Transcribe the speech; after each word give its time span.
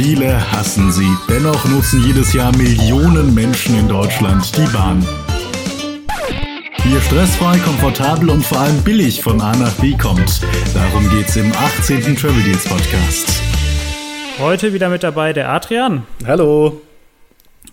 Viele 0.00 0.40
hassen 0.52 0.92
sie. 0.92 1.10
Dennoch 1.28 1.64
nutzen 1.64 2.00
jedes 2.04 2.32
Jahr 2.32 2.56
Millionen 2.56 3.34
Menschen 3.34 3.76
in 3.76 3.88
Deutschland 3.88 4.56
die 4.56 4.72
Bahn. 4.72 5.04
Wie 6.84 6.92
ihr 6.92 7.00
stressfrei, 7.00 7.58
komfortabel 7.58 8.30
und 8.30 8.46
vor 8.46 8.60
allem 8.60 8.80
billig 8.84 9.20
von 9.20 9.40
A 9.40 9.56
nach 9.56 9.74
B 9.80 9.96
kommt. 9.96 10.40
Darum 10.72 11.10
geht's 11.10 11.34
im 11.34 11.50
18. 11.50 12.14
Travel 12.14 12.40
Deals 12.44 12.64
Podcast. 12.68 13.42
Heute 14.38 14.72
wieder 14.72 14.88
mit 14.88 15.02
dabei 15.02 15.32
der 15.32 15.48
Adrian. 15.50 16.04
Hallo. 16.24 16.80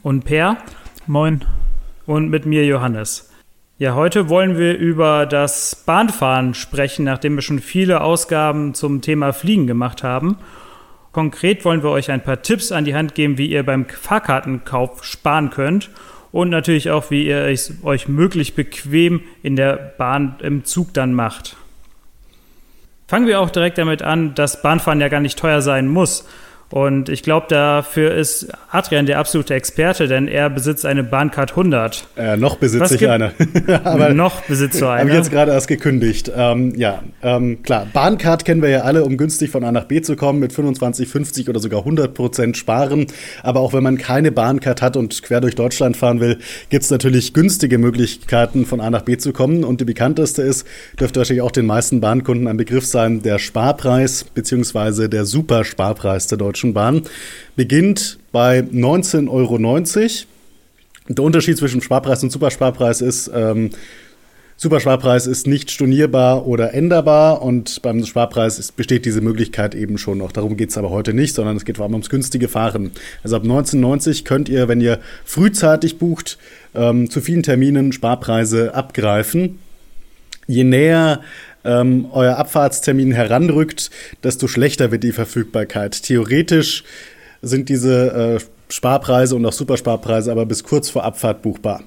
Und 0.01 0.25
Per. 0.25 0.57
Moin. 1.05 1.45
Und 2.07 2.31
mit 2.31 2.47
mir 2.47 2.65
Johannes. 2.65 3.29
Ja, 3.77 3.93
heute 3.93 4.29
wollen 4.29 4.57
wir 4.57 4.75
über 4.75 5.27
das 5.27 5.83
Bahnfahren 5.85 6.55
sprechen, 6.55 7.05
nachdem 7.05 7.35
wir 7.35 7.43
schon 7.43 7.59
viele 7.59 8.01
Ausgaben 8.01 8.73
zum 8.73 9.01
Thema 9.01 9.31
Fliegen 9.31 9.67
gemacht 9.67 10.01
haben. 10.01 10.39
Konkret 11.15 11.63
wollen 11.63 11.81
wir 11.81 11.91
euch 11.91 12.11
ein 12.11 12.19
paar 12.19 12.41
Tipps 12.41 12.73
an 12.73 12.83
die 12.83 12.93
Hand 12.93 13.15
geben, 13.15 13.37
wie 13.37 13.45
ihr 13.45 13.63
beim 13.63 13.85
Fahrkartenkauf 13.85 15.05
sparen 15.05 15.49
könnt 15.49 15.89
und 16.33 16.49
natürlich 16.49 16.89
auch, 16.89 17.09
wie 17.09 17.25
ihr 17.25 17.45
es 17.45 17.73
euch 17.83 18.09
möglichst 18.09 18.57
bequem 18.57 19.21
in 19.41 19.55
der 19.55 19.77
Bahn 19.97 20.35
im 20.41 20.65
Zug 20.65 20.93
dann 20.93 21.13
macht. 21.13 21.55
Fangen 23.07 23.27
wir 23.27 23.39
auch 23.39 23.49
direkt 23.49 23.77
damit 23.77 24.01
an, 24.01 24.35
dass 24.35 24.61
Bahnfahren 24.61 24.99
ja 24.99 25.07
gar 25.07 25.21
nicht 25.21 25.39
teuer 25.39 25.61
sein 25.61 25.87
muss. 25.87 26.27
Und 26.71 27.09
ich 27.09 27.21
glaube, 27.21 27.45
dafür 27.47 28.13
ist 28.13 28.47
Adrian 28.71 29.05
der 29.05 29.19
absolute 29.19 29.53
Experte, 29.53 30.07
denn 30.07 30.27
er 30.27 30.49
besitzt 30.49 30.85
eine 30.85 31.03
Bahncard 31.03 31.51
100. 31.51 32.07
Äh, 32.17 32.37
noch 32.37 32.57
besitze 32.57 32.95
ich 32.95 33.07
eine. 33.07 33.33
Aber 33.83 34.09
noch 34.13 34.41
besitzt 34.41 34.81
du 34.81 34.87
eine. 34.87 35.01
Habe 35.01 35.09
ich 35.11 35.15
jetzt 35.15 35.31
gerade 35.31 35.51
erst 35.51 35.67
gekündigt. 35.67 36.31
Ähm, 36.35 36.73
ja, 36.75 37.03
ähm, 37.21 37.61
klar. 37.61 37.87
Bahncard 37.93 38.45
kennen 38.45 38.63
wir 38.63 38.69
ja 38.69 38.81
alle, 38.81 39.05
um 39.05 39.15
günstig 39.15 39.51
von 39.51 39.63
A 39.63 39.71
nach 39.71 39.85
B 39.85 40.01
zu 40.01 40.15
kommen, 40.15 40.39
mit 40.39 40.53
25, 40.53 41.07
50 41.07 41.49
oder 41.49 41.59
sogar 41.59 41.81
100 41.81 42.13
Prozent 42.13 42.57
sparen. 42.57 43.07
Aber 43.43 43.59
auch 43.59 43.73
wenn 43.73 43.83
man 43.83 43.99
keine 43.99 44.31
Bahncard 44.31 44.81
hat 44.81 44.97
und 44.97 45.21
quer 45.21 45.41
durch 45.41 45.55
Deutschland 45.55 45.95
fahren 45.95 46.19
will, 46.19 46.39
gibt 46.69 46.83
es 46.83 46.89
natürlich 46.89 47.33
günstige 47.33 47.77
Möglichkeiten, 47.77 48.65
von 48.65 48.81
A 48.81 48.89
nach 48.89 49.03
B 49.03 49.17
zu 49.17 49.33
kommen. 49.33 49.63
Und 49.63 49.81
die 49.81 49.85
bekannteste 49.85 50.41
ist, 50.41 50.65
dürfte 50.99 51.19
wahrscheinlich 51.19 51.43
auch 51.43 51.51
den 51.51 51.67
meisten 51.67 52.01
Bahnkunden 52.01 52.47
ein 52.47 52.57
Begriff 52.57 52.87
sein, 52.87 53.21
der 53.21 53.37
Sparpreis 53.37 54.23
beziehungsweise 54.23 55.09
der 55.09 55.25
Supersparpreis 55.25 56.27
der 56.27 56.39
Deutschen 56.39 56.54
Deutschen 56.55 56.73
Bahn 56.73 57.01
beginnt 57.57 58.17
bei 58.31 58.59
19,90 58.59 59.29
Euro. 59.29 59.57
Der 61.09 61.23
Unterschied 61.23 61.57
zwischen 61.57 61.81
Sparpreis 61.81 62.23
und 62.23 62.31
Supersparpreis 62.31 63.01
ist, 63.01 63.29
ähm, 63.35 63.71
Supersparpreis 64.55 65.27
ist 65.27 65.47
nicht 65.47 65.69
stornierbar 65.69 66.47
oder 66.47 66.73
änderbar 66.73 67.41
und 67.41 67.81
beim 67.81 68.05
Sparpreis 68.05 68.57
ist, 68.57 68.77
besteht 68.77 69.03
diese 69.03 69.19
Möglichkeit 69.19 69.75
eben 69.75 69.97
schon 69.97 70.19
noch. 70.19 70.31
Darum 70.31 70.55
geht 70.55 70.69
es 70.69 70.77
aber 70.77 70.91
heute 70.91 71.13
nicht, 71.13 71.35
sondern 71.35 71.57
es 71.57 71.65
geht 71.65 71.75
vor 71.75 71.83
allem 71.83 71.93
ums 71.95 72.09
günstige 72.09 72.47
Fahren. 72.47 72.91
Also 73.21 73.35
ab 73.35 73.43
1990 73.43 74.23
könnt 74.23 74.47
ihr, 74.47 74.69
wenn 74.69 74.79
ihr 74.79 74.99
frühzeitig 75.25 75.97
bucht, 75.97 76.37
ähm, 76.73 77.09
zu 77.09 77.19
vielen 77.19 77.43
Terminen 77.43 77.91
Sparpreise 77.91 78.73
abgreifen. 78.73 79.59
Je 80.47 80.63
näher 80.63 81.19
ähm, 81.65 82.07
euer 82.11 82.37
Abfahrtstermin 82.37 83.11
heranrückt, 83.11 83.91
desto 84.23 84.47
schlechter 84.47 84.91
wird 84.91 85.03
die 85.03 85.11
Verfügbarkeit. 85.11 86.03
Theoretisch 86.03 86.83
sind 87.41 87.69
diese 87.69 88.39
äh, 88.39 88.39
Sparpreise 88.69 89.35
und 89.35 89.45
auch 89.45 89.53
Supersparpreise 89.53 90.31
aber 90.31 90.45
bis 90.45 90.63
kurz 90.63 90.89
vor 90.89 91.03
Abfahrt 91.03 91.41
buchbar. 91.41 91.81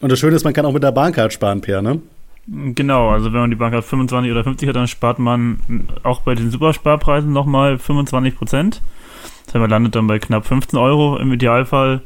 Und 0.00 0.10
das 0.10 0.18
Schöne 0.18 0.36
ist, 0.36 0.44
man 0.44 0.54
kann 0.54 0.64
auch 0.64 0.72
mit 0.72 0.82
der 0.82 0.92
Bahncard 0.92 1.32
sparen, 1.32 1.60
Per, 1.60 1.82
ne? 1.82 2.00
Genau, 2.46 3.10
also 3.10 3.32
wenn 3.32 3.40
man 3.40 3.50
die 3.50 3.56
Bahncard 3.56 3.84
25 3.84 4.30
oder 4.30 4.42
50 4.42 4.68
hat, 4.68 4.76
dann 4.76 4.88
spart 4.88 5.18
man 5.18 5.88
auch 6.02 6.22
bei 6.22 6.34
den 6.34 6.50
Supersparpreisen 6.50 7.32
nochmal 7.32 7.78
25 7.78 8.36
Prozent. 8.36 8.82
Das 9.44 9.54
heißt, 9.54 9.60
man 9.60 9.70
landet 9.70 9.94
dann 9.94 10.06
bei 10.06 10.18
knapp 10.18 10.46
15 10.46 10.78
Euro 10.78 11.16
im 11.18 11.32
Idealfall. 11.32 12.00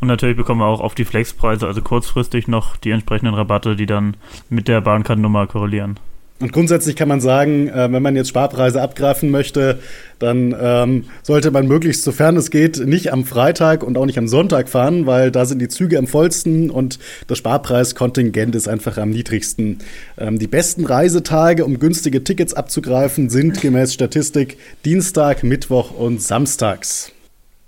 Und 0.00 0.08
natürlich 0.08 0.36
bekommen 0.36 0.60
wir 0.60 0.66
auch 0.66 0.80
auf 0.80 0.94
die 0.94 1.04
Flexpreise, 1.04 1.66
also 1.66 1.82
kurzfristig 1.82 2.48
noch 2.48 2.76
die 2.76 2.90
entsprechenden 2.90 3.34
Rabatte, 3.34 3.76
die 3.76 3.84
dann 3.84 4.16
mit 4.48 4.66
der 4.68 4.80
Bahncard-Nummer 4.80 5.46
korrelieren. 5.46 5.98
Und 6.40 6.52
grundsätzlich 6.52 6.96
kann 6.96 7.08
man 7.08 7.20
sagen, 7.20 7.68
äh, 7.68 7.92
wenn 7.92 8.02
man 8.02 8.16
jetzt 8.16 8.30
Sparpreise 8.30 8.80
abgreifen 8.80 9.30
möchte, 9.30 9.78
dann 10.18 10.56
ähm, 10.58 11.04
sollte 11.22 11.50
man 11.50 11.66
möglichst, 11.66 12.02
sofern 12.02 12.36
es 12.36 12.50
geht, 12.50 12.78
nicht 12.86 13.12
am 13.12 13.26
Freitag 13.26 13.82
und 13.82 13.98
auch 13.98 14.06
nicht 14.06 14.18
am 14.18 14.26
Sonntag 14.26 14.70
fahren, 14.70 15.04
weil 15.04 15.30
da 15.30 15.44
sind 15.44 15.60
die 15.60 15.68
Züge 15.68 15.98
am 15.98 16.06
vollsten 16.06 16.70
und 16.70 16.98
das 17.26 17.36
Sparpreiskontingent 17.38 18.54
ist 18.54 18.68
einfach 18.68 18.96
am 18.96 19.10
niedrigsten. 19.10 19.78
Ähm, 20.16 20.38
die 20.38 20.46
besten 20.46 20.86
Reisetage, 20.86 21.64
um 21.64 21.78
günstige 21.78 22.24
Tickets 22.24 22.54
abzugreifen, 22.54 23.28
sind 23.28 23.60
gemäß 23.60 23.92
Statistik 23.92 24.56
Dienstag, 24.86 25.42
Mittwoch 25.42 25.90
und 25.90 26.22
Samstags. 26.22 27.12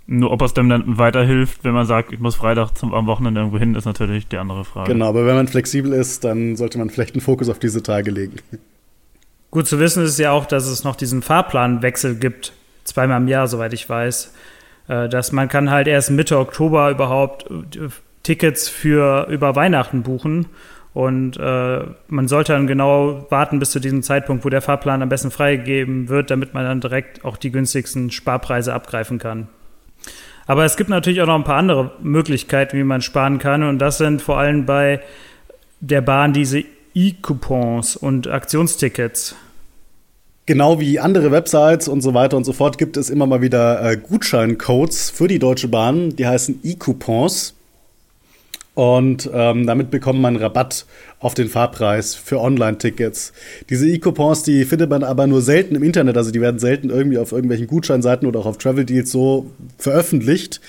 Nur 0.06 0.32
ob 0.32 0.42
es 0.42 0.52
dem 0.52 0.68
dann 0.68 0.98
weiterhilft, 0.98 1.64
wenn 1.64 1.72
man 1.72 1.86
sagt, 1.86 2.12
ich 2.12 2.18
muss 2.18 2.34
Freitag 2.34 2.72
zum, 2.76 2.92
am 2.92 3.06
Wochenende 3.06 3.40
irgendwo 3.40 3.58
hin, 3.58 3.74
ist 3.74 3.84
natürlich 3.84 4.26
die 4.26 4.36
andere 4.36 4.64
Frage. 4.64 4.92
Genau, 4.92 5.08
aber 5.08 5.26
wenn 5.26 5.36
man 5.36 5.48
flexibel 5.48 5.92
ist, 5.92 6.24
dann 6.24 6.56
sollte 6.56 6.78
man 6.78 6.90
vielleicht 6.90 7.14
einen 7.14 7.20
Fokus 7.20 7.48
auf 7.48 7.58
diese 7.58 7.82
Tage 7.82 8.10
legen. 8.10 8.36
Gut 9.50 9.66
zu 9.66 9.78
wissen 9.78 10.04
ist 10.04 10.18
ja 10.18 10.32
auch, 10.32 10.46
dass 10.46 10.66
es 10.66 10.82
noch 10.82 10.96
diesen 10.96 11.22
Fahrplanwechsel 11.22 12.16
gibt, 12.16 12.52
zweimal 12.84 13.20
im 13.20 13.28
Jahr, 13.28 13.46
soweit 13.46 13.72
ich 13.72 13.88
weiß. 13.88 14.32
Äh, 14.88 15.08
dass 15.08 15.32
man 15.32 15.48
kann 15.48 15.70
halt 15.70 15.86
erst 15.86 16.10
Mitte 16.10 16.38
Oktober 16.38 16.90
überhaupt 16.90 17.50
äh, 17.50 17.88
Tickets 18.22 18.68
für 18.68 19.28
über 19.30 19.54
Weihnachten 19.54 20.02
buchen. 20.02 20.46
Und 20.94 21.38
äh, 21.38 21.84
man 22.08 22.28
sollte 22.28 22.52
dann 22.52 22.66
genau 22.66 23.26
warten 23.30 23.58
bis 23.58 23.70
zu 23.70 23.80
diesem 23.80 24.02
Zeitpunkt, 24.02 24.44
wo 24.44 24.50
der 24.50 24.60
Fahrplan 24.60 25.00
am 25.02 25.08
besten 25.08 25.30
freigegeben 25.30 26.08
wird, 26.08 26.30
damit 26.30 26.52
man 26.52 26.64
dann 26.64 26.80
direkt 26.80 27.24
auch 27.24 27.36
die 27.36 27.50
günstigsten 27.50 28.10
Sparpreise 28.10 28.74
abgreifen 28.74 29.18
kann. 29.18 29.48
Aber 30.46 30.64
es 30.64 30.76
gibt 30.76 30.90
natürlich 30.90 31.20
auch 31.20 31.26
noch 31.26 31.36
ein 31.36 31.44
paar 31.44 31.56
andere 31.56 31.92
Möglichkeiten, 32.02 32.76
wie 32.76 32.84
man 32.84 33.02
sparen 33.02 33.38
kann. 33.38 33.62
Und 33.62 33.78
das 33.78 33.98
sind 33.98 34.22
vor 34.22 34.38
allem 34.38 34.66
bei 34.66 35.00
der 35.80 36.00
Bahn 36.00 36.32
diese 36.32 36.64
E-Coupons 36.94 37.96
und 37.96 38.28
Aktionstickets. 38.28 39.34
Genau 40.46 40.80
wie 40.80 40.98
andere 40.98 41.30
Websites 41.30 41.86
und 41.86 42.00
so 42.00 42.14
weiter 42.14 42.36
und 42.36 42.44
so 42.44 42.52
fort 42.52 42.76
gibt 42.76 42.96
es 42.96 43.10
immer 43.10 43.26
mal 43.26 43.42
wieder 43.42 43.82
äh, 43.82 43.96
Gutscheincodes 43.96 45.10
für 45.10 45.28
die 45.28 45.38
Deutsche 45.38 45.68
Bahn. 45.68 46.16
Die 46.16 46.26
heißen 46.26 46.60
E-Coupons. 46.64 47.54
Und 48.74 49.28
ähm, 49.34 49.66
damit 49.66 49.90
bekommt 49.90 50.20
man 50.20 50.36
Rabatt 50.36 50.86
auf 51.20 51.34
den 51.34 51.48
Fahrpreis 51.48 52.14
für 52.14 52.40
Online-Tickets. 52.40 53.34
Diese 53.68 53.86
E-Coupons, 53.86 54.44
die 54.44 54.64
findet 54.64 54.88
man 54.88 55.04
aber 55.04 55.26
nur 55.26 55.42
selten 55.42 55.74
im 55.74 55.82
Internet, 55.82 56.16
also 56.16 56.30
die 56.30 56.40
werden 56.40 56.58
selten 56.58 56.88
irgendwie 56.88 57.18
auf 57.18 57.32
irgendwelchen 57.32 57.66
Gutscheinseiten 57.66 58.26
oder 58.26 58.40
auch 58.40 58.46
auf 58.46 58.56
Travel 58.56 58.86
Deals 58.86 59.10
so 59.10 59.50
veröffentlicht, 59.76 60.62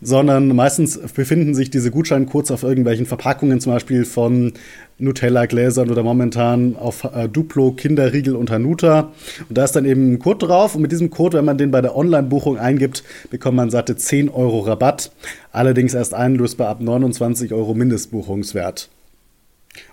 sondern 0.00 0.54
meistens 0.54 0.98
befinden 0.98 1.54
sich 1.54 1.70
diese 1.70 1.90
Gutscheincodes 1.90 2.50
auf 2.50 2.62
irgendwelchen 2.62 3.06
Verpackungen, 3.06 3.60
zum 3.60 3.72
Beispiel 3.72 4.04
von 4.04 4.52
Nutella-Gläsern 4.98 5.90
oder 5.90 6.02
momentan 6.02 6.76
auf 6.76 7.04
äh, 7.04 7.28
Duplo, 7.28 7.72
Kinderriegel 7.72 8.36
und 8.36 8.50
Hanuta. 8.50 9.12
Und 9.48 9.58
da 9.58 9.64
ist 9.64 9.72
dann 9.76 9.84
eben 9.84 10.12
ein 10.12 10.18
Code 10.18 10.46
drauf. 10.46 10.74
Und 10.74 10.82
mit 10.82 10.92
diesem 10.92 11.10
Code, 11.10 11.38
wenn 11.38 11.44
man 11.44 11.58
den 11.58 11.70
bei 11.70 11.80
der 11.80 11.96
Online-Buchung 11.96 12.58
eingibt, 12.58 13.04
bekommt 13.30 13.56
man 13.56 13.70
satte 13.70 13.96
10 13.96 14.28
Euro 14.28 14.60
Rabatt. 14.60 15.12
Allerdings 15.52 15.94
erst 15.94 16.14
einlösbar 16.14 16.68
ab 16.68 16.80
29 16.80 17.52
Euro 17.52 17.74
Mindestbuchungswert. 17.74 18.90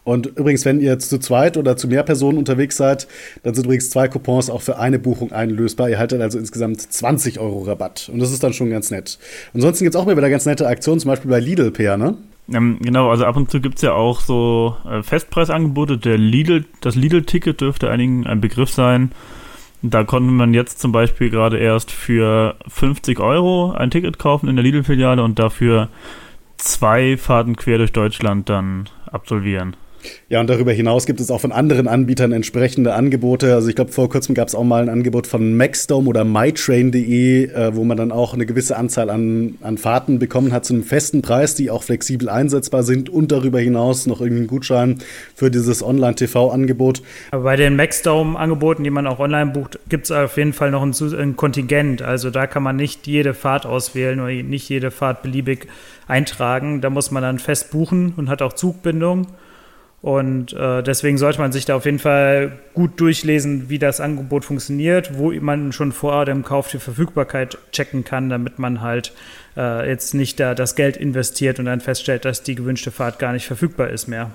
Und 0.04 0.28
übrigens, 0.28 0.66
wenn 0.66 0.80
ihr 0.80 1.00
zu 1.00 1.20
zweit 1.20 1.58
oder 1.58 1.78
zu 1.78 1.88
mehr 1.88 2.04
Personen 2.04 2.38
unterwegs 2.38 2.78
seid, 2.78 3.08
dann 3.44 3.54
sind 3.54 3.66
übrigens 3.66 3.90
zwei 3.90 4.08
Coupons 4.08 4.50
auch 4.50 4.62
für 4.62 4.78
eine 4.78 5.00
Buchung 5.00 5.32
einlösbar. 5.32 5.90
Ihr 5.90 6.00
haltet 6.00 6.22
also 6.22 6.40
insgesamt 6.40 6.82
20 6.82 7.40
Euro 7.40 7.64
Rabatt. 7.64 8.10
Und 8.12 8.20
das 8.20 8.32
ist 8.32 8.44
dann 8.44 8.54
schon 8.54 8.70
ganz 8.70 8.92
nett. 8.92 9.20
Ansonsten 9.54 9.86
gibt 9.86 9.96
es 9.96 10.02
auch 10.02 10.06
mal 10.06 10.18
wieder 10.18 10.30
ganz 10.30 10.46
nette 10.46 10.68
Aktionen, 10.68 11.00
zum 11.00 11.10
Beispiel 11.10 11.30
bei 11.30 11.40
Lidl, 11.40 11.72
Peer, 11.72 11.98
ne? 11.98 12.18
Ähm, 12.54 12.78
genau, 12.80 13.10
also 13.10 13.26
ab 13.26 13.38
und 13.38 13.50
zu 13.50 13.60
gibt 13.60 13.78
es 13.78 13.82
ja 13.82 13.94
auch 13.94 14.22
so 14.22 14.78
äh, 14.88 15.02
Festpreisangebote. 15.02 15.98
Der 15.98 16.18
Lidl, 16.18 16.66
das 16.82 16.96
Lidl-Ticket 16.96 17.62
dürfte 17.62 17.90
einigen 17.90 18.28
ein 18.28 18.42
Begriff 18.42 18.70
sein. 18.70 19.12
Da 19.82 20.04
konnte 20.04 20.32
man 20.32 20.54
jetzt 20.54 20.80
zum 20.80 20.92
Beispiel 20.92 21.30
gerade 21.30 21.58
erst 21.58 21.92
für 21.92 22.56
50 22.68 23.20
Euro 23.20 23.72
ein 23.72 23.92
Ticket 23.92 24.20
kaufen 24.20 24.48
in 24.48 24.56
der 24.56 24.64
Lidl-Filiale 24.64 25.24
und 25.24 25.40
dafür 25.40 25.90
zwei 26.58 27.18
Fahrten 27.18 27.56
quer 27.56 27.78
durch 27.78 27.92
Deutschland 27.92 28.50
dann 28.50 28.90
absolvieren. 29.16 29.76
Ja, 30.30 30.42
und 30.42 30.50
darüber 30.50 30.72
hinaus 30.72 31.06
gibt 31.06 31.20
es 31.20 31.32
auch 31.32 31.42
von 31.42 31.52
anderen 31.52 31.88
Anbietern 31.88 32.32
entsprechende 32.32 32.94
Angebote. 32.94 33.54
Also 33.54 33.70
ich 33.70 33.76
glaube, 33.76 33.92
vor 33.92 34.10
kurzem 34.10 34.36
gab 34.36 34.48
es 34.48 34.56
auch 34.56 34.64
mal 34.64 34.82
ein 34.82 34.90
Angebot 34.90 35.28
von 35.28 35.56
Maxdome 35.56 36.10
oder 36.10 36.24
mytrain.de, 36.24 37.46
äh, 37.46 37.76
wo 37.76 37.84
man 37.84 37.98
dann 37.98 38.12
auch 38.12 38.34
eine 38.34 38.46
gewisse 38.46 38.76
Anzahl 38.78 39.10
an, 39.10 39.56
an 39.62 39.78
Fahrten 39.78 40.20
bekommen 40.20 40.52
hat 40.52 40.66
zu 40.66 40.74
einem 40.74 40.84
festen 40.84 41.22
Preis, 41.22 41.56
die 41.56 41.70
auch 41.70 41.84
flexibel 41.84 42.30
einsetzbar 42.30 42.84
sind 42.84 43.10
und 43.10 43.32
darüber 43.32 43.60
hinaus 43.60 44.06
noch 44.08 44.22
irgendeinen 44.22 44.48
Gutschein 44.48 45.00
für 45.36 45.52
dieses 45.52 45.84
Online-TV-Angebot. 45.84 47.02
Aber 47.32 47.44
bei 47.44 47.56
den 47.56 47.76
Maxdome-Angeboten, 47.76 48.84
die 48.84 48.90
man 48.90 49.08
auch 49.08 49.20
online 49.20 49.52
bucht, 49.52 49.80
gibt 49.90 50.06
es 50.06 50.12
auf 50.12 50.38
jeden 50.38 50.54
Fall 50.54 50.72
noch 50.72 50.84
ein, 50.84 50.94
ein 51.20 51.36
Kontingent. 51.36 52.02
Also 52.02 52.30
da 52.30 52.48
kann 52.48 52.64
man 52.64 52.76
nicht 52.76 53.08
jede 53.08 53.34
Fahrt 53.34 53.66
auswählen 53.66 54.20
oder 54.20 54.32
nicht 54.32 54.70
jede 54.70 54.92
Fahrt 54.92 55.22
beliebig 55.22 55.68
eintragen. 56.08 56.82
Da 56.82 56.90
muss 56.90 57.12
man 57.12 57.24
dann 57.24 57.40
fest 57.40 57.72
buchen 57.72 58.14
und 58.18 58.30
hat 58.30 58.42
auch 58.42 58.54
Zugbindung. 58.54 59.28
Und 60.06 60.54
äh, 60.54 60.84
deswegen 60.84 61.18
sollte 61.18 61.40
man 61.40 61.52
sich 61.52 61.66
da 61.66 61.76
auf 61.76 61.86
jeden 61.86 61.98
Fall 61.98 62.60
gut 62.76 63.00
durchlesen, 63.02 63.70
wie 63.70 63.80
das 63.80 64.00
Angebot 64.00 64.46
funktioniert, 64.46 65.18
wo 65.18 65.32
man 65.32 65.72
schon 65.72 65.92
vor 65.92 66.26
dem 66.26 66.44
Kauf 66.44 66.68
die 66.70 66.78
Verfügbarkeit 66.78 67.58
checken 67.72 68.04
kann, 68.04 68.30
damit 68.30 68.60
man 68.60 68.82
halt 68.82 69.14
äh, 69.58 69.90
jetzt 69.90 70.14
nicht 70.14 70.40
da 70.40 70.54
das 70.54 70.76
Geld 70.76 70.96
investiert 70.96 71.58
und 71.58 71.66
dann 71.66 71.82
feststellt, 71.82 72.24
dass 72.24 72.44
die 72.44 72.54
gewünschte 72.54 72.92
Fahrt 72.92 73.18
gar 73.18 73.34
nicht 73.34 73.48
verfügbar 73.48 73.90
ist 73.90 74.06
mehr. 74.06 74.30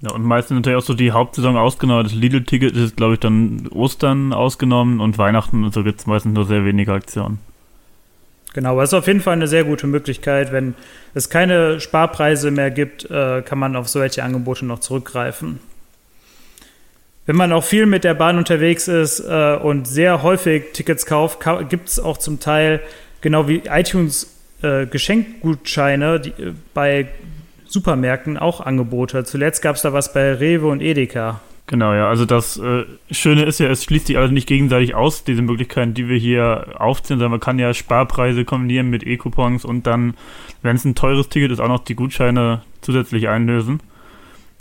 Ja, 0.00 0.12
und 0.12 0.22
meistens 0.22 0.54
natürlich 0.54 0.78
auch 0.78 0.86
so 0.86 0.94
die 0.94 1.10
Hauptsaison 1.10 1.56
ausgenommen. 1.56 2.04
Das 2.04 2.14
Lidl-Ticket 2.14 2.76
ist, 2.76 2.96
glaube 2.96 3.14
ich, 3.14 3.18
dann 3.18 3.66
Ostern 3.72 4.32
ausgenommen 4.32 5.00
und 5.00 5.18
Weihnachten 5.18 5.64
und 5.64 5.74
so 5.74 5.82
gibt 5.82 5.98
es 5.98 6.06
meistens 6.06 6.34
nur 6.34 6.44
sehr 6.44 6.64
wenige 6.64 6.92
Aktionen. 6.92 7.40
Genau, 8.54 8.70
aber 8.70 8.84
es 8.84 8.90
ist 8.90 8.94
auf 8.94 9.08
jeden 9.08 9.20
Fall 9.20 9.34
eine 9.34 9.48
sehr 9.48 9.64
gute 9.64 9.88
Möglichkeit. 9.88 10.52
Wenn 10.52 10.74
es 11.12 11.28
keine 11.28 11.80
Sparpreise 11.80 12.52
mehr 12.52 12.70
gibt, 12.70 13.10
äh, 13.10 13.42
kann 13.42 13.58
man 13.58 13.74
auf 13.74 13.88
solche 13.88 14.22
Angebote 14.22 14.64
noch 14.64 14.78
zurückgreifen. 14.78 15.58
Wenn 17.26 17.36
man 17.36 17.52
auch 17.52 17.64
viel 17.64 17.86
mit 17.86 18.04
der 18.04 18.14
Bahn 18.14 18.38
unterwegs 18.38 18.86
ist 18.86 19.20
äh, 19.20 19.56
und 19.56 19.88
sehr 19.88 20.22
häufig 20.22 20.72
Tickets 20.72 21.04
kauft, 21.04 21.40
gibt 21.68 21.88
es 21.88 21.98
auch 21.98 22.16
zum 22.16 22.38
Teil, 22.38 22.80
genau 23.22 23.48
wie 23.48 23.62
iTunes 23.68 24.32
äh, 24.62 24.86
Geschenkgutscheine 24.86 26.22
bei 26.74 27.08
Supermärkten 27.66 28.38
auch 28.38 28.60
Angebote. 28.60 29.24
Zuletzt 29.24 29.62
gab 29.62 29.74
es 29.74 29.82
da 29.82 29.92
was 29.92 30.12
bei 30.12 30.32
Rewe 30.32 30.68
und 30.68 30.80
Edeka. 30.80 31.40
Genau, 31.74 31.92
ja. 31.92 32.08
Also 32.08 32.24
das 32.24 32.56
äh, 32.56 32.84
Schöne 33.10 33.42
ist 33.42 33.58
ja, 33.58 33.66
es 33.66 33.82
schließt 33.82 34.06
sich 34.06 34.16
also 34.16 34.32
nicht 34.32 34.46
gegenseitig 34.46 34.94
aus, 34.94 35.24
diese 35.24 35.42
Möglichkeiten, 35.42 35.92
die 35.92 36.08
wir 36.08 36.16
hier 36.16 36.76
aufziehen, 36.78 37.18
sondern 37.18 37.32
man 37.32 37.40
kann 37.40 37.58
ja 37.58 37.74
Sparpreise 37.74 38.44
kombinieren 38.44 38.90
mit 38.90 39.04
E-Coupons 39.04 39.64
und 39.64 39.84
dann, 39.84 40.14
wenn 40.62 40.76
es 40.76 40.84
ein 40.84 40.94
teures 40.94 41.30
Ticket 41.30 41.50
ist, 41.50 41.58
auch 41.58 41.66
noch 41.66 41.82
die 41.82 41.96
Gutscheine 41.96 42.62
zusätzlich 42.80 43.28
einlösen. 43.28 43.80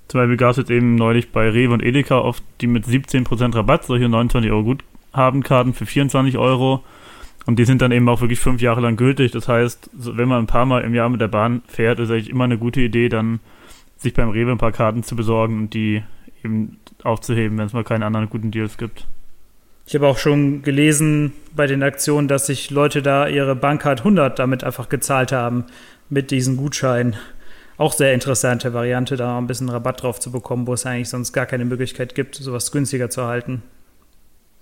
Zum 0.07 0.21
Beispiel 0.21 0.37
gab 0.37 0.49
es 0.49 0.57
jetzt 0.57 0.71
eben 0.71 0.95
neulich 0.95 1.31
bei 1.31 1.47
Rewe 1.51 1.75
und 1.75 1.83
Edeka 1.83 2.17
oft 2.17 2.41
die 2.61 2.65
mit 2.65 2.87
17% 2.87 3.53
Rabatt, 3.53 3.85
solche 3.85 4.09
29 4.09 4.49
Euro 4.49 4.75
Guthabenkarten 5.11 5.75
für 5.75 5.85
24 5.85 6.39
Euro. 6.39 6.83
Und 7.45 7.59
die 7.59 7.65
sind 7.65 7.83
dann 7.83 7.91
eben 7.91 8.09
auch 8.09 8.21
wirklich 8.21 8.39
fünf 8.39 8.59
Jahre 8.59 8.81
lang 8.81 8.95
gültig. 8.95 9.31
Das 9.33 9.47
heißt, 9.47 9.91
wenn 9.93 10.29
man 10.29 10.39
ein 10.39 10.47
paar 10.47 10.65
Mal 10.65 10.81
im 10.81 10.95
Jahr 10.95 11.09
mit 11.09 11.21
der 11.21 11.27
Bahn 11.27 11.61
fährt, 11.67 11.99
ist 11.99 12.09
eigentlich 12.09 12.31
immer 12.31 12.45
eine 12.45 12.57
gute 12.57 12.81
Idee, 12.81 13.07
dann 13.07 13.39
sich 13.97 14.15
beim 14.15 14.29
Rewe 14.29 14.51
ein 14.51 14.57
paar 14.57 14.71
Karten 14.71 15.03
zu 15.03 15.15
besorgen 15.15 15.59
und 15.59 15.75
die 15.75 16.01
eben 16.43 16.77
aufzuheben, 17.03 17.57
wenn 17.57 17.65
es 17.65 17.73
mal 17.73 17.83
keine 17.83 18.05
anderen 18.05 18.29
guten 18.29 18.51
Deals 18.51 18.77
gibt. 18.77 19.07
Ich 19.85 19.95
habe 19.95 20.07
auch 20.07 20.17
schon 20.17 20.61
gelesen 20.61 21.33
bei 21.55 21.67
den 21.67 21.83
Aktionen, 21.83 22.27
dass 22.27 22.45
sich 22.45 22.71
Leute 22.71 23.01
da 23.01 23.27
ihre 23.27 23.55
Bankcard 23.55 23.99
100 23.99 24.39
damit 24.39 24.63
einfach 24.63 24.87
gezahlt 24.87 25.31
haben, 25.31 25.65
mit 26.09 26.31
diesen 26.31 26.57
Gutscheinen. 26.57 27.15
Auch 27.77 27.91
sehr 27.91 28.13
interessante 28.13 28.73
Variante, 28.73 29.17
da 29.17 29.37
ein 29.37 29.47
bisschen 29.47 29.69
Rabatt 29.69 30.03
drauf 30.03 30.19
zu 30.19 30.31
bekommen, 30.31 30.67
wo 30.67 30.73
es 30.73 30.85
eigentlich 30.85 31.09
sonst 31.09 31.33
gar 31.33 31.45
keine 31.45 31.65
Möglichkeit 31.65 32.15
gibt, 32.15 32.35
sowas 32.35 32.71
günstiger 32.71 33.09
zu 33.09 33.21
erhalten. 33.21 33.63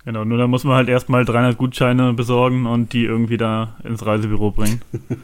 Genau, 0.04 0.24
nur 0.24 0.38
da 0.38 0.48
muss 0.48 0.64
man 0.64 0.74
halt 0.74 0.88
erstmal 0.88 1.24
300 1.24 1.56
Gutscheine 1.56 2.12
besorgen 2.14 2.66
und 2.66 2.92
die 2.92 3.04
irgendwie 3.04 3.36
da 3.36 3.76
ins 3.84 4.04
Reisebüro 4.04 4.50
bringen. 4.50 4.80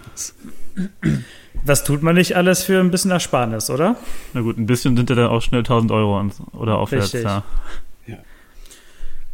Das 1.64 1.84
tut 1.84 2.02
man 2.02 2.14
nicht 2.14 2.36
alles 2.36 2.62
für 2.62 2.80
ein 2.80 2.90
bisschen 2.90 3.10
Ersparnis, 3.10 3.68
oder? 3.68 3.96
Na 4.32 4.40
gut, 4.40 4.58
ein 4.58 4.66
bisschen 4.66 4.96
sind 4.96 5.10
ja 5.10 5.16
dann 5.16 5.26
auch 5.26 5.42
schnell 5.42 5.60
1000 5.60 5.90
Euro 5.90 6.30
oder 6.52 6.78
aufwärts, 6.78 7.14
Richtig. 7.14 7.24
ja. 7.24 7.44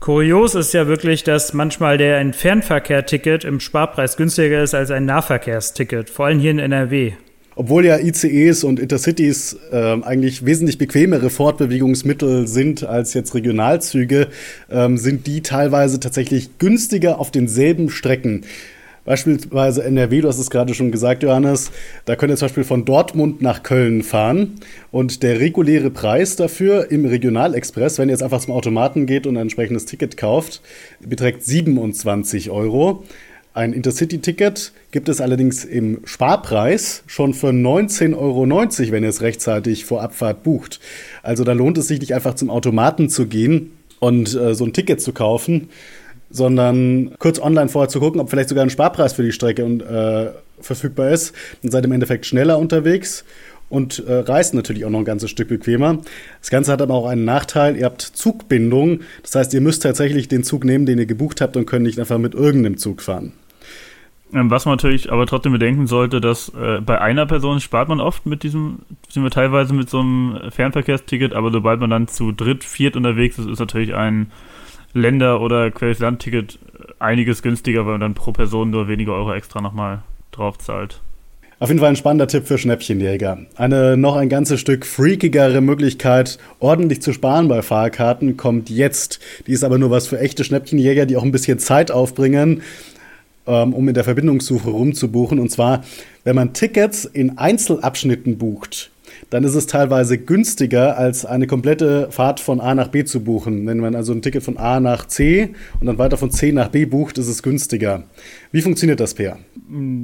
Kurios 0.04 0.54
ist 0.54 0.74
ja 0.74 0.86
wirklich, 0.86 1.24
dass 1.24 1.54
manchmal 1.54 1.96
der 1.96 2.18
ein 2.18 2.34
Fernverkehrticket 2.34 3.44
im 3.44 3.58
Sparpreis 3.58 4.18
günstiger 4.18 4.62
ist 4.62 4.74
als 4.74 4.90
ein 4.90 5.06
Nahverkehrsticket, 5.06 6.10
vor 6.10 6.26
allem 6.26 6.40
hier 6.40 6.50
in 6.50 6.58
NRW. 6.58 7.12
Obwohl 7.56 7.86
ja 7.86 7.98
ICEs 7.98 8.64
und 8.64 8.80
Intercities 8.80 9.56
äh, 9.72 9.96
eigentlich 10.02 10.44
wesentlich 10.44 10.76
bequemere 10.76 11.30
Fortbewegungsmittel 11.30 12.46
sind 12.46 12.84
als 12.84 13.14
jetzt 13.14 13.34
Regionalzüge, 13.34 14.28
ähm, 14.70 14.98
sind 14.98 15.26
die 15.26 15.40
teilweise 15.40 16.00
tatsächlich 16.00 16.58
günstiger 16.58 17.18
auf 17.18 17.30
denselben 17.30 17.88
Strecken. 17.88 18.44
Beispielsweise 19.04 19.84
NRW, 19.84 20.22
du 20.22 20.28
hast 20.28 20.38
es 20.38 20.48
gerade 20.48 20.72
schon 20.72 20.90
gesagt, 20.90 21.22
Johannes, 21.22 21.70
da 22.06 22.16
könnt 22.16 22.32
ihr 22.32 22.36
zum 22.36 22.46
Beispiel 22.46 22.64
von 22.64 22.86
Dortmund 22.86 23.42
nach 23.42 23.62
Köln 23.62 24.02
fahren 24.02 24.54
und 24.90 25.22
der 25.22 25.40
reguläre 25.40 25.90
Preis 25.90 26.36
dafür 26.36 26.90
im 26.90 27.04
Regionalexpress, 27.04 27.98
wenn 27.98 28.08
ihr 28.08 28.12
jetzt 28.12 28.22
einfach 28.22 28.40
zum 28.40 28.54
Automaten 28.54 29.04
geht 29.04 29.26
und 29.26 29.36
ein 29.36 29.42
entsprechendes 29.42 29.84
Ticket 29.84 30.16
kauft, 30.16 30.62
beträgt 31.00 31.44
27 31.44 32.50
Euro. 32.50 33.04
Ein 33.52 33.72
Intercity-Ticket 33.72 34.72
gibt 34.90 35.08
es 35.08 35.20
allerdings 35.20 35.64
im 35.64 36.00
Sparpreis 36.04 37.04
schon 37.06 37.34
für 37.34 37.50
19,90 37.50 38.16
Euro, 38.16 38.48
wenn 38.48 39.04
ihr 39.04 39.10
es 39.10 39.20
rechtzeitig 39.20 39.84
vor 39.84 40.02
Abfahrt 40.02 40.42
bucht. 40.42 40.80
Also 41.22 41.44
da 41.44 41.52
lohnt 41.52 41.76
es 41.76 41.88
sich 41.88 42.00
nicht 42.00 42.14
einfach 42.14 42.34
zum 42.34 42.48
Automaten 42.50 43.10
zu 43.10 43.26
gehen 43.26 43.70
und 44.00 44.34
äh, 44.34 44.54
so 44.54 44.64
ein 44.64 44.72
Ticket 44.72 45.00
zu 45.00 45.12
kaufen, 45.12 45.68
sondern 46.34 47.14
kurz 47.20 47.40
online 47.40 47.68
vorher 47.68 47.88
zu 47.88 48.00
gucken, 48.00 48.20
ob 48.20 48.28
vielleicht 48.28 48.48
sogar 48.48 48.64
ein 48.64 48.70
Sparpreis 48.70 49.12
für 49.12 49.22
die 49.22 49.30
Strecke 49.30 49.64
und, 49.64 49.82
äh, 49.82 50.32
verfügbar 50.60 51.10
ist. 51.10 51.32
Dann 51.62 51.70
seid 51.70 51.84
im 51.84 51.92
Endeffekt 51.92 52.26
schneller 52.26 52.58
unterwegs 52.58 53.24
und 53.68 54.04
äh, 54.04 54.14
reist 54.14 54.52
natürlich 54.52 54.84
auch 54.84 54.90
noch 54.90 54.98
ein 54.98 55.04
ganzes 55.04 55.30
Stück 55.30 55.48
bequemer. 55.48 55.98
Das 56.40 56.50
Ganze 56.50 56.72
hat 56.72 56.82
aber 56.82 56.94
auch 56.94 57.06
einen 57.06 57.24
Nachteil, 57.24 57.76
ihr 57.76 57.84
habt 57.84 58.02
Zugbindung. 58.02 59.00
Das 59.22 59.36
heißt, 59.36 59.54
ihr 59.54 59.60
müsst 59.60 59.84
tatsächlich 59.84 60.26
den 60.26 60.42
Zug 60.42 60.64
nehmen, 60.64 60.86
den 60.86 60.98
ihr 60.98 61.06
gebucht 61.06 61.40
habt 61.40 61.56
und 61.56 61.66
könnt 61.66 61.84
nicht 61.84 62.00
einfach 62.00 62.18
mit 62.18 62.34
irgendeinem 62.34 62.78
Zug 62.78 63.00
fahren. 63.00 63.32
Ähm, 64.32 64.50
was 64.50 64.64
man 64.64 64.74
natürlich 64.74 65.12
aber 65.12 65.26
trotzdem 65.26 65.52
bedenken 65.52 65.86
sollte, 65.86 66.20
dass 66.20 66.48
äh, 66.48 66.80
bei 66.80 67.00
einer 67.00 67.26
Person 67.26 67.60
spart 67.60 67.88
man 67.88 68.00
oft 68.00 68.26
mit 68.26 68.42
diesem, 68.42 68.80
sind 69.08 69.22
wir 69.22 69.30
teilweise 69.30 69.72
mit 69.72 69.88
so 69.88 70.00
einem 70.00 70.50
Fernverkehrsticket, 70.50 71.32
aber 71.32 71.52
sobald 71.52 71.78
man 71.78 71.90
dann 71.90 72.08
zu 72.08 72.32
dritt, 72.32 72.64
viert 72.64 72.96
unterwegs 72.96 73.38
ist, 73.38 73.46
ist 73.46 73.60
natürlich 73.60 73.94
ein 73.94 74.32
Länder- 74.94 75.40
oder 75.40 75.70
Querland-Ticket 75.70 76.58
einiges 76.98 77.42
günstiger, 77.42 77.84
weil 77.84 77.92
man 77.92 78.00
dann 78.00 78.14
pro 78.14 78.32
Person 78.32 78.70
nur 78.70 78.88
wenige 78.88 79.12
Euro 79.12 79.34
extra 79.34 79.60
nochmal 79.60 80.02
drauf 80.32 80.58
zahlt. 80.58 81.00
Auf 81.60 81.68
jeden 81.68 81.80
Fall 81.80 81.90
ein 81.90 81.96
spannender 81.96 82.26
Tipp 82.26 82.46
für 82.46 82.58
Schnäppchenjäger. 82.58 83.38
Eine 83.56 83.96
noch 83.96 84.16
ein 84.16 84.28
ganzes 84.28 84.60
Stück 84.60 84.84
freakigere 84.84 85.60
Möglichkeit, 85.60 86.38
ordentlich 86.58 87.00
zu 87.00 87.12
sparen 87.12 87.48
bei 87.48 87.62
Fahrkarten, 87.62 88.36
kommt 88.36 88.70
jetzt. 88.70 89.20
Die 89.46 89.52
ist 89.52 89.64
aber 89.64 89.78
nur 89.78 89.90
was 89.90 90.08
für 90.08 90.18
echte 90.18 90.44
Schnäppchenjäger, 90.44 91.06
die 91.06 91.16
auch 91.16 91.22
ein 91.22 91.32
bisschen 91.32 91.58
Zeit 91.60 91.90
aufbringen, 91.90 92.62
ähm, 93.46 93.72
um 93.72 93.88
in 93.88 93.94
der 93.94 94.04
Verbindungssuche 94.04 94.68
rumzubuchen. 94.68 95.38
Und 95.38 95.50
zwar, 95.50 95.84
wenn 96.24 96.34
man 96.34 96.54
Tickets 96.54 97.04
in 97.04 97.38
Einzelabschnitten 97.38 98.36
bucht, 98.36 98.90
dann 99.30 99.44
ist 99.44 99.54
es 99.54 99.66
teilweise 99.66 100.18
günstiger, 100.18 100.96
als 100.96 101.24
eine 101.24 101.46
komplette 101.46 102.10
Fahrt 102.10 102.40
von 102.40 102.60
A 102.60 102.74
nach 102.74 102.88
B 102.88 103.04
zu 103.04 103.24
buchen. 103.24 103.66
Wenn 103.66 103.78
man 103.78 103.94
also 103.94 104.12
ein 104.12 104.22
Ticket 104.22 104.42
von 104.42 104.56
A 104.56 104.80
nach 104.80 105.06
C 105.06 105.54
und 105.80 105.86
dann 105.86 105.98
weiter 105.98 106.16
von 106.16 106.30
C 106.30 106.52
nach 106.52 106.68
B 106.68 106.84
bucht, 106.84 107.18
ist 107.18 107.28
es 107.28 107.42
günstiger. 107.42 108.04
Wie 108.52 108.62
funktioniert 108.62 109.00
das, 109.00 109.14
Per? 109.14 109.38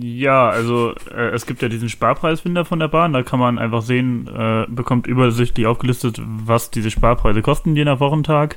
Ja, 0.00 0.48
also 0.48 0.94
äh, 1.14 1.30
es 1.34 1.46
gibt 1.46 1.62
ja 1.62 1.68
diesen 1.68 1.88
Sparpreisfinder 1.88 2.64
von 2.64 2.78
der 2.78 2.88
Bahn, 2.88 3.12
da 3.12 3.22
kann 3.22 3.38
man 3.38 3.58
einfach 3.58 3.82
sehen, 3.82 4.28
äh, 4.28 4.66
bekommt 4.68 5.06
übersichtlich 5.06 5.66
aufgelistet, 5.66 6.20
was 6.24 6.70
diese 6.70 6.90
Sparpreise 6.90 7.42
kosten 7.42 7.76
je 7.76 7.84
nach 7.84 8.00
Wochentag. 8.00 8.56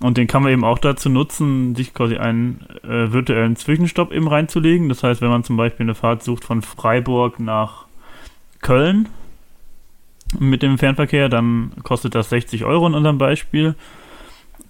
Und 0.00 0.18
den 0.18 0.26
kann 0.26 0.42
man 0.42 0.52
eben 0.52 0.64
auch 0.64 0.78
dazu 0.78 1.08
nutzen, 1.08 1.74
sich 1.74 1.94
quasi 1.94 2.16
einen 2.16 2.66
äh, 2.82 3.12
virtuellen 3.12 3.56
Zwischenstopp 3.56 4.12
eben 4.12 4.28
reinzulegen. 4.28 4.88
Das 4.88 5.02
heißt, 5.02 5.20
wenn 5.20 5.30
man 5.30 5.44
zum 5.44 5.56
Beispiel 5.56 5.84
eine 5.84 5.94
Fahrt 5.94 6.22
sucht 6.22 6.44
von 6.44 6.62
Freiburg 6.62 7.38
nach 7.38 7.86
Köln, 8.60 9.08
mit 10.38 10.62
dem 10.62 10.78
Fernverkehr, 10.78 11.28
dann 11.28 11.72
kostet 11.82 12.14
das 12.14 12.30
60 12.30 12.64
Euro 12.64 12.86
in 12.86 12.94
unserem 12.94 13.18
Beispiel. 13.18 13.74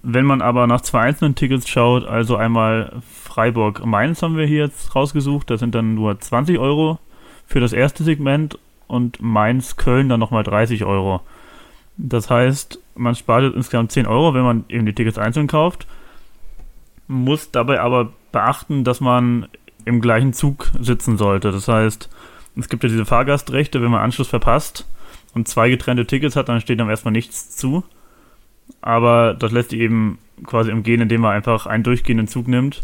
Wenn 0.03 0.25
man 0.25 0.41
aber 0.41 0.67
nach 0.67 0.81
zwei 0.81 1.01
einzelnen 1.01 1.35
Tickets 1.35 1.67
schaut, 1.67 2.05
also 2.05 2.35
einmal 2.35 3.01
Freiburg-Mainz 3.23 4.21
haben 4.21 4.37
wir 4.37 4.45
hier 4.45 4.65
jetzt 4.65 4.95
rausgesucht, 4.95 5.49
das 5.49 5.59
sind 5.59 5.73
dann 5.73 5.95
nur 5.95 6.19
20 6.19 6.59
Euro 6.59 6.99
für 7.47 7.59
das 7.59 7.73
erste 7.73 8.03
Segment 8.03 8.59
und 8.87 9.21
Mainz-Köln 9.21 10.09
dann 10.09 10.19
nochmal 10.19 10.43
30 10.43 10.85
Euro. 10.85 11.21
Das 11.97 12.29
heißt, 12.29 12.79
man 12.95 13.15
spart 13.15 13.55
insgesamt 13.55 13.91
10 13.91 14.05
Euro, 14.05 14.33
wenn 14.33 14.43
man 14.43 14.65
eben 14.69 14.85
die 14.85 14.93
Tickets 14.93 15.17
einzeln 15.17 15.47
kauft, 15.47 15.87
muss 17.07 17.51
dabei 17.51 17.79
aber 17.79 18.11
beachten, 18.31 18.83
dass 18.83 19.01
man 19.01 19.47
im 19.85 20.01
gleichen 20.01 20.33
Zug 20.33 20.71
sitzen 20.79 21.17
sollte. 21.17 21.51
Das 21.51 21.67
heißt, 21.67 22.09
es 22.57 22.69
gibt 22.69 22.83
ja 22.83 22.89
diese 22.89 23.05
Fahrgastrechte, 23.05 23.81
wenn 23.81 23.91
man 23.91 24.01
Anschluss 24.01 24.27
verpasst, 24.27 24.85
und 25.35 25.47
zwei 25.47 25.69
getrennte 25.69 26.07
Tickets 26.07 26.35
hat, 26.35 26.49
dann 26.49 26.61
steht 26.61 26.79
einem 26.79 26.89
erstmal 26.89 27.11
nichts 27.11 27.55
zu. 27.55 27.83
Aber 28.81 29.35
das 29.35 29.51
lässt 29.51 29.69
sich 29.69 29.79
eben 29.79 30.17
quasi 30.45 30.71
umgehen, 30.71 31.01
indem 31.01 31.21
man 31.21 31.33
einfach 31.33 31.67
einen 31.67 31.83
durchgehenden 31.83 32.27
Zug 32.27 32.47
nimmt. 32.47 32.83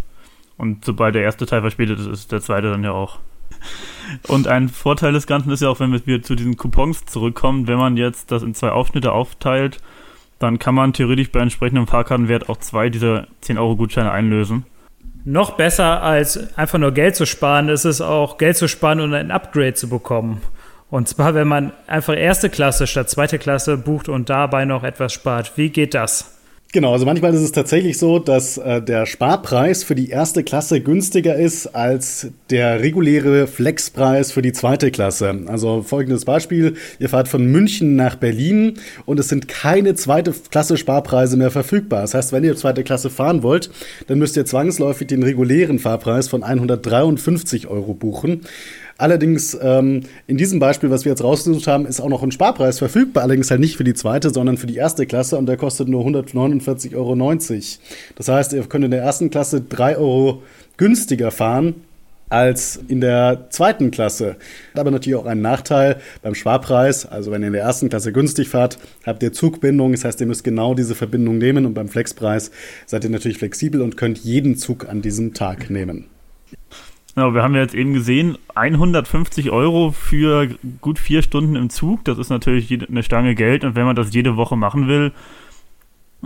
Und 0.58 0.86
sobald 0.86 1.16
der 1.16 1.24
erste 1.24 1.48
Teil 1.48 1.62
verspätet 1.62 2.00
ist, 2.00 2.08
ist 2.08 2.32
der 2.32 2.42
zweite 2.42 2.70
dann 2.70 2.84
ja 2.84 2.92
auch. 2.92 3.20
Und 4.28 4.48
ein 4.48 4.70
Vorteil 4.70 5.14
des 5.14 5.26
Ganzen 5.26 5.52
ist 5.52 5.62
ja 5.62 5.70
auch, 5.70 5.80
wenn 5.80 5.92
wir 6.06 6.22
zu 6.22 6.36
diesen 6.36 6.58
Coupons 6.58 7.06
zurückkommen, 7.06 7.68
wenn 7.68 7.78
man 7.78 7.98
jetzt 7.98 8.32
das 8.32 8.44
in 8.44 8.54
zwei 8.54 8.70
Aufschnitte 8.70 9.12
aufteilt, 9.12 9.80
dann 10.40 10.60
kann 10.60 10.76
man 10.76 10.94
theoretisch 10.94 11.32
bei 11.32 11.40
entsprechendem 11.40 11.88
Fahrkartenwert 11.88 12.50
auch 12.50 12.58
zwei 12.58 12.90
dieser 12.90 13.28
10-Euro-Gutscheine 13.44 14.12
einlösen. 14.12 14.66
Noch 15.24 15.52
besser 15.52 16.02
als 16.02 16.58
einfach 16.58 16.80
nur 16.80 16.92
Geld 16.92 17.16
zu 17.16 17.26
sparen, 17.26 17.70
ist 17.70 17.86
es 17.86 18.02
auch 18.02 18.38
Geld 18.38 18.58
zu 18.58 18.68
sparen 18.68 19.00
und 19.00 19.14
ein 19.14 19.30
Upgrade 19.32 19.76
zu 19.76 19.88
bekommen. 19.88 20.42
Und 20.92 21.08
zwar, 21.08 21.34
wenn 21.34 21.48
man 21.48 21.72
einfach 21.88 22.16
erste 22.16 22.50
Klasse 22.50 22.86
statt 22.86 23.10
zweite 23.10 23.40
Klasse 23.40 23.78
bucht 23.78 24.10
und 24.10 24.30
dabei 24.30 24.66
noch 24.66 24.84
etwas 24.84 25.14
spart. 25.14 25.54
Wie 25.56 25.70
geht 25.70 25.94
das? 25.94 26.38
Genau, 26.74 26.94
also 26.94 27.06
manchmal 27.06 27.34
ist 27.34 27.42
es 27.42 27.52
tatsächlich 27.52 27.98
so, 27.98 28.18
dass 28.18 28.58
äh, 28.58 28.82
der 28.82 29.06
Sparpreis 29.06 29.84
für 29.84 29.94
die 29.94 30.10
erste 30.10 30.42
Klasse 30.42 30.80
günstiger 30.80 31.36
ist 31.36 31.68
als 31.68 32.28
der 32.50 32.80
reguläre 32.80 33.48
Flexpreis 33.48 34.32
für 34.32 34.42
die 34.42 34.54
zweite 34.54 34.90
Klasse. 34.90 35.38
Also 35.48 35.82
folgendes 35.82 36.24
Beispiel, 36.24 36.76
ihr 36.98 37.10
fahrt 37.10 37.28
von 37.28 37.46
München 37.46 37.98
nach 37.98 38.16
Berlin 38.16 38.76
und 39.06 39.20
es 39.20 39.28
sind 39.28 39.50
keine 39.50 39.96
zweite 39.96 40.34
Klasse 40.50 40.78
Sparpreise 40.78 41.36
mehr 41.36 41.52
verfügbar. 41.52 42.02
Das 42.02 42.14
heißt, 42.14 42.32
wenn 42.32 42.46
ihr 42.46 42.56
zweite 42.56 42.86
Klasse 42.86 43.10
fahren 43.10 43.44
wollt, 43.44 43.70
dann 44.08 44.20
müsst 44.20 44.38
ihr 44.38 44.46
zwangsläufig 44.46 45.08
den 45.08 45.24
regulären 45.24 45.78
Fahrpreis 45.78 46.30
von 46.30 46.42
153 46.42 47.68
Euro 47.68 47.94
buchen. 47.94 48.46
Allerdings 49.02 49.58
ähm, 49.60 50.02
in 50.28 50.38
diesem 50.38 50.60
Beispiel, 50.60 50.92
was 50.92 51.06
wir 51.06 51.10
jetzt 51.12 51.24
rausgesucht 51.24 51.66
haben, 51.66 51.88
ist 51.88 52.00
auch 52.00 52.08
noch 52.08 52.22
ein 52.22 52.32
Sparpreis 52.32 52.78
verfügbar, 52.78 53.24
allerdings 53.24 53.50
halt 53.50 53.60
nicht 53.60 53.76
für 53.76 53.84
die 53.84 53.96
zweite, 53.96 54.30
sondern 54.30 54.58
für 54.58 54.68
die 54.68 54.76
erste 54.76 55.08
Klasse 55.08 55.40
und 55.40 55.48
der 55.48 55.58
kostet 55.58 55.88
nur 55.88 56.06
149,90 56.06 56.96
Euro. 56.96 57.16
Das 58.16 58.28
heißt, 58.28 58.54
ihr 58.54 58.62
könnt 58.66 58.86
in 58.86 58.92
der 58.92 59.02
ersten 59.02 59.32
Klasse 59.32 59.60
3 59.60 59.98
Euro 59.98 60.44
günstiger 60.78 61.32
fahren 61.32 61.74
als 62.30 62.80
in 62.90 63.02
der 63.02 63.48
zweiten 63.50 63.90
Klasse. 63.90 64.36
Aber 64.76 64.92
natürlich 64.92 65.18
auch 65.18 65.26
einen 65.26 65.42
Nachteil 65.42 65.98
beim 66.22 66.36
Sparpreis. 66.36 67.08
Also 67.08 67.32
wenn 67.32 67.42
ihr 67.42 67.48
in 67.48 67.54
der 67.54 67.64
ersten 67.64 67.90
Klasse 67.90 68.12
günstig 68.12 68.50
fahrt, 68.50 68.78
habt 69.04 69.24
ihr 69.24 69.34
Zugbindung. 69.34 69.94
Das 69.94 70.06
heißt, 70.06 70.22
ihr 70.22 70.28
müsst 70.28 70.44
genau 70.44 70.76
diese 70.76 70.94
Verbindung 70.94 71.40
nehmen. 71.40 71.66
Und 71.66 71.74
beim 71.74 71.90
Flexpreis 71.90 72.52
seid 72.86 73.04
ihr 73.04 73.10
natürlich 73.10 73.40
flexibel 73.40 73.82
und 73.82 73.98
könnt 73.98 74.20
jeden 74.20 74.58
Zug 74.58 74.88
an 74.88 75.02
diesem 75.02 75.34
Tag 75.34 75.72
nehmen. 75.72 76.06
Genau, 77.16 77.34
wir 77.34 77.44
haben 77.44 77.56
ja 77.56 77.62
jetzt 77.62 77.76
eben 77.76 77.94
gesehen, 77.94 78.38
150 78.56 79.52
Euro 79.52 79.92
für 79.92 80.48
gut 80.80 80.98
vier 80.98 81.22
Stunden 81.22 81.58
im 81.58 81.70
Zug, 81.70 82.06
das 82.06 82.18
ist 82.18 82.30
natürlich 82.30 82.72
eine 82.88 83.04
Stange 83.04 83.36
Geld 83.36 83.66
und 83.66 83.76
wenn 83.76 83.86
man 83.86 83.98
das 83.98 84.14
jede 84.14 84.38
Woche 84.38 84.56
machen 84.56 84.88
will, 84.88 85.12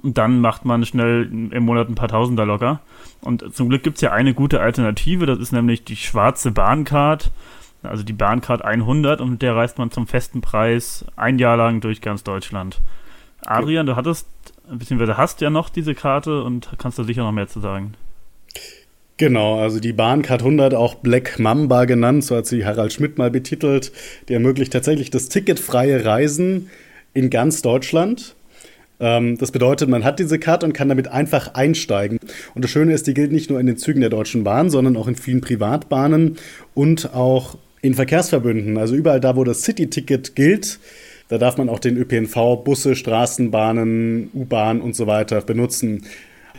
dann 0.04 0.42
macht 0.42 0.66
man 0.66 0.86
schnell 0.86 1.30
im 1.52 1.64
Monat 1.64 1.90
ein 1.90 1.96
paar 1.96 2.10
Tausender 2.10 2.46
locker. 2.46 2.82
Und 3.22 3.56
zum 3.56 3.70
Glück 3.70 3.82
gibt 3.82 3.96
es 3.96 4.02
ja 4.02 4.12
eine 4.12 4.34
gute 4.34 4.60
Alternative, 4.60 5.26
das 5.26 5.40
ist 5.40 5.52
nämlich 5.52 5.86
die 5.86 5.96
schwarze 5.96 6.52
Bahncard, 6.52 7.32
also 7.82 8.04
die 8.04 8.14
Bahncard 8.14 8.64
100 8.64 9.22
und 9.22 9.32
mit 9.32 9.42
der 9.42 9.56
reist 9.56 9.80
man 9.80 9.90
zum 9.90 10.06
festen 10.06 10.42
Preis 10.42 11.06
ein 11.16 11.40
Jahr 11.40 11.58
lang 11.58 11.82
durch 11.82 12.02
ganz 12.02 12.24
Deutschland. 12.24 12.82
Adrian, 13.44 13.86
du 13.86 13.96
hattest, 13.96 14.28
beziehungsweise 14.70 15.18
hast 15.18 15.42
ja 15.42 15.50
noch 15.50 15.70
diese 15.70 15.96
Karte 15.96 16.44
und 16.44 16.70
kannst 16.78 17.00
da 17.00 17.04
sicher 17.04 17.24
noch 17.24 17.32
mehr 17.32 17.48
zu 17.48 17.60
sagen. 17.60 17.96
Genau, 19.18 19.60
also 19.60 19.80
die 19.80 19.94
Bahncard 19.94 20.42
100, 20.42 20.74
auch 20.74 20.96
Black 20.96 21.40
Mamba 21.40 21.86
genannt, 21.86 22.26
so 22.26 22.36
hat 22.36 22.48
sie 22.48 22.66
Harald 22.66 22.92
Schmidt 22.92 23.18
mal 23.18 23.32
betitelt, 23.32 23.94
die 24.28 24.34
ermöglicht 24.34 24.74
tatsächlich 24.74 25.10
das 25.10 25.30
ticketfreie 25.30 26.04
Reisen 26.04 26.70
in 27.14 27.30
ganz 27.30 27.62
Deutschland. 27.62 28.36
Ähm, 29.00 29.38
das 29.38 29.52
bedeutet, 29.52 29.88
man 29.88 30.04
hat 30.04 30.20
diese 30.20 30.38
Karte 30.38 30.66
und 30.66 30.74
kann 30.74 30.90
damit 30.90 31.08
einfach 31.08 31.54
einsteigen. 31.54 32.20
Und 32.56 32.64
das 32.64 32.72
Schöne 32.72 32.94
ist, 32.94 33.08
die 33.08 33.14
gilt 33.14 33.32
nicht 33.32 33.50
nur 33.50 33.60
in 33.60 33.68
den 33.68 33.78
Zügen 33.78 34.02
der 34.02 34.10
Deutschen 34.10 34.44
Bahn, 34.44 34.70
sondern 34.70 34.98
auch 34.98 35.08
in 35.08 35.16
vielen 35.16 35.40
Privatbahnen 35.40 36.38
und 36.74 37.14
auch 37.14 37.58
in 37.82 37.94
Verkehrsverbünden. 37.94 38.78
Also 38.78 38.96
überall 38.96 39.22
da, 39.22 39.38
wo 39.38 39.46
das 39.46 39.62
City-Ticket 39.62 40.36
gilt, 40.36 40.80
da 41.30 41.38
darf 41.38 41.58
man 41.58 41.70
auch 41.70 41.80
den 41.80 41.98
ÖPNV, 41.98 42.64
Busse, 42.64 42.96
Straßenbahnen, 42.96 44.30
U-Bahn 44.34 44.82
und 44.82 44.96
so 44.96 45.08
weiter 45.08 45.42
benutzen. 45.42 46.04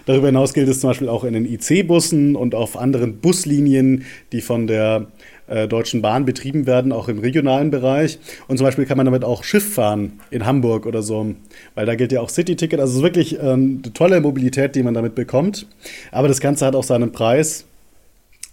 Darüber 0.07 0.29
hinaus 0.29 0.55
gilt 0.55 0.69
es 0.69 0.81
zum 0.81 0.91
Beispiel 0.91 1.09
auch 1.09 1.25
in 1.25 1.35
den 1.35 1.45
IC-Bussen 1.45 2.37
und 2.37 2.55
auf 2.55 2.79
anderen 2.79 3.19
Buslinien, 3.19 4.05
die 4.33 4.41
von 4.41 4.67
der 4.67 5.09
äh, 5.49 5.69
Deutschen 5.69 6.01
Bahn 6.01 6.25
betrieben 6.25 6.67
werden, 6.67 6.93
auch 6.93 7.09
im 7.09 7.19
regionalen 7.19 7.71
Bereich. 7.71 8.19
Und 8.47 8.57
zum 8.57 8.65
Beispiel 8.65 8.87
kann 8.87 8.97
man 8.97 9.07
damit 9.07 9.25
auch 9.25 9.45
Schiff 9.45 9.75
fahren 9.75 10.21
in 10.31 10.47
Hamburg 10.47 10.87
oder 10.87 11.03
so, 11.03 11.35
weil 11.75 11.87
da 11.87 11.97
gilt 11.97 12.13
ja 12.13 12.21
auch 12.21 12.31
City-Ticket. 12.31 12.81
Also 12.81 12.93
es 12.93 12.97
ist 12.99 13.03
wirklich 13.03 13.39
ähm, 13.41 13.83
eine 13.83 13.93
tolle 13.93 14.21
Mobilität, 14.21 14.75
die 14.77 14.83
man 14.83 14.95
damit 14.95 15.15
bekommt. 15.15 15.67
Aber 16.13 16.29
das 16.29 16.41
Ganze 16.41 16.67
hat 16.67 16.77
auch 16.77 16.85
seinen 16.85 17.13
Preis. 17.13 17.65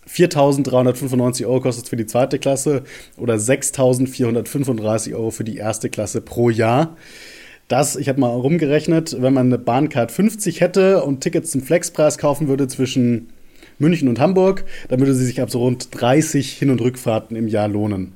4.395 0.09 1.45
Euro 1.45 1.61
kostet 1.61 1.85
es 1.85 1.89
für 1.89 1.95
die 1.95 2.05
zweite 2.05 2.37
Klasse 2.37 2.83
oder 3.17 3.35
6.435 3.35 5.13
Euro 5.13 5.31
für 5.31 5.43
die 5.43 5.57
erste 5.57 5.89
Klasse 5.89 6.19
pro 6.19 6.49
Jahr. 6.49 6.97
Das, 7.67 7.95
ich 7.95 8.09
habe 8.09 8.19
mal 8.19 8.29
rumgerechnet, 8.29 9.21
wenn 9.21 9.33
man 9.33 9.47
eine 9.47 9.57
Bahncard 9.57 10.11
50 10.11 10.61
hätte 10.61 11.03
und 11.03 11.21
Tickets 11.21 11.51
zum 11.51 11.61
Flexpreis 11.61 12.17
kaufen 12.17 12.47
würde 12.47 12.67
zwischen 12.67 13.29
München 13.79 14.07
und 14.07 14.19
Hamburg, 14.19 14.65
dann 14.89 14.99
würde 14.99 15.13
sie 15.13 15.25
sich 15.25 15.41
ab 15.41 15.49
so 15.49 15.59
rund 15.59 15.87
30 15.91 16.53
Hin- 16.53 16.69
und 16.69 16.81
Rückfahrten 16.81 17.35
im 17.35 17.47
Jahr 17.47 17.67
lohnen. 17.67 18.15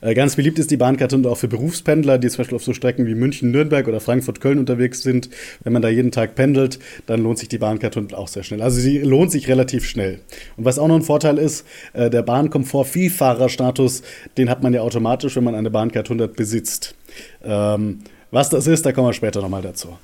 Äh, 0.00 0.14
ganz 0.14 0.36
beliebt 0.36 0.58
ist 0.58 0.70
die 0.70 0.76
Bahnkarte 0.76 1.16
und 1.16 1.26
auch 1.26 1.36
für 1.36 1.48
Berufspendler, 1.48 2.18
die 2.18 2.28
zum 2.28 2.38
Beispiel 2.38 2.56
auf 2.56 2.64
so 2.64 2.72
Strecken 2.72 3.06
wie 3.06 3.14
München, 3.14 3.50
Nürnberg 3.50 3.86
oder 3.86 4.00
Frankfurt-Köln 4.00 4.58
unterwegs 4.58 5.02
sind. 5.02 5.28
Wenn 5.62 5.72
man 5.72 5.82
da 5.82 5.88
jeden 5.88 6.10
Tag 6.10 6.34
pendelt, 6.34 6.78
dann 7.06 7.22
lohnt 7.22 7.38
sich 7.38 7.48
die 7.48 7.58
Bahnkarte 7.58 8.06
auch 8.14 8.28
sehr 8.28 8.42
schnell. 8.42 8.62
Also 8.62 8.80
sie 8.80 8.98
lohnt 8.98 9.30
sich 9.30 9.48
relativ 9.48 9.84
schnell. 9.84 10.20
Und 10.56 10.64
was 10.64 10.78
auch 10.78 10.88
noch 10.88 10.96
ein 10.96 11.02
Vorteil 11.02 11.38
ist, 11.38 11.66
äh, 11.92 12.10
der 12.10 12.22
Bahnkomfort-Vielfahrerstatus, 12.22 14.02
den 14.36 14.48
hat 14.48 14.62
man 14.62 14.72
ja 14.72 14.80
automatisch, 14.80 15.36
wenn 15.36 15.44
man 15.44 15.54
eine 15.54 15.70
Bahncard 15.70 16.06
100 16.06 16.34
besitzt. 16.34 16.94
Ähm, 17.44 18.00
was 18.30 18.50
das 18.50 18.66
ist, 18.66 18.84
da 18.84 18.92
kommen 18.92 19.08
wir 19.08 19.12
später 19.14 19.40
nochmal 19.40 19.62
dazu. 19.62 19.96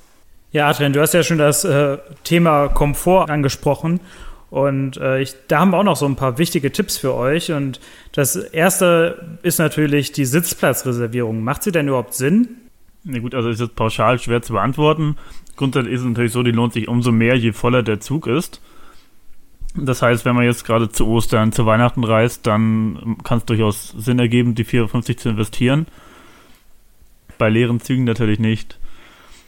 Ja, 0.52 0.68
Adrian, 0.68 0.92
du 0.92 1.00
hast 1.00 1.14
ja 1.14 1.22
schon 1.22 1.38
das 1.38 1.64
äh, 1.64 1.98
Thema 2.22 2.68
Komfort 2.68 3.28
angesprochen. 3.28 4.00
Und 4.54 4.98
äh, 4.98 5.20
ich, 5.20 5.34
da 5.48 5.58
haben 5.58 5.72
wir 5.72 5.78
auch 5.78 5.82
noch 5.84 5.96
so 5.96 6.06
ein 6.06 6.14
paar 6.14 6.38
wichtige 6.38 6.70
Tipps 6.70 6.96
für 6.96 7.12
euch. 7.12 7.50
Und 7.50 7.80
das 8.12 8.36
erste 8.36 9.36
ist 9.42 9.58
natürlich 9.58 10.12
die 10.12 10.24
Sitzplatzreservierung. 10.24 11.42
Macht 11.42 11.64
sie 11.64 11.72
denn 11.72 11.88
überhaupt 11.88 12.14
Sinn? 12.14 12.50
Na 13.02 13.18
gut, 13.18 13.34
also 13.34 13.48
ist 13.48 13.58
jetzt 13.60 13.74
pauschal 13.74 14.20
schwer 14.20 14.42
zu 14.42 14.52
beantworten. 14.52 15.16
Grundsätzlich 15.56 15.94
ist 15.94 16.02
es 16.02 16.06
natürlich 16.06 16.30
so, 16.30 16.44
die 16.44 16.52
lohnt 16.52 16.72
sich 16.72 16.86
umso 16.86 17.10
mehr, 17.10 17.34
je 17.34 17.50
voller 17.50 17.82
der 17.82 17.98
Zug 17.98 18.28
ist. 18.28 18.60
Das 19.74 20.02
heißt, 20.02 20.24
wenn 20.24 20.36
man 20.36 20.44
jetzt 20.44 20.64
gerade 20.64 20.88
zu 20.88 21.08
Ostern, 21.08 21.50
zu 21.50 21.66
Weihnachten 21.66 22.04
reist, 22.04 22.46
dann 22.46 23.16
kann 23.24 23.38
es 23.38 23.46
durchaus 23.46 23.88
Sinn 23.98 24.20
ergeben, 24.20 24.54
die 24.54 24.64
4,50 24.64 25.16
zu 25.16 25.28
investieren. 25.30 25.86
Bei 27.38 27.48
leeren 27.48 27.80
Zügen 27.80 28.04
natürlich 28.04 28.38
nicht. 28.38 28.78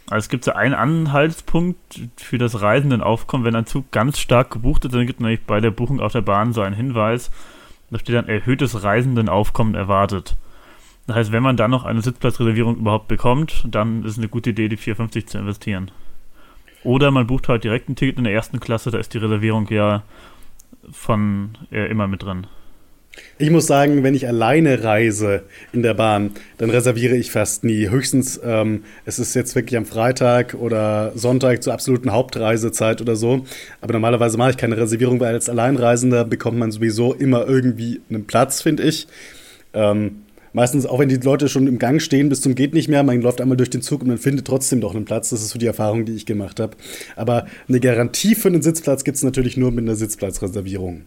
Also 0.08 0.24
es 0.24 0.28
gibt 0.28 0.44
so 0.44 0.52
einen 0.52 0.74
Anhaltspunkt 0.74 2.00
für 2.16 2.38
das 2.38 2.60
Reisendenaufkommen, 2.60 3.44
wenn 3.44 3.56
ein 3.56 3.66
Zug 3.66 3.90
ganz 3.90 4.18
stark 4.20 4.50
gebucht 4.52 4.84
ist, 4.84 4.94
dann 4.94 5.06
gibt 5.06 5.18
es 5.18 5.22
nämlich 5.22 5.42
bei 5.42 5.60
der 5.60 5.72
Buchung 5.72 6.00
auf 6.00 6.12
der 6.12 6.20
Bahn 6.20 6.52
so 6.52 6.60
einen 6.60 6.76
Hinweis, 6.76 7.32
da 7.90 7.98
steht 7.98 8.14
dann 8.14 8.28
erhöhtes 8.28 8.84
Reisendenaufkommen 8.84 9.74
erwartet. 9.74 10.36
Das 11.06 11.16
heißt, 11.16 11.32
wenn 11.32 11.42
man 11.42 11.56
dann 11.56 11.70
noch 11.70 11.84
eine 11.84 12.02
Sitzplatzreservierung 12.02 12.76
überhaupt 12.76 13.08
bekommt, 13.08 13.66
dann 13.68 14.04
ist 14.04 14.12
es 14.12 14.18
eine 14.18 14.28
gute 14.28 14.50
Idee, 14.50 14.68
die 14.68 14.78
4,50 14.78 15.26
zu 15.26 15.38
investieren. 15.38 15.90
Oder 16.82 17.10
man 17.10 17.26
bucht 17.26 17.48
halt 17.48 17.64
direkt 17.64 17.88
ein 17.88 17.96
Ticket 17.96 18.18
in 18.18 18.24
der 18.24 18.32
ersten 18.32 18.60
Klasse, 18.60 18.90
da 18.92 18.98
ist 18.98 19.12
die 19.14 19.18
Reservierung 19.18 19.68
ja 19.70 20.02
von 20.90 21.58
äh, 21.72 21.90
immer 21.90 22.06
mit 22.06 22.22
drin. 22.22 22.46
Ich 23.38 23.50
muss 23.50 23.66
sagen, 23.66 24.02
wenn 24.02 24.14
ich 24.14 24.26
alleine 24.26 24.82
reise 24.82 25.42
in 25.72 25.82
der 25.82 25.94
Bahn, 25.94 26.30
dann 26.56 26.70
reserviere 26.70 27.16
ich 27.16 27.30
fast 27.30 27.64
nie. 27.64 27.90
Höchstens, 27.90 28.40
ähm, 28.42 28.84
es 29.04 29.18
ist 29.18 29.34
jetzt 29.34 29.54
wirklich 29.54 29.76
am 29.76 29.84
Freitag 29.84 30.54
oder 30.54 31.12
Sonntag 31.14 31.62
zur 31.62 31.74
absoluten 31.74 32.12
Hauptreisezeit 32.12 33.02
oder 33.02 33.14
so. 33.14 33.44
Aber 33.82 33.92
normalerweise 33.92 34.38
mache 34.38 34.50
ich 34.50 34.56
keine 34.56 34.76
Reservierung, 34.78 35.20
weil 35.20 35.34
als 35.34 35.50
Alleinreisender 35.50 36.24
bekommt 36.24 36.58
man 36.58 36.70
sowieso 36.72 37.12
immer 37.12 37.46
irgendwie 37.46 38.00
einen 38.08 38.26
Platz, 38.26 38.62
finde 38.62 38.84
ich. 38.84 39.06
Ähm, 39.74 40.22
meistens, 40.54 40.86
auch 40.86 40.98
wenn 40.98 41.10
die 41.10 41.16
Leute 41.16 41.50
schon 41.50 41.66
im 41.66 41.78
Gang 41.78 42.00
stehen 42.00 42.30
bis 42.30 42.40
zum 42.40 42.54
geht 42.54 42.72
nicht 42.72 42.88
mehr, 42.88 43.02
man 43.02 43.20
läuft 43.20 43.42
einmal 43.42 43.58
durch 43.58 43.68
den 43.68 43.82
Zug 43.82 44.00
und 44.00 44.08
man 44.08 44.18
findet 44.18 44.46
trotzdem 44.46 44.80
doch 44.80 44.94
einen 44.94 45.04
Platz. 45.04 45.28
Das 45.28 45.42
ist 45.42 45.50
so 45.50 45.58
die 45.58 45.66
Erfahrung, 45.66 46.06
die 46.06 46.14
ich 46.14 46.24
gemacht 46.24 46.58
habe. 46.58 46.76
Aber 47.16 47.46
eine 47.68 47.80
Garantie 47.80 48.34
für 48.34 48.48
einen 48.48 48.62
Sitzplatz 48.62 49.04
gibt 49.04 49.18
es 49.18 49.22
natürlich 49.22 49.58
nur 49.58 49.70
mit 49.72 49.84
einer 49.84 49.96
Sitzplatzreservierung. 49.96 51.02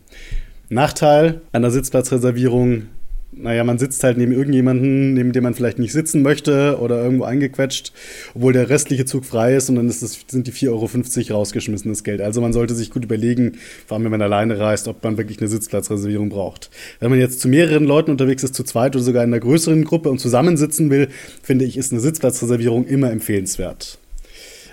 Nachteil 0.69 1.41
der 1.53 1.71
Sitzplatzreservierung, 1.71 2.83
naja, 3.31 3.63
man 3.63 3.77
sitzt 3.77 4.03
halt 4.03 4.17
neben 4.17 4.31
irgendjemanden, 4.31 5.13
neben 5.13 5.31
dem 5.31 5.43
man 5.43 5.53
vielleicht 5.53 5.79
nicht 5.79 5.93
sitzen 5.93 6.21
möchte 6.21 6.79
oder 6.79 7.01
irgendwo 7.01 7.23
eingequetscht, 7.23 7.93
obwohl 8.33 8.53
der 8.53 8.69
restliche 8.69 9.05
Zug 9.05 9.23
frei 9.23 9.55
ist 9.55 9.69
und 9.69 9.75
dann 9.75 9.87
ist 9.87 10.01
das, 10.01 10.19
sind 10.27 10.47
die 10.47 10.51
4,50 10.51 11.29
Euro 11.29 11.37
rausgeschmissenes 11.39 12.03
Geld. 12.03 12.21
Also 12.21 12.41
man 12.41 12.53
sollte 12.53 12.73
sich 12.73 12.89
gut 12.89 13.03
überlegen, 13.03 13.57
vor 13.85 13.95
allem 13.95 14.05
wenn 14.05 14.11
man 14.11 14.21
alleine 14.21 14.59
reist, 14.59 14.87
ob 14.87 15.03
man 15.03 15.17
wirklich 15.17 15.39
eine 15.39 15.47
Sitzplatzreservierung 15.47 16.29
braucht. 16.29 16.69
Wenn 16.99 17.11
man 17.11 17.19
jetzt 17.19 17.39
zu 17.39 17.47
mehreren 17.47 17.85
Leuten 17.85 18.11
unterwegs 18.11 18.43
ist, 18.43 18.55
zu 18.55 18.63
zweit 18.63 18.95
oder 18.95 19.03
sogar 19.03 19.23
in 19.23 19.29
einer 19.29 19.39
größeren 19.39 19.83
Gruppe 19.83 20.09
und 20.09 20.19
zusammensitzen 20.19 20.89
will, 20.89 21.09
finde 21.43 21.65
ich, 21.65 21.77
ist 21.77 21.91
eine 21.91 22.01
Sitzplatzreservierung 22.01 22.85
immer 22.85 23.11
empfehlenswert. 23.11 23.99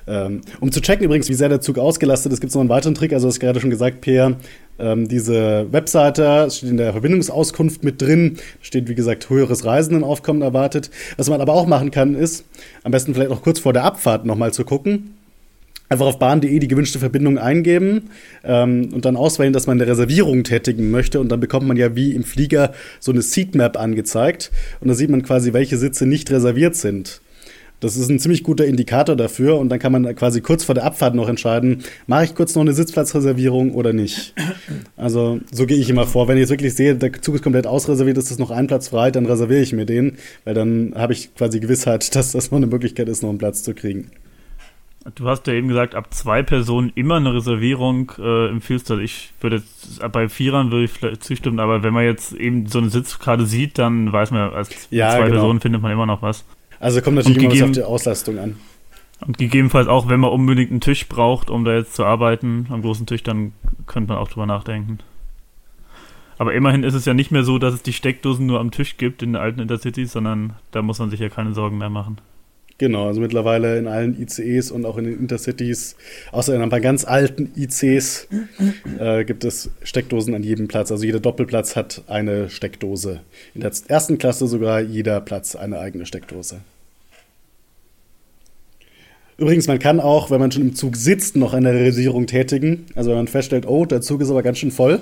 Ähm, 0.09 0.43
um 0.61 0.71
zu 0.71 0.81
checken 0.81 1.05
übrigens, 1.05 1.29
wie 1.29 1.35
sehr 1.35 1.49
der 1.49 1.61
Zug 1.61 1.79
ausgelastet 1.79 2.33
ist, 2.33 2.41
gibt 2.41 2.51
es 2.51 2.55
noch 2.55 2.61
einen 2.61 2.71
weiteren 2.71 2.95
Trick. 2.95 3.13
Also, 3.13 3.27
du 3.27 3.33
hast 3.33 3.41
gerade 3.41 3.61
schon 3.61 3.71
gesagt, 3.71 4.01
Peer, 4.01 4.37
ähm, 4.79 5.09
diese 5.09 5.67
Webseite 5.73 6.49
steht 6.51 6.71
in 6.71 6.77
der 6.77 6.93
Verbindungsauskunft 6.93 7.83
mit 7.83 8.03
drin. 8.03 8.39
Steht, 8.61 8.89
wie 8.89 8.95
gesagt, 8.95 9.31
höheres 9.31 9.65
Reisendenaufkommen 9.65 10.43
erwartet. 10.43 10.91
Was 11.17 11.31
man 11.31 11.41
aber 11.41 11.55
auch 11.55 11.67
machen 11.67 11.91
kann, 11.91 12.15
ist, 12.15 12.45
am 12.83 12.93
besten 12.93 13.15
vielleicht 13.15 13.31
auch 13.31 13.43
kurz 13.43 13.59
vor 13.59 13.73
der 13.73 13.85
Abfahrt 13.85 14.27
nochmal 14.27 14.53
zu 14.53 14.65
gucken. 14.65 15.15
einfach 15.89 16.07
auf 16.07 16.19
bahn.de 16.19 16.59
die 16.59 16.69
gewünschte 16.69 16.99
Verbindung 16.99 17.39
eingeben 17.39 18.11
ähm, 18.45 18.91
und 18.93 19.05
dann 19.05 19.17
auswählen, 19.17 19.53
dass 19.53 19.67
man 19.67 19.81
eine 19.81 19.91
Reservierung 19.91 20.45
tätigen 20.45 20.91
möchte. 20.91 21.21
Und 21.21 21.31
dann 21.31 21.41
bekommt 21.41 21.67
man 21.67 21.77
ja 21.77 21.95
wie 21.97 22.13
im 22.13 22.25
Flieger 22.25 22.73
so 23.01 23.13
eine 23.13 23.23
Seatmap 23.23 23.79
angezeigt. 23.79 24.51
Und 24.81 24.89
da 24.89 24.95
sieht 24.95 25.11
man 25.11 25.23
quasi, 25.23 25.53
welche 25.53 25.79
Sitze 25.79 26.07
nicht 26.07 26.31
reserviert 26.31 26.77
sind. 26.77 27.21
Das 27.81 27.97
ist 27.97 28.09
ein 28.09 28.19
ziemlich 28.19 28.43
guter 28.43 28.65
Indikator 28.65 29.17
dafür 29.17 29.59
und 29.59 29.69
dann 29.69 29.79
kann 29.79 29.93
man 29.93 30.15
quasi 30.17 30.41
kurz 30.41 30.65
vor 30.65 30.75
der 30.75 30.85
Abfahrt 30.85 31.15
noch 31.15 31.29
entscheiden, 31.29 31.83
mache 32.07 32.25
ich 32.25 32.35
kurz 32.35 32.55
noch 32.55 32.63
eine 32.63 32.73
Sitzplatzreservierung 32.73 33.75
oder 33.75 33.93
nicht. 33.93 34.35
Also 34.97 35.41
so 35.53 35.67
gehe 35.67 35.77
ich 35.77 35.91
immer 35.91 36.07
vor. 36.07 36.27
Wenn 36.27 36.37
ich 36.37 36.43
jetzt 36.43 36.51
wirklich 36.51 36.75
sehe, 36.75 36.95
der 36.95 37.13
Zug 37.21 37.35
ist 37.35 37.43
komplett 37.43 37.67
ausreserviert, 37.67 38.17
ist 38.17 38.39
noch 38.39 38.51
ein 38.51 38.67
Platz 38.67 38.89
frei, 38.89 39.11
dann 39.11 39.27
reserviere 39.27 39.61
ich 39.61 39.73
mir 39.73 39.85
den, 39.85 40.17
weil 40.45 40.55
dann 40.55 40.95
habe 40.97 41.13
ich 41.13 41.35
quasi 41.35 41.61
Gewissheit, 41.61 42.15
dass 42.17 42.33
das 42.33 42.51
noch 42.51 42.57
eine 42.57 42.67
Möglichkeit 42.67 43.09
ist, 43.09 43.23
noch 43.23 43.31
einen 43.31 43.39
Platz 43.39 43.63
zu 43.63 43.75
kriegen. 43.75 44.11
Du 45.15 45.29
hast 45.29 45.47
ja 45.47 45.53
eben 45.53 45.69
gesagt, 45.69 45.95
ab 45.95 46.13
zwei 46.13 46.43
Personen 46.43 46.91
immer 46.97 47.17
eine 47.17 47.33
Reservierung 47.33 48.11
äh, 48.19 48.49
empfiehlst. 48.49 48.91
Also 48.91 49.01
ich 49.01 49.31
würde 49.41 49.57
jetzt, 49.57 50.01
bei 50.11 50.29
Vierern 50.29 50.73
würde 50.73 50.87
ich 50.87 50.91
vielleicht 50.91 51.23
zustimmen, 51.23 51.61
aber 51.61 51.85
wenn 51.85 51.95
man 51.95 52.05
jetzt 52.05 52.33
eben 52.33 52.67
so 52.67 52.79
eine 52.79 52.91
Sitzkarte 52.91 53.47
sieht, 53.47 53.79
dann 53.79 54.13
weiß 54.13 54.33
man, 54.33 54.53
als 54.53 54.71
ja, 54.91 55.11
zwei 55.11 55.27
genau. 55.27 55.35
Personen 55.35 55.61
findet 55.61 55.81
man 55.81 55.93
immer 55.93 56.07
noch 56.07 56.23
was. 56.23 56.45
Also 56.81 57.01
kommt 57.01 57.17
natürlich 57.17 57.43
immer 57.43 57.65
auf 57.65 57.71
die 57.73 57.83
Auslastung 57.83 58.39
an. 58.39 58.57
Und 59.27 59.39
gegebenenfalls 59.39 59.89
auch, 59.89 60.09
wenn 60.09 60.21
man 60.21 60.31
unbedingt 60.31 60.71
einen 60.71 60.81
Tisch 60.81 61.09
braucht, 61.09 61.49
um 61.49 61.65
da 61.65 61.75
jetzt 61.75 61.95
zu 61.95 62.05
arbeiten, 62.05 62.67
am 62.71 62.83
großen 62.83 63.07
Tisch, 63.07 63.23
dann 63.23 63.53
könnte 63.87 64.13
man 64.13 64.19
auch 64.19 64.29
drüber 64.29 64.47
nachdenken. 64.47 64.99
Aber 66.39 66.53
immerhin 66.53 66.83
ist 66.83 66.95
es 66.95 67.07
ja 67.07 67.15
nicht 67.15 67.31
mehr 67.31 67.45
so, 67.45 67.59
dass 67.59 67.73
es 67.73 67.83
die 67.83 67.95
Steckdosen 67.95 68.45
nur 68.45 68.61
am 68.61 68.71
Tisch 68.71 68.99
gibt 68.99 69.23
in 69.23 69.33
den 69.33 69.41
alten 69.41 69.61
Intercities, 69.61 70.13
sondern 70.13 70.55
da 70.71 70.83
muss 70.83 70.99
man 70.99 71.09
sich 71.09 71.21
ja 71.21 71.31
keine 71.31 71.55
Sorgen 71.55 71.79
mehr 71.79 71.89
machen. 71.89 72.19
Genau, 72.79 73.07
also 73.07 73.23
mittlerweile 73.23 73.79
in 73.79 73.87
allen 73.87 74.21
ICEs 74.21 74.71
und 74.71 74.85
auch 74.85 74.99
in 74.99 75.05
den 75.05 75.19
Intercities, 75.19 75.97
außer 76.31 76.55
in 76.55 76.61
ein 76.61 76.69
paar 76.69 76.83
ganz 76.83 77.07
alten 77.07 77.51
ICs, 77.57 78.29
äh, 78.99 79.25
gibt 79.25 79.45
es 79.45 79.71
Steckdosen 79.83 80.35
an 80.35 80.43
jedem 80.43 80.69
Platz. 80.69 80.93
Also 80.93 81.05
jeder 81.05 81.21
Doppelplatz 81.21 81.75
hat 81.75 82.03
eine 82.07 82.51
Steckdose. 82.51 83.21
In 83.55 83.63
der 83.63 83.73
ersten 83.89 84.19
Klasse 84.19 84.47
sogar 84.47 84.81
jeder 84.81 85.23
Platz 85.23 85.57
eine 85.57 85.79
eigene 85.79 86.05
Steckdose. 86.05 86.61
Übrigens, 89.39 89.69
man 89.69 89.79
kann 89.79 89.99
auch, 89.99 90.31
wenn 90.31 90.41
man 90.41 90.53
schon 90.53 90.63
im 90.63 90.75
Zug 90.75 90.97
sitzt, 90.97 91.37
noch 91.37 91.55
eine 91.55 91.73
Reservierung 91.73 92.27
tätigen. 92.27 92.87
Also 92.95 93.11
wenn 93.11 93.17
man 93.17 93.29
feststellt, 93.29 93.67
oh, 93.67 93.87
der 93.87 94.03
Zug 94.03 94.21
ist 94.21 94.31
aber 94.31 94.43
ganz 94.43 94.59
schön 94.59 94.71
voll. 94.71 95.01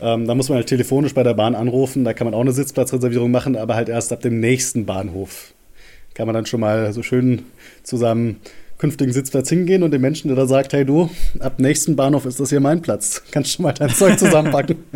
Ähm, 0.00 0.26
da 0.26 0.36
muss 0.36 0.48
man 0.48 0.56
halt 0.56 0.68
telefonisch 0.68 1.14
bei 1.14 1.22
der 1.24 1.34
Bahn 1.34 1.56
anrufen. 1.56 2.04
Da 2.04 2.12
kann 2.12 2.26
man 2.26 2.34
auch 2.34 2.40
eine 2.40 2.52
Sitzplatzreservierung 2.52 3.32
machen, 3.32 3.56
aber 3.56 3.74
halt 3.74 3.88
erst 3.88 4.12
ab 4.12 4.20
dem 4.20 4.38
nächsten 4.38 4.86
Bahnhof 4.86 5.52
kann 6.14 6.26
man 6.26 6.34
dann 6.34 6.46
schon 6.46 6.60
mal 6.60 6.92
so 6.92 7.02
schön 7.02 7.42
zu 7.82 7.96
seinem 7.96 8.36
künftigen 8.78 9.12
Sitzplatz 9.12 9.48
hingehen 9.48 9.82
und 9.82 9.92
dem 9.92 10.00
Menschen, 10.00 10.28
der 10.28 10.36
da 10.36 10.46
sagt, 10.46 10.72
hey 10.72 10.84
du, 10.84 11.08
ab 11.38 11.58
nächsten 11.58 11.94
Bahnhof 11.94 12.26
ist 12.26 12.40
das 12.40 12.50
hier 12.50 12.60
mein 12.60 12.82
Platz. 12.82 13.22
Kannst 13.30 13.52
schon 13.52 13.62
mal 13.62 13.72
dein 13.72 13.90
Zeug 13.90 14.18
zusammenpacken. 14.18 14.76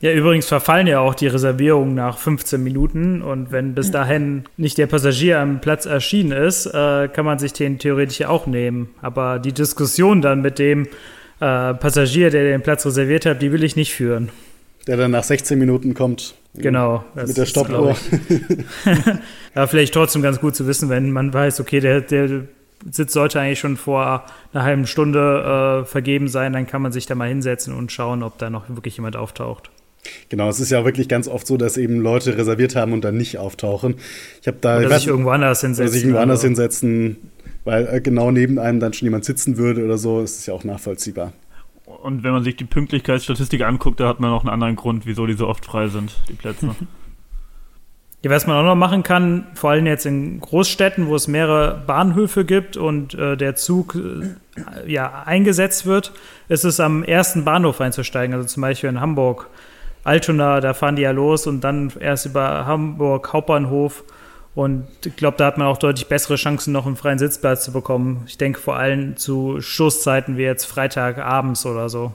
Ja, 0.00 0.12
übrigens 0.12 0.44
verfallen 0.46 0.86
ja 0.86 1.00
auch 1.00 1.14
die 1.14 1.28
Reservierungen 1.28 1.94
nach 1.94 2.18
15 2.18 2.62
Minuten 2.62 3.22
und 3.22 3.52
wenn 3.52 3.74
bis 3.74 3.90
dahin 3.90 4.44
nicht 4.58 4.76
der 4.76 4.86
Passagier 4.86 5.40
am 5.40 5.62
Platz 5.62 5.86
erschienen 5.86 6.32
ist, 6.32 6.66
äh, 6.66 7.08
kann 7.08 7.24
man 7.24 7.38
sich 7.38 7.54
den 7.54 7.78
theoretisch 7.78 8.20
auch 8.26 8.46
nehmen. 8.46 8.90
Aber 9.00 9.38
die 9.38 9.52
Diskussion 9.52 10.20
dann 10.20 10.42
mit 10.42 10.58
dem 10.58 10.82
äh, 11.40 11.72
Passagier, 11.72 12.28
der 12.28 12.44
den 12.44 12.60
Platz 12.60 12.84
reserviert 12.84 13.24
hat, 13.24 13.40
die 13.40 13.50
will 13.50 13.64
ich 13.64 13.76
nicht 13.76 13.94
führen. 13.94 14.28
Der 14.86 14.96
dann 14.96 15.12
nach 15.12 15.24
16 15.24 15.58
Minuten 15.58 15.94
kommt. 15.94 16.34
Genau. 16.54 17.04
Mit 17.14 17.36
der 17.36 17.46
Stoppuhr. 17.46 17.96
ja, 19.54 19.66
vielleicht 19.66 19.94
trotzdem 19.94 20.22
ganz 20.22 20.40
gut 20.40 20.54
zu 20.54 20.66
wissen, 20.66 20.88
wenn 20.88 21.10
man 21.10 21.32
weiß, 21.32 21.60
okay, 21.60 21.80
der, 21.80 22.00
der 22.02 22.42
Sitz 22.90 23.12
sollte 23.12 23.40
eigentlich 23.40 23.58
schon 23.58 23.76
vor 23.76 24.24
einer 24.52 24.62
halben 24.62 24.86
Stunde 24.86 25.82
äh, 25.82 25.86
vergeben 25.86 26.28
sein, 26.28 26.52
dann 26.52 26.66
kann 26.66 26.82
man 26.82 26.92
sich 26.92 27.06
da 27.06 27.14
mal 27.14 27.28
hinsetzen 27.28 27.74
und 27.74 27.92
schauen, 27.92 28.22
ob 28.22 28.38
da 28.38 28.50
noch 28.50 28.68
wirklich 28.68 28.96
jemand 28.96 29.16
auftaucht. 29.16 29.70
Genau, 30.28 30.48
es 30.50 30.60
ist 30.60 30.70
ja 30.70 30.84
wirklich 30.84 31.08
ganz 31.08 31.28
oft 31.28 31.46
so, 31.46 31.56
dass 31.56 31.78
eben 31.78 32.00
Leute 32.00 32.36
reserviert 32.36 32.76
haben 32.76 32.92
und 32.92 33.04
dann 33.04 33.16
nicht 33.16 33.38
auftauchen. 33.38 33.94
Ich 34.42 34.46
habe 34.46 34.58
da 34.60 34.78
oder 34.78 34.90
weiß, 34.90 35.00
sich 35.00 35.08
irgendwo 35.08 35.30
anders 35.30 35.62
hinsetzen. 35.62 35.84
Oder 35.84 35.92
sich 35.92 36.02
irgendwo 36.02 36.20
anders 36.20 36.42
hinsetzen, 36.42 37.16
weil 37.64 37.88
äh, 37.90 38.00
genau 38.02 38.30
neben 38.30 38.58
einem 38.58 38.80
dann 38.80 38.92
schon 38.92 39.06
jemand 39.06 39.24
sitzen 39.24 39.56
würde 39.56 39.82
oder 39.82 39.96
so, 39.96 40.20
ist 40.20 40.40
es 40.40 40.46
ja 40.46 40.54
auch 40.54 40.64
nachvollziehbar. 40.64 41.32
Und 42.04 42.22
wenn 42.22 42.32
man 42.32 42.44
sich 42.44 42.56
die 42.56 42.66
Pünktlichkeitsstatistik 42.66 43.62
anguckt, 43.62 43.98
da 43.98 44.06
hat 44.08 44.20
man 44.20 44.28
noch 44.28 44.42
einen 44.42 44.50
anderen 44.50 44.76
Grund, 44.76 45.06
wieso 45.06 45.24
die 45.26 45.32
so 45.32 45.48
oft 45.48 45.64
frei 45.64 45.88
sind, 45.88 46.12
die 46.28 46.34
Plätze. 46.34 46.76
Ja, 48.22 48.30
was 48.30 48.46
man 48.46 48.56
auch 48.56 48.62
noch 48.62 48.74
machen 48.74 49.02
kann, 49.02 49.48
vor 49.52 49.68
allem 49.68 49.84
jetzt 49.84 50.06
in 50.06 50.40
Großstädten, 50.40 51.08
wo 51.08 51.14
es 51.14 51.28
mehrere 51.28 51.82
Bahnhöfe 51.86 52.46
gibt 52.46 52.78
und 52.78 53.12
äh, 53.12 53.36
der 53.36 53.54
Zug 53.54 53.96
äh, 53.96 54.90
ja, 54.90 55.24
eingesetzt 55.26 55.84
wird, 55.84 56.14
ist 56.48 56.64
es 56.64 56.80
am 56.80 57.04
ersten 57.04 57.44
Bahnhof 57.44 57.82
einzusteigen. 57.82 58.34
Also 58.34 58.48
zum 58.48 58.62
Beispiel 58.62 58.88
in 58.88 58.98
Hamburg, 58.98 59.50
Altona, 60.04 60.62
da 60.62 60.72
fahren 60.72 60.96
die 60.96 61.02
ja 61.02 61.10
los 61.10 61.46
und 61.46 61.60
dann 61.64 61.92
erst 62.00 62.24
über 62.24 62.64
Hamburg 62.64 63.30
Hauptbahnhof 63.30 64.04
und 64.54 64.86
ich 65.04 65.16
glaube, 65.16 65.36
da 65.36 65.46
hat 65.46 65.58
man 65.58 65.66
auch 65.66 65.78
deutlich 65.78 66.06
bessere 66.06 66.36
Chancen, 66.36 66.72
noch 66.72 66.86
einen 66.86 66.96
freien 66.96 67.18
Sitzplatz 67.18 67.64
zu 67.64 67.72
bekommen. 67.72 68.22
Ich 68.26 68.38
denke 68.38 68.60
vor 68.60 68.76
allem 68.76 69.16
zu 69.16 69.60
Stoßzeiten 69.60 70.36
wie 70.36 70.42
jetzt 70.42 70.66
Freitagabends 70.66 71.66
oder 71.66 71.88
so. 71.88 72.12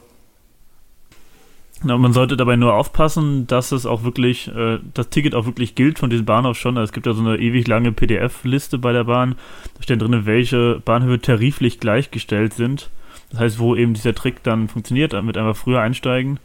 Ja, 1.83 1.97
man 1.97 2.11
sollte 2.11 2.35
dabei 2.35 2.57
nur 2.57 2.73
aufpassen, 2.73 3.47
dass 3.47 3.71
es 3.71 3.85
auch 3.85 4.03
wirklich, 4.03 4.49
äh, 4.53 4.79
das 4.93 5.09
Ticket 5.09 5.33
auch 5.33 5.45
wirklich 5.45 5.75
gilt 5.75 5.97
von 5.99 6.09
diesem 6.09 6.25
Bahnhof 6.25 6.57
schon. 6.57 6.77
Also 6.77 6.89
es 6.89 6.93
gibt 6.93 7.05
ja 7.05 7.13
so 7.13 7.21
eine 7.21 7.37
ewig 7.37 7.67
lange 7.67 7.93
PDF-Liste 7.93 8.77
bei 8.77 8.91
der 8.91 9.05
Bahn. 9.05 9.35
Da 9.75 9.83
stehen 9.83 9.99
drin, 9.99 10.25
welche 10.25 10.81
Bahnhöfe 10.83 11.21
tariflich 11.21 11.79
gleichgestellt 11.79 12.53
sind. 12.53 12.89
Das 13.31 13.39
heißt, 13.39 13.59
wo 13.59 13.75
eben 13.75 13.93
dieser 13.93 14.13
Trick 14.13 14.43
dann 14.43 14.67
funktioniert, 14.67 15.13
damit 15.13 15.37
einfach 15.37 15.55
früher 15.55 15.79
einsteigen. 15.79 16.39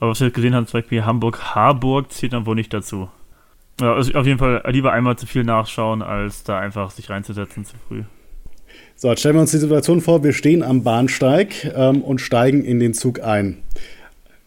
Aber 0.00 0.10
was 0.10 0.20
wir 0.20 0.30
gesehen 0.30 0.54
haben, 0.54 0.66
zum 0.66 0.80
Beispiel 0.80 1.04
Hamburg-Harburg 1.04 2.12
zählt 2.12 2.34
dann 2.34 2.44
wohl 2.44 2.54
nicht 2.54 2.74
dazu. 2.74 3.08
Ja, 3.80 3.94
also 3.94 4.12
auf 4.14 4.26
jeden 4.26 4.38
Fall 4.38 4.62
lieber 4.68 4.92
einmal 4.92 5.16
zu 5.16 5.26
viel 5.26 5.44
nachschauen, 5.44 6.02
als 6.02 6.44
da 6.44 6.58
einfach 6.58 6.90
sich 6.90 7.10
reinzusetzen 7.10 7.64
zu 7.64 7.74
früh. 7.88 8.02
So, 8.96 9.08
jetzt 9.08 9.20
stellen 9.20 9.34
wir 9.34 9.40
uns 9.40 9.50
die 9.50 9.58
Situation 9.58 10.00
vor, 10.00 10.22
wir 10.22 10.32
stehen 10.32 10.62
am 10.62 10.84
Bahnsteig 10.84 11.72
ähm, 11.74 12.02
und 12.02 12.20
steigen 12.20 12.64
in 12.64 12.78
den 12.78 12.94
Zug 12.94 13.20
ein. 13.22 13.58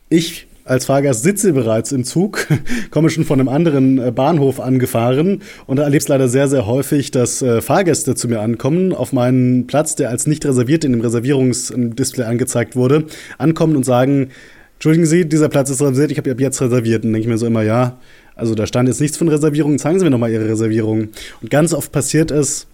Ich 0.10 0.48
als 0.63 0.86
Fahrgast 0.86 1.24
sitze 1.24 1.54
bereits 1.54 1.92
im 1.92 2.04
Zug, 2.04 2.48
komme 2.92 3.10
schon 3.10 3.24
von 3.24 3.40
einem 3.40 3.50
anderen 3.50 4.00
äh, 4.00 4.12
Bahnhof 4.12 4.60
angefahren 4.60 5.42
und 5.66 5.80
erlebe 5.80 5.98
es 5.98 6.08
leider 6.08 6.28
sehr, 6.28 6.48
sehr 6.48 6.66
häufig, 6.66 7.12
dass 7.12 7.42
äh, 7.42 7.62
Fahrgäste 7.62 8.16
zu 8.16 8.28
mir 8.28 8.42
ankommen, 8.42 8.94
auf 8.94 9.13
meinen 9.13 9.68
Platz, 9.68 9.96
der 9.96 10.10
als 10.10 10.28
nicht 10.28 10.46
reserviert 10.46 10.84
in 10.84 10.92
dem 10.94 11.02
Reservierungsdisplay 11.02 12.24
angezeigt 12.24 12.76
wurde, 12.76 13.06
ankommen 13.38 13.76
und 13.76 13.84
sagen, 13.84 14.30
Entschuldigen 14.78 15.08
Sie, 15.08 15.28
dieser 15.28 15.50
Platz 15.50 15.72
ist 15.72 15.82
reserviert, 15.82 16.12
ich 16.12 16.20
habe 16.20 16.30
ab 16.30 16.40
jetzt 16.40 16.62
reserviert. 16.62 17.04
Und 17.04 17.12
denke 17.12 17.22
ich 17.22 17.28
mir 17.28 17.40
so 17.40 17.48
immer, 17.48 17.63
ja, 17.63 17.98
also 18.38 18.56
da 18.56 18.65
stand 18.67 18.88
jetzt 18.88 19.02
nichts 19.02 19.17
von 19.17 19.28
Reservierung, 19.28 19.78
zeigen 19.80 20.00
Sie 20.00 20.06
mir 20.06 20.12
nochmal 20.12 20.32
Ihre 20.32 20.47
Reservierung. 20.47 21.10
Und 21.41 21.50
ganz 21.50 21.73
oft 21.73 21.91
passiert 21.91 22.32
es, 22.32 22.67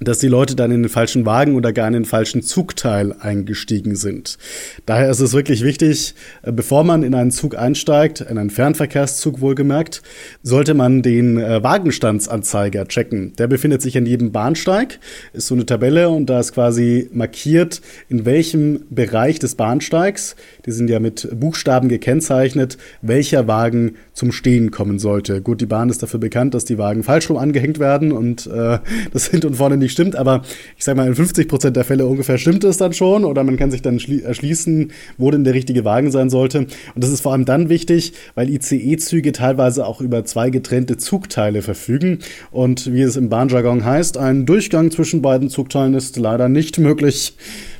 dass 0.00 0.18
die 0.18 0.28
Leute 0.28 0.56
dann 0.56 0.70
in 0.70 0.82
den 0.82 0.88
falschen 0.88 1.24
Wagen 1.26 1.54
oder 1.54 1.72
gar 1.72 1.86
in 1.86 1.94
den 1.94 2.04
falschen 2.04 2.42
Zugteil 2.42 3.14
eingestiegen 3.18 3.96
sind. 3.96 4.38
Daher 4.84 5.10
ist 5.10 5.20
es 5.20 5.32
wirklich 5.32 5.62
wichtig, 5.62 6.14
äh, 6.42 6.52
bevor 6.52 6.84
man 6.84 7.02
in 7.02 7.14
einen 7.14 7.30
Zug 7.30 7.56
einsteigt, 7.56 8.20
in 8.20 8.38
einen 8.38 8.50
Fernverkehrszug 8.50 9.40
wohlgemerkt, 9.40 10.02
sollte 10.42 10.74
man 10.74 11.02
den 11.02 11.38
äh, 11.38 11.62
Wagenstandsanzeiger 11.62 12.86
checken. 12.88 13.34
Der 13.36 13.46
befindet 13.46 13.82
sich 13.82 13.96
an 13.96 14.06
jedem 14.06 14.32
Bahnsteig, 14.32 14.98
ist 15.32 15.46
so 15.46 15.54
eine 15.54 15.66
Tabelle 15.66 16.08
und 16.08 16.26
da 16.26 16.40
ist 16.40 16.52
quasi 16.52 17.08
markiert, 17.12 17.80
in 18.08 18.24
welchem 18.24 18.80
Bereich 18.90 19.38
des 19.38 19.54
Bahnsteigs, 19.54 20.36
die 20.66 20.72
sind 20.72 20.90
ja 20.90 21.00
mit 21.00 21.28
Buchstaben 21.38 21.88
gekennzeichnet, 21.88 22.76
welcher 23.02 23.46
Wagen 23.46 23.96
zum 24.12 24.32
Stehen 24.32 24.70
kommen 24.70 24.98
sollte. 24.98 25.40
Gut, 25.42 25.60
die 25.60 25.66
Bahn 25.66 25.90
ist 25.90 26.02
dafür 26.02 26.20
bekannt, 26.20 26.54
dass 26.54 26.64
die 26.64 26.78
Wagen 26.78 27.02
falsch 27.02 27.28
rum 27.30 27.36
angehängt 27.36 27.78
werden 27.78 28.12
und 28.12 28.46
äh, 28.46 28.78
das 29.12 29.28
hinten 29.28 29.48
und 29.48 29.54
vorne 29.54 29.76
nicht 29.86 29.92
stimmt, 29.92 30.16
aber 30.16 30.42
ich 30.76 30.84
sag 30.84 30.96
mal, 30.96 31.06
in 31.06 31.14
50 31.14 31.48
Prozent 31.48 31.76
der 31.76 31.84
Fälle 31.84 32.06
ungefähr 32.06 32.38
stimmt 32.38 32.64
es 32.64 32.76
dann 32.76 32.92
schon 32.92 33.24
oder 33.24 33.44
man 33.44 33.56
kann 33.56 33.70
sich 33.70 33.82
dann 33.82 33.98
erschließen, 33.98 34.90
wo 35.16 35.30
denn 35.30 35.44
der 35.44 35.54
richtige 35.54 35.84
Wagen 35.84 36.10
sein 36.10 36.28
sollte. 36.28 36.58
Und 36.58 36.70
das 36.94 37.10
ist 37.10 37.20
vor 37.20 37.32
allem 37.32 37.44
dann 37.44 37.68
wichtig, 37.68 38.12
weil 38.34 38.50
ICE-Züge 38.50 39.32
teilweise 39.32 39.86
auch 39.86 40.00
über 40.00 40.24
zwei 40.24 40.50
getrennte 40.50 40.96
Zugteile 40.96 41.62
verfügen 41.62 42.18
und 42.50 42.92
wie 42.92 43.02
es 43.02 43.16
im 43.16 43.28
Bahnjargon 43.28 43.84
heißt, 43.84 44.18
ein 44.18 44.46
Durchgang 44.46 44.90
zwischen 44.90 45.22
beiden 45.22 45.48
Zugteilen 45.48 45.94
ist 45.94 46.16
leider 46.16 46.48
nicht 46.48 46.78
möglich. 46.78 47.36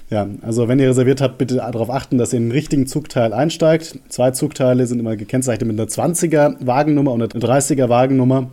Ja, 0.08 0.28
also 0.42 0.68
wenn 0.68 0.78
ihr 0.78 0.88
reserviert 0.88 1.20
habt, 1.20 1.36
bitte 1.36 1.56
darauf 1.56 1.90
achten, 1.90 2.16
dass 2.16 2.32
ihr 2.32 2.36
in 2.36 2.46
den 2.46 2.52
richtigen 2.52 2.86
Zugteil 2.86 3.32
einsteigt. 3.32 3.98
Zwei 4.08 4.30
Zugteile 4.30 4.86
sind 4.86 5.00
immer 5.00 5.16
gekennzeichnet 5.16 5.66
mit 5.66 5.80
einer 5.80 5.88
20er 5.88 6.64
Wagennummer 6.64 7.12
und 7.12 7.22
einer 7.22 7.44
30er 7.44 7.88
Wagennummer. 7.88 8.50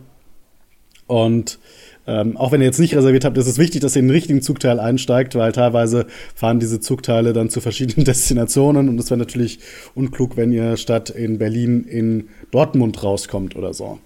Und 1.06 1.58
ähm, 2.06 2.36
auch 2.36 2.52
wenn 2.52 2.60
ihr 2.60 2.66
jetzt 2.66 2.80
nicht 2.80 2.94
reserviert 2.94 3.24
habt, 3.24 3.38
ist 3.38 3.46
es 3.46 3.58
wichtig, 3.58 3.80
dass 3.80 3.96
ihr 3.96 4.00
in 4.00 4.08
den 4.08 4.14
richtigen 4.14 4.42
Zugteil 4.42 4.78
einsteigt, 4.78 5.34
weil 5.36 5.52
teilweise 5.52 6.06
fahren 6.34 6.60
diese 6.60 6.80
Zugteile 6.80 7.32
dann 7.32 7.48
zu 7.48 7.60
verschiedenen 7.60 8.04
Destinationen 8.06 8.88
und 8.88 8.98
es 8.98 9.10
wäre 9.10 9.18
natürlich 9.18 9.58
unklug, 9.94 10.36
wenn 10.36 10.52
ihr 10.52 10.76
statt 10.76 11.10
in 11.10 11.38
Berlin 11.38 11.84
in 11.84 12.28
Dortmund 12.50 13.02
rauskommt 13.02 13.56
oder 13.56 13.72
so. 13.72 13.98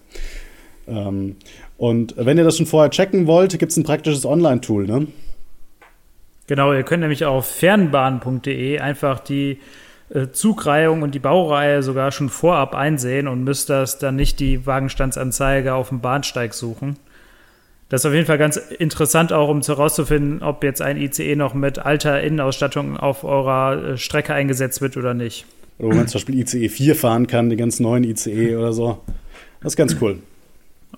Ähm, 0.86 1.36
und 1.76 2.14
wenn 2.16 2.38
ihr 2.38 2.44
das 2.44 2.56
schon 2.56 2.66
vorher 2.66 2.90
checken 2.90 3.26
wollt, 3.26 3.58
gibt 3.58 3.72
es 3.72 3.76
ein 3.76 3.84
praktisches 3.84 4.24
Online-Tool. 4.24 4.86
Ne? 4.86 5.08
Genau, 6.46 6.72
ihr 6.72 6.82
könnt 6.82 7.00
nämlich 7.00 7.24
auf 7.24 7.46
fernbahn.de 7.46 8.78
einfach 8.78 9.20
die 9.20 9.58
äh, 10.10 10.28
Zugreihung 10.32 11.02
und 11.02 11.14
die 11.14 11.18
Baureihe 11.18 11.82
sogar 11.82 12.12
schon 12.12 12.30
vorab 12.30 12.74
einsehen 12.74 13.28
und 13.28 13.44
müsst 13.44 13.68
das 13.70 13.98
dann 13.98 14.16
nicht 14.16 14.40
die 14.40 14.66
Wagenstandsanzeige 14.66 15.74
auf 15.74 15.90
dem 15.90 16.00
Bahnsteig 16.00 16.54
suchen. 16.54 16.96
Das 17.88 18.02
ist 18.02 18.06
auf 18.06 18.12
jeden 18.12 18.26
Fall 18.26 18.38
ganz 18.38 18.56
interessant 18.56 19.32
auch, 19.32 19.48
um 19.48 19.62
herauszufinden, 19.62 20.42
ob 20.42 20.62
jetzt 20.62 20.82
ein 20.82 20.98
ICE 20.98 21.36
noch 21.36 21.54
mit 21.54 21.78
alter 21.78 22.20
Innenausstattung 22.22 22.98
auf 22.98 23.24
eurer 23.24 23.92
äh, 23.92 23.96
Strecke 23.96 24.34
eingesetzt 24.34 24.82
wird 24.82 24.96
oder 24.96 25.14
nicht. 25.14 25.46
Oder 25.78 25.92
wo 25.92 25.96
man 25.96 26.08
zum 26.08 26.18
Beispiel 26.18 26.38
ICE 26.40 26.68
4 26.68 26.94
fahren 26.94 27.26
kann, 27.26 27.48
die 27.48 27.56
ganz 27.56 27.80
neuen 27.80 28.04
ICE 28.04 28.56
oder 28.56 28.72
so. 28.72 29.00
Das 29.62 29.72
ist 29.72 29.76
ganz 29.76 29.96
cool. 30.00 30.18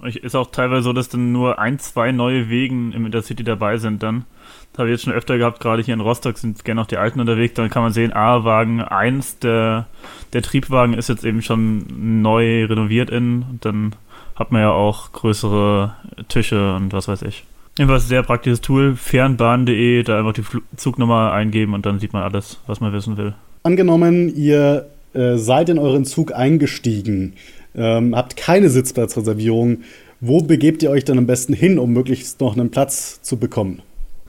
Ist 0.03 0.35
auch 0.35 0.51
teilweise 0.51 0.83
so, 0.83 0.93
dass 0.93 1.09
dann 1.11 1.31
nur 1.33 1.59
ein, 1.59 1.79
zwei 1.79 2.11
neue 2.11 2.49
Wegen 2.49 2.93
im 2.93 3.07
Intercity 3.07 3.45
dabei 3.45 3.77
sind 3.77 4.03
dann. 4.03 4.25
Das 4.73 4.79
habe 4.79 4.89
ich 4.89 4.95
jetzt 4.95 5.05
schon 5.05 5.13
öfter 5.13 5.37
gehabt, 5.37 5.61
gerade 5.61 5.83
hier 5.83 5.95
in 5.95 6.01
Rostock 6.01 6.39
sind 6.39 6.65
gerne 6.65 6.81
noch 6.81 6.87
die 6.87 6.97
alten 6.97 7.21
unterwegs. 7.21 7.55
Dann 7.55 7.71
kann 7.71 7.83
man 7.83 7.93
sehen, 7.93 8.13
A-Wagen 8.13 8.81
1, 8.81 9.41
der, 9.41 9.87
der 10.33 10.43
Triebwagen 10.43 10.95
ist 10.95 11.09
jetzt 11.09 11.25
eben 11.25 11.43
schon 11.43 12.23
neu 12.23 12.65
renoviert 12.65 13.11
in. 13.11 13.43
Und 13.43 13.65
dann 13.65 13.95
hat 14.41 14.53
man 14.53 14.63
ja 14.63 14.73
auch 14.73 15.13
größere 15.13 15.95
Tische 16.29 16.75
und 16.75 16.95
was 16.95 17.07
weiß 17.09 17.23
ich. 17.23 17.45
Jedenfalls 17.77 18.09
sehr 18.09 18.23
praktisches 18.23 18.63
Tool, 18.63 18.97
fernbahn.de, 18.97 20.03
da 20.03 20.19
einfach 20.19 20.33
die 20.33 20.43
Zugnummer 20.77 21.33
eingeben 21.33 21.75
und 21.75 21.85
dann 21.85 22.01
sieht 22.01 22.15
man 22.15 22.23
alles, 22.23 22.59
was 22.67 22.81
man 22.81 22.93
wissen 22.93 23.19
will. 23.19 23.35
Angenommen, 23.63 24.35
ihr 24.35 24.87
äh, 25.13 25.37
seid 25.37 25.69
in 25.69 25.79
euren 25.79 26.07
Zug 26.07 26.35
eingestiegen, 26.35 27.35
ähm, 27.77 28.17
habt 28.17 28.37
keine 28.39 28.71
Sitzplatzreservierung. 28.71 29.83
Wo 30.21 30.41
begebt 30.41 30.83
ihr 30.83 30.91
euch 30.91 31.05
dann 31.05 31.19
am 31.19 31.27
besten 31.27 31.53
hin, 31.53 31.79
um 31.79 31.93
möglichst 31.93 32.41
noch 32.41 32.57
einen 32.57 32.71
Platz 32.71 33.21
zu 33.23 33.39
bekommen? 33.39 33.83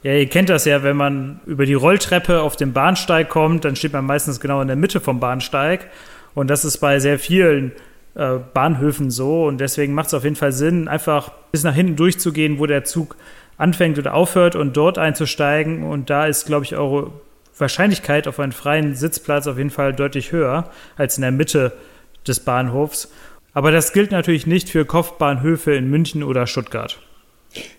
Ja, 0.03 0.13
ihr 0.13 0.27
kennt 0.27 0.49
das 0.49 0.65
ja, 0.65 0.83
wenn 0.83 0.97
man 0.97 1.39
über 1.45 1.65
die 1.65 1.73
Rolltreppe 1.73 2.41
auf 2.41 2.57
den 2.57 2.73
Bahnsteig 2.73 3.29
kommt, 3.29 3.63
dann 3.63 3.75
steht 3.77 3.93
man 3.93 4.05
meistens 4.05 4.39
genau 4.41 4.61
in 4.61 4.67
der 4.67 4.75
Mitte 4.75 4.99
vom 4.99 5.19
Bahnsteig. 5.21 5.87
Und 6.33 6.49
das 6.49 6.65
ist 6.65 6.79
bei 6.79 6.99
sehr 6.99 7.17
vielen 7.19 7.71
äh, 8.15 8.37
Bahnhöfen 8.53 9.11
so. 9.11 9.45
Und 9.45 9.59
deswegen 9.59 9.93
macht 9.93 10.07
es 10.07 10.13
auf 10.13 10.23
jeden 10.23 10.35
Fall 10.35 10.51
Sinn, 10.51 10.87
einfach 10.87 11.31
bis 11.51 11.63
nach 11.63 11.75
hinten 11.75 11.95
durchzugehen, 11.95 12.59
wo 12.59 12.65
der 12.65 12.83
Zug 12.83 13.15
anfängt 13.57 13.99
oder 13.99 14.13
aufhört 14.13 14.55
und 14.55 14.75
dort 14.75 14.97
einzusteigen. 14.97 15.83
Und 15.83 16.09
da 16.09 16.25
ist, 16.25 16.45
glaube 16.45 16.65
ich, 16.65 16.75
eure 16.75 17.11
Wahrscheinlichkeit 17.57 18.27
auf 18.27 18.39
einen 18.39 18.51
freien 18.51 18.95
Sitzplatz 18.95 19.47
auf 19.47 19.57
jeden 19.57 19.69
Fall 19.69 19.93
deutlich 19.93 20.31
höher 20.31 20.69
als 20.97 21.17
in 21.17 21.21
der 21.21 21.31
Mitte 21.31 21.73
des 22.27 22.39
Bahnhofs. 22.39 23.11
Aber 23.53 23.71
das 23.71 23.93
gilt 23.93 24.11
natürlich 24.11 24.47
nicht 24.47 24.69
für 24.69 24.85
Kopfbahnhöfe 24.85 25.73
in 25.73 25.89
München 25.89 26.23
oder 26.23 26.47
Stuttgart. 26.47 26.99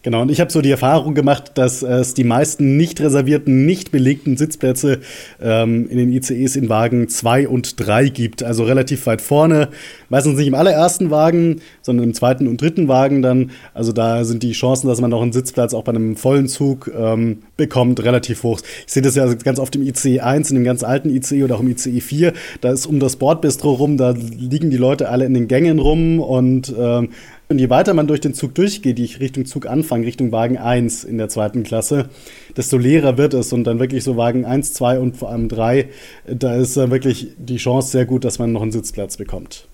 Genau, 0.02 0.22
und 0.22 0.30
ich 0.30 0.40
habe 0.40 0.52
so 0.52 0.60
die 0.60 0.70
Erfahrung 0.70 1.14
gemacht, 1.14 1.52
dass 1.54 1.82
es 1.82 2.12
die 2.12 2.24
meisten 2.24 2.76
nicht 2.76 3.00
reservierten, 3.00 3.64
nicht 3.64 3.90
belegten 3.90 4.36
Sitzplätze 4.36 5.00
ähm, 5.40 5.88
in 5.88 5.96
den 5.96 6.12
ICEs 6.12 6.56
in 6.56 6.68
Wagen 6.68 7.08
2 7.08 7.48
und 7.48 7.80
3 7.80 8.08
gibt. 8.08 8.42
Also 8.42 8.64
relativ 8.64 9.06
weit 9.06 9.22
vorne. 9.22 9.68
Meistens 10.10 10.36
nicht 10.36 10.48
im 10.48 10.54
allerersten 10.54 11.10
Wagen, 11.10 11.62
sondern 11.80 12.04
im 12.04 12.14
zweiten 12.14 12.48
und 12.48 12.60
dritten 12.60 12.88
Wagen 12.88 13.22
dann. 13.22 13.50
Also 13.72 13.92
da 13.92 14.24
sind 14.24 14.42
die 14.42 14.52
Chancen, 14.52 14.88
dass 14.88 15.00
man 15.00 15.10
noch 15.10 15.22
einen 15.22 15.32
Sitzplatz 15.32 15.72
auch 15.72 15.84
bei 15.84 15.92
einem 15.92 16.16
vollen 16.16 16.48
Zug 16.48 16.90
ähm, 16.94 17.38
bekommt, 17.56 18.02
relativ 18.04 18.42
hoch. 18.42 18.60
Ich 18.86 18.92
sehe 18.92 19.02
das 19.02 19.14
ja 19.14 19.32
ganz 19.32 19.58
oft 19.58 19.74
im 19.76 19.82
ICE 19.82 20.20
1, 20.20 20.50
in 20.50 20.56
dem 20.56 20.64
ganz 20.64 20.82
alten 20.82 21.08
ICE 21.08 21.44
oder 21.44 21.54
auch 21.54 21.60
im 21.60 21.68
ICE 21.68 22.00
4. 22.00 22.32
Da 22.60 22.72
ist 22.72 22.86
um 22.86 23.00
das 23.00 23.16
Bordbistro 23.16 23.72
rum, 23.72 23.96
da 23.96 24.10
liegen 24.10 24.70
die 24.70 24.76
Leute 24.76 25.08
alle 25.08 25.24
in 25.24 25.32
den 25.32 25.48
Gängen 25.48 25.78
rum 25.78 26.20
und 26.20 26.74
ähm, 26.76 27.08
und 27.52 27.58
je 27.58 27.70
weiter 27.70 27.94
man 27.94 28.06
durch 28.06 28.20
den 28.20 28.34
Zug 28.34 28.54
durchgeht, 28.54 28.98
die 28.98 29.04
Richtung 29.04 29.44
Zug 29.44 29.66
anfangen, 29.66 30.04
Richtung 30.04 30.32
Wagen 30.32 30.58
1 30.58 31.04
in 31.04 31.18
der 31.18 31.28
zweiten 31.28 31.62
Klasse, 31.62 32.08
desto 32.56 32.78
leerer 32.78 33.18
wird 33.18 33.34
es. 33.34 33.52
Und 33.52 33.64
dann 33.64 33.78
wirklich 33.78 34.02
so 34.02 34.16
Wagen 34.16 34.44
1, 34.44 34.72
2 34.72 34.98
und 34.98 35.16
vor 35.16 35.30
allem 35.30 35.48
3, 35.48 35.88
da 36.26 36.56
ist 36.56 36.76
dann 36.76 36.90
wirklich 36.90 37.28
die 37.36 37.58
Chance 37.58 37.90
sehr 37.90 38.06
gut, 38.06 38.24
dass 38.24 38.38
man 38.38 38.52
noch 38.52 38.62
einen 38.62 38.72
Sitzplatz 38.72 39.16
bekommt. 39.16 39.68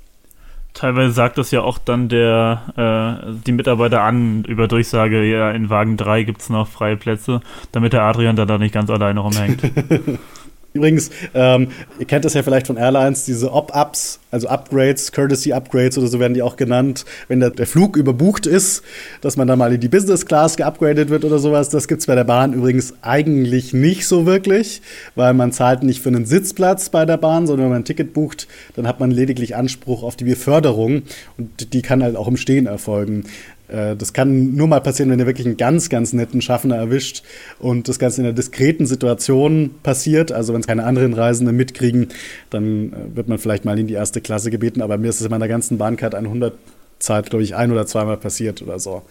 Teilweise 0.74 1.12
sagt 1.12 1.38
das 1.38 1.50
ja 1.50 1.62
auch 1.62 1.78
dann 1.78 2.08
der, 2.08 3.22
äh, 3.26 3.32
die 3.46 3.52
Mitarbeiter 3.52 4.02
an 4.02 4.44
über 4.44 4.68
Durchsage, 4.68 5.24
ja, 5.24 5.50
in 5.50 5.70
Wagen 5.70 5.96
3 5.96 6.24
gibt 6.24 6.42
es 6.42 6.50
noch 6.50 6.68
freie 6.68 6.96
Plätze, 6.96 7.40
damit 7.72 7.94
der 7.94 8.02
Adrian 8.02 8.36
da, 8.36 8.44
da 8.44 8.58
nicht 8.58 8.74
ganz 8.74 8.90
alleine 8.90 9.20
rumhängt. 9.20 9.62
Übrigens, 10.78 11.10
ähm, 11.34 11.68
ihr 11.98 12.06
kennt 12.06 12.24
das 12.24 12.34
ja 12.34 12.44
vielleicht 12.44 12.68
von 12.68 12.76
Airlines, 12.76 13.24
diese 13.24 13.52
Op-Ups, 13.52 14.20
also 14.30 14.46
Upgrades, 14.46 15.10
Courtesy-Upgrades 15.10 15.98
oder 15.98 16.06
so 16.06 16.20
werden 16.20 16.34
die 16.34 16.42
auch 16.42 16.56
genannt, 16.56 17.04
wenn 17.26 17.40
der, 17.40 17.50
der, 17.50 17.66
Flug 17.66 17.96
überbucht 17.96 18.46
ist, 18.46 18.82
dass 19.20 19.36
man 19.36 19.48
dann 19.48 19.58
mal 19.58 19.72
in 19.72 19.80
die 19.80 19.88
Business 19.88 20.24
Class 20.24 20.56
geupgradet 20.56 21.08
wird 21.10 21.24
oder 21.24 21.40
sowas. 21.40 21.68
Das 21.68 21.88
gibt 21.88 22.00
es 22.00 22.06
bei 22.06 22.14
der 22.14 22.24
Bahn 22.24 22.52
übrigens 22.52 22.94
eigentlich 23.02 23.72
nicht 23.72 24.06
so 24.06 24.24
wirklich, 24.24 24.82
weil 25.16 25.34
man 25.34 25.50
zahlt 25.50 25.82
nicht 25.82 26.00
für 26.00 26.10
einen 26.10 26.26
Sitzplatz 26.26 26.90
bei 26.90 27.04
der 27.04 27.16
Bahn, 27.16 27.46
sondern 27.46 27.64
wenn 27.64 27.72
man 27.72 27.80
ein 27.82 27.84
Ticket 27.84 28.12
bucht, 28.12 28.46
dann 28.76 28.86
hat 28.86 29.00
man 29.00 29.10
lediglich 29.10 29.56
Anspruch 29.56 30.04
auf 30.04 30.14
die 30.14 30.24
Beförderung 30.24 31.02
und 31.36 31.72
die 31.72 31.82
kann 31.82 32.02
halt 32.02 32.14
auch 32.14 32.28
im 32.28 32.36
Stehen 32.36 32.66
erfolgen. 32.66 33.24
Äh, 33.68 33.96
das 33.96 34.12
kann 34.12 34.54
nur 34.54 34.66
mal 34.66 34.80
passieren, 34.80 35.10
wenn 35.10 35.18
ihr 35.18 35.26
wirklich 35.26 35.46
einen 35.46 35.56
ganz, 35.56 35.88
ganz 35.88 36.12
netten 36.12 36.40
Schaffner 36.40 36.76
erwischt 36.76 37.22
und 37.58 37.88
das 37.88 37.98
Ganze 37.98 38.20
in 38.20 38.26
einer 38.26 38.34
diskreten 38.34 38.86
Situation 38.86 39.70
passiert. 39.82 40.32
Also 40.32 40.52
wenn 40.52 40.60
es 40.60 40.66
keine 40.66 40.84
anderen 40.84 41.14
Reisenden 41.14 41.56
mitkriegen, 41.56 42.08
dann 42.50 42.92
äh, 42.92 43.16
wird 43.16 43.28
man 43.28 43.38
vielleicht 43.38 43.64
mal 43.64 43.78
in 43.78 43.86
die 43.86 43.94
erste 43.94 44.20
Klasse 44.20 44.50
gebeten. 44.50 44.82
Aber 44.82 44.98
mir 44.98 45.08
ist 45.08 45.20
es 45.20 45.26
in 45.26 45.30
meiner 45.30 45.48
ganzen 45.48 45.78
Bahncard 45.78 46.14
100 46.14 46.54
Zeit, 46.98 47.30
glaube 47.30 47.44
ich, 47.44 47.54
ein 47.54 47.70
oder 47.70 47.86
zweimal 47.86 48.16
passiert 48.16 48.62
oder 48.62 48.78
so. 48.78 49.02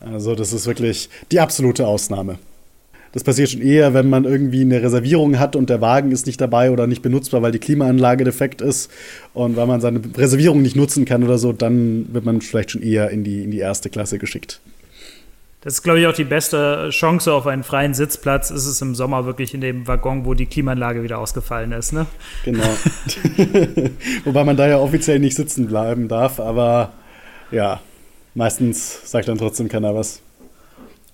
Also 0.00 0.34
das 0.34 0.52
ist 0.52 0.66
wirklich 0.66 1.08
die 1.32 1.40
absolute 1.40 1.86
Ausnahme. 1.86 2.38
Das 3.16 3.24
passiert 3.24 3.48
schon 3.48 3.62
eher, 3.62 3.94
wenn 3.94 4.10
man 4.10 4.24
irgendwie 4.24 4.60
eine 4.60 4.82
Reservierung 4.82 5.38
hat 5.38 5.56
und 5.56 5.70
der 5.70 5.80
Wagen 5.80 6.12
ist 6.12 6.26
nicht 6.26 6.38
dabei 6.38 6.70
oder 6.70 6.86
nicht 6.86 7.00
benutzbar, 7.00 7.40
weil 7.40 7.50
die 7.50 7.58
Klimaanlage 7.58 8.24
defekt 8.24 8.60
ist 8.60 8.90
und 9.32 9.56
weil 9.56 9.66
man 9.66 9.80
seine 9.80 10.02
Reservierung 10.18 10.60
nicht 10.60 10.76
nutzen 10.76 11.06
kann 11.06 11.24
oder 11.24 11.38
so, 11.38 11.54
dann 11.54 12.12
wird 12.12 12.26
man 12.26 12.42
vielleicht 12.42 12.72
schon 12.72 12.82
eher 12.82 13.08
in 13.08 13.24
die, 13.24 13.42
in 13.42 13.50
die 13.50 13.58
erste 13.58 13.88
Klasse 13.88 14.18
geschickt. 14.18 14.60
Das 15.62 15.72
ist, 15.72 15.82
glaube 15.82 15.98
ich, 15.98 16.06
auch 16.06 16.12
die 16.12 16.24
beste 16.24 16.90
Chance 16.90 17.32
auf 17.32 17.46
einen 17.46 17.62
freien 17.62 17.94
Sitzplatz. 17.94 18.50
Ist 18.50 18.66
es 18.66 18.82
im 18.82 18.94
Sommer 18.94 19.24
wirklich 19.24 19.54
in 19.54 19.62
dem 19.62 19.88
Waggon, 19.88 20.26
wo 20.26 20.34
die 20.34 20.44
Klimaanlage 20.44 21.02
wieder 21.02 21.18
ausgefallen 21.18 21.72
ist, 21.72 21.94
ne? 21.94 22.04
Genau. 22.44 22.68
Wobei 24.26 24.44
man 24.44 24.58
da 24.58 24.68
ja 24.68 24.76
offiziell 24.76 25.20
nicht 25.20 25.36
sitzen 25.36 25.68
bleiben 25.68 26.08
darf, 26.08 26.38
aber 26.38 26.92
ja, 27.50 27.80
meistens 28.34 29.10
sagt 29.10 29.26
dann 29.28 29.38
trotzdem 29.38 29.70
keiner 29.70 29.94
was. 29.94 30.20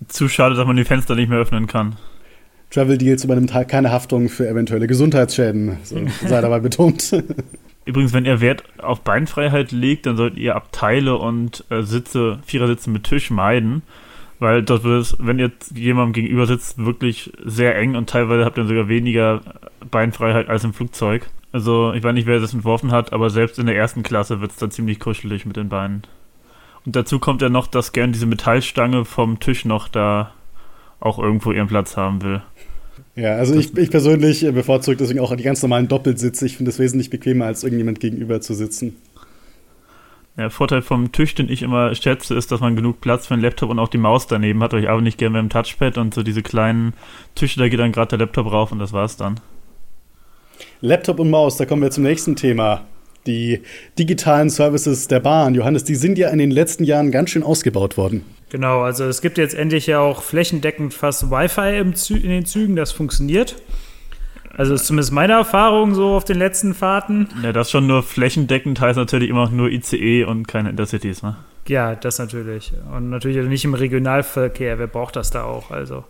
Zu 0.09 0.29
schade, 0.29 0.55
dass 0.55 0.67
man 0.67 0.77
die 0.77 0.85
Fenster 0.85 1.15
nicht 1.15 1.29
mehr 1.29 1.39
öffnen 1.39 1.67
kann. 1.67 1.97
Travel 2.71 2.97
Deals 2.97 3.25
übernimmt 3.25 3.53
keine 3.69 3.93
Haftung 3.93 4.29
für 4.29 4.49
eventuelle 4.49 4.87
Gesundheitsschäden, 4.87 5.79
so 5.85 5.97
sei 6.27 6.41
dabei 6.41 6.61
betont. 6.61 7.13
Übrigens, 7.85 8.13
wenn 8.13 8.25
ihr 8.25 8.41
Wert 8.41 8.65
auf 8.79 9.01
Beinfreiheit 9.01 9.73
legt, 9.73 10.07
dann 10.07 10.17
solltet 10.17 10.39
ihr 10.39 10.55
Abteile 10.55 11.17
und 11.17 11.65
äh, 11.69 11.83
Sitze, 11.83 12.39
Vierersitze 12.47 12.91
mit 12.91 13.05
Tisch 13.05 13.31
meiden, 13.31 13.83
weil 14.39 14.63
dort 14.63 14.85
wird 14.85 15.03
es, 15.03 15.17
wenn 15.19 15.39
ihr 15.39 15.51
jemandem 15.75 16.13
gegenüber 16.13 16.47
sitzt, 16.47 16.83
wirklich 16.83 17.33
sehr 17.45 17.77
eng 17.77 17.97
und 17.97 18.09
teilweise 18.09 18.45
habt 18.45 18.57
ihr 18.57 18.67
sogar 18.67 18.89
weniger 18.89 19.41
Beinfreiheit 19.91 20.49
als 20.49 20.65
im 20.65 20.73
Flugzeug. 20.73 21.29
Also, 21.51 21.93
ich 21.93 22.03
weiß 22.03 22.15
nicht, 22.15 22.27
wer 22.27 22.41
das 22.41 22.55
entworfen 22.55 22.93
hat, 22.93 23.13
aber 23.13 23.29
selbst 23.29 23.59
in 23.59 23.67
der 23.67 23.77
ersten 23.77 24.03
Klasse 24.03 24.41
wird 24.41 24.53
es 24.53 24.57
dann 24.57 24.71
ziemlich 24.71 25.01
kuschelig 25.01 25.45
mit 25.45 25.57
den 25.57 25.69
Beinen. 25.69 26.03
Und 26.85 26.97
dazu 26.97 27.19
kommt 27.19 27.43
ja 27.43 27.49
noch, 27.49 27.67
dass 27.67 27.93
gern 27.93 28.13
diese 28.13 28.27
Metallstange 28.27 29.05
vom 29.05 29.41
Tisch 29.41 29.65
noch 29.65 29.89
da 29.89 30.33
auch 31.01 31.19
irgendwo 31.19 31.53
ihren 31.53 31.69
Platz 31.69 31.97
haben 31.97 32.23
will. 32.23 32.43
Ja, 33.15 33.37
also 33.37 33.55
ich, 33.55 33.77
ich 33.77 33.91
persönlich 33.91 34.41
bevorzuge 34.41 34.97
deswegen 34.97 35.21
auch 35.21 35.35
die 35.37 35.43
ganz 35.43 35.63
normalen 35.63 35.89
Doppelsitze. 35.89 36.47
Ich 36.47 36.57
finde 36.57 36.71
es 36.71 36.79
wesentlich 36.79 37.11
bequemer, 37.11 37.47
als 37.47 37.63
irgendjemand 37.63 38.01
gegenüber 38.01 38.41
zu 38.41 38.55
sitzen. 38.55 38.97
Der 40.39 40.49
Vorteil 40.49 40.81
vom 40.81 41.13
Tisch, 41.13 41.35
den 41.35 41.51
ich 41.51 41.61
immer 41.61 41.95
schätze, 41.95 42.35
ist, 42.35 42.51
dass 42.51 42.61
man 42.61 42.75
genug 42.75 43.03
Platz 43.03 43.27
für 43.27 43.35
einen 43.35 43.43
Laptop 43.43 43.69
und 43.69 43.79
auch 43.79 43.89
die 43.89 43.99
Maus 43.99 44.27
daneben 44.27 44.63
hat. 44.63 44.73
Aber 44.73 44.83
ich 44.83 44.89
arbeite 44.89 45.05
nicht 45.05 45.19
gerne 45.19 45.43
mit 45.43 45.51
dem 45.51 45.53
Touchpad 45.53 45.99
und 45.99 46.15
so 46.15 46.23
diese 46.23 46.43
kleinen 46.43 46.95
Tische, 47.35 47.61
da 47.61 47.69
geht 47.69 47.79
dann 47.79 47.93
gerade 47.93 48.17
der 48.17 48.19
Laptop 48.21 48.51
rauf 48.51 48.73
und 48.73 48.79
das 48.79 48.95
war's 48.95 49.19
dann. 49.19 49.41
Laptop 50.81 51.21
und 51.21 51.29
Maus, 51.29 51.59
da 51.59 51.67
kommen 51.67 51.83
wir 51.83 51.91
zum 51.91 52.05
nächsten 52.05 52.35
Thema 52.35 52.87
die 53.27 53.63
digitalen 53.99 54.51
Services 54.51 55.09
der 55.09 55.21
Bahn. 55.21 55.55
Johannes, 55.55 55.85
die 55.85 55.95
sind 55.95 56.19
ja 56.19 56.31
in 56.31 56.39
den 56.39 56.51
letzten 56.51 56.85
Jahren 56.85 57.11
ganz 57.11 57.31
schön 57.31 57.43
ausgebaut 57.43 57.97
worden. 57.97 58.25
Genau, 58.51 58.81
also 58.83 59.05
es 59.05 59.23
gibt 59.23 59.39
jetzt 59.39 59.55
endlich 59.55 59.87
ja 59.87 60.01
auch 60.01 60.23
flächendeckend 60.23 60.93
fast 60.93 61.31
Wi-Fi 61.31 61.79
in 61.79 62.29
den 62.29 62.45
Zügen, 62.45 62.77
das 62.77 62.93
funktioniert. 62.93 63.57
Also 64.55 64.75
ist 64.75 64.85
zumindest 64.85 65.13
meine 65.13 65.33
Erfahrung 65.33 65.95
so 65.95 66.09
auf 66.11 66.25
den 66.25 66.37
letzten 66.39 66.75
Fahrten. 66.75 67.29
Ja, 67.43 67.53
das 67.53 67.71
schon 67.71 67.87
nur 67.87 68.03
flächendeckend 68.03 68.81
heißt 68.81 68.99
natürlich 68.99 69.31
immer 69.31 69.49
nur 69.49 69.71
ICE 69.71 70.25
und 70.25 70.47
keine 70.47 70.69
Intercities, 70.69 71.23
ne? 71.23 71.37
Ja, 71.69 71.95
das 71.95 72.19
natürlich. 72.19 72.73
Und 72.95 73.09
natürlich 73.09 73.47
nicht 73.49 73.65
im 73.65 73.75
Regionalverkehr. 73.75 74.79
Wer 74.79 74.89
braucht 74.89 75.17
das 75.17 75.31
da 75.31 75.45
auch? 75.45 75.71
Also. 75.71 76.05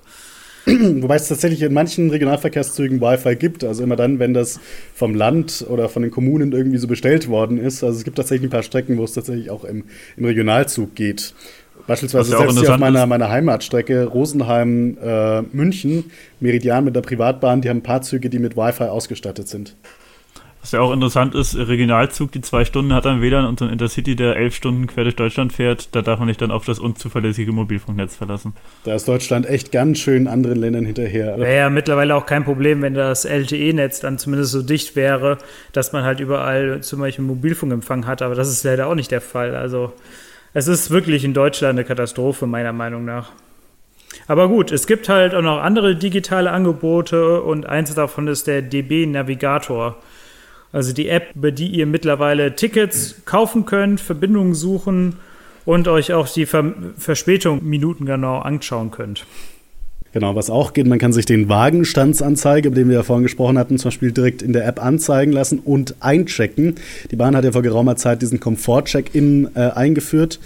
Wobei 0.66 1.16
es 1.16 1.28
tatsächlich 1.28 1.62
in 1.62 1.72
manchen 1.72 2.10
Regionalverkehrszügen 2.10 3.00
Wi-Fi 3.00 3.36
gibt. 3.36 3.64
Also 3.64 3.82
immer 3.82 3.96
dann, 3.96 4.18
wenn 4.18 4.32
das 4.32 4.60
vom 4.94 5.14
Land 5.14 5.66
oder 5.68 5.88
von 5.88 6.02
den 6.02 6.10
Kommunen 6.10 6.52
irgendwie 6.52 6.78
so 6.78 6.86
bestellt 6.86 7.28
worden 7.28 7.58
ist. 7.58 7.82
Also 7.82 7.98
es 7.98 8.04
gibt 8.04 8.16
tatsächlich 8.16 8.48
ein 8.48 8.52
paar 8.52 8.62
Strecken, 8.62 8.96
wo 8.98 9.04
es 9.04 9.12
tatsächlich 9.12 9.50
auch 9.50 9.64
im, 9.64 9.84
im 10.16 10.24
Regionalzug 10.24 10.94
geht. 10.94 11.34
Beispielsweise 11.86 12.36
selbst 12.36 12.60
hier 12.60 12.74
auf 12.74 12.78
meiner, 12.78 13.06
meiner 13.06 13.28
Heimatstrecke 13.28 14.04
Rosenheim-München, 14.04 15.98
äh, 15.98 16.02
Meridian 16.38 16.84
mit 16.84 16.94
der 16.94 17.00
Privatbahn, 17.00 17.60
die 17.60 17.68
haben 17.68 17.78
ein 17.78 17.82
paar 17.82 18.02
Züge, 18.02 18.30
die 18.30 18.38
mit 18.38 18.56
Wi-Fi 18.56 18.84
ausgestattet 18.84 19.48
sind. 19.48 19.74
Was 20.62 20.70
ja 20.70 20.80
auch 20.80 20.92
interessant 20.92 21.34
ist, 21.34 21.56
Regionalzug, 21.56 22.30
die 22.30 22.40
zwei 22.40 22.64
Stunden 22.64 22.94
hat 22.94 23.04
dann 23.04 23.20
WLAN 23.20 23.46
und 23.46 23.58
so 23.58 23.64
ein 23.64 23.72
Intercity, 23.72 24.14
der 24.14 24.36
elf 24.36 24.54
Stunden 24.54 24.86
quer 24.86 25.02
durch 25.02 25.16
Deutschland 25.16 25.52
fährt, 25.52 25.92
da 25.92 26.02
darf 26.02 26.20
man 26.20 26.28
nicht 26.28 26.40
dann 26.40 26.52
auf 26.52 26.64
das 26.64 26.78
unzuverlässige 26.78 27.50
Mobilfunknetz 27.50 28.14
verlassen. 28.14 28.54
Da 28.84 28.94
ist 28.94 29.08
Deutschland 29.08 29.44
echt 29.46 29.72
ganz 29.72 29.98
schön 29.98 30.28
anderen 30.28 30.60
Ländern 30.60 30.86
hinterher. 30.86 31.36
Wäre 31.36 31.56
ja 31.56 31.68
mittlerweile 31.68 32.14
auch 32.14 32.26
kein 32.26 32.44
Problem, 32.44 32.80
wenn 32.80 32.94
das 32.94 33.24
LTE-Netz 33.24 33.98
dann 33.98 34.18
zumindest 34.18 34.52
so 34.52 34.62
dicht 34.62 34.94
wäre, 34.94 35.38
dass 35.72 35.92
man 35.92 36.04
halt 36.04 36.20
überall 36.20 36.80
zum 36.80 37.00
Beispiel 37.00 37.24
Mobilfunkempfang 37.24 38.06
hat, 38.06 38.22
aber 38.22 38.36
das 38.36 38.48
ist 38.48 38.62
leider 38.62 38.86
auch 38.86 38.94
nicht 38.94 39.10
der 39.10 39.20
Fall. 39.20 39.56
Also 39.56 39.92
es 40.54 40.68
ist 40.68 40.90
wirklich 40.92 41.24
in 41.24 41.34
Deutschland 41.34 41.76
eine 41.76 41.84
Katastrophe, 41.84 42.46
meiner 42.46 42.72
Meinung 42.72 43.04
nach. 43.04 43.32
Aber 44.28 44.48
gut, 44.48 44.70
es 44.70 44.86
gibt 44.86 45.08
halt 45.08 45.34
auch 45.34 45.42
noch 45.42 45.58
andere 45.60 45.96
digitale 45.96 46.52
Angebote 46.52 47.42
und 47.42 47.66
eins 47.66 47.92
davon 47.94 48.28
ist 48.28 48.46
der 48.46 48.62
DB 48.62 49.06
Navigator. 49.06 49.96
Also 50.72 50.92
die 50.92 51.08
App, 51.08 51.34
über 51.34 51.52
die 51.52 51.68
ihr 51.68 51.86
mittlerweile 51.86 52.56
Tickets 52.56 53.16
kaufen 53.24 53.66
könnt, 53.66 54.00
Verbindungen 54.00 54.54
suchen 54.54 55.16
und 55.64 55.86
euch 55.86 56.12
auch 56.12 56.28
die 56.28 56.46
Ver 56.46 56.72
Verspätung 56.96 57.62
minutengenau 57.62 58.38
anschauen 58.38 58.90
könnt. 58.90 59.26
Genau, 60.12 60.34
was 60.36 60.50
auch 60.50 60.74
geht, 60.74 60.86
man 60.86 60.98
kann 60.98 61.14
sich 61.14 61.24
den 61.24 61.48
Wagenstandsanzeige, 61.48 62.68
über 62.68 62.76
den 62.76 62.88
wir 62.88 62.96
ja 62.96 63.02
vorhin 63.02 63.22
gesprochen 63.22 63.56
hatten, 63.56 63.78
zum 63.78 63.88
Beispiel 63.88 64.12
direkt 64.12 64.42
in 64.42 64.52
der 64.52 64.66
App 64.66 64.82
anzeigen 64.82 65.32
lassen 65.32 65.58
und 65.58 65.94
einchecken. 66.00 66.74
Die 67.10 67.16
Bahn 67.16 67.34
hat 67.34 67.44
ja 67.44 67.52
vor 67.52 67.62
geraumer 67.62 67.96
Zeit 67.96 68.20
diesen 68.20 68.38
Komfort-Check-In 68.38 69.52
äh, 69.54 69.70
eingeführt. 69.70 70.38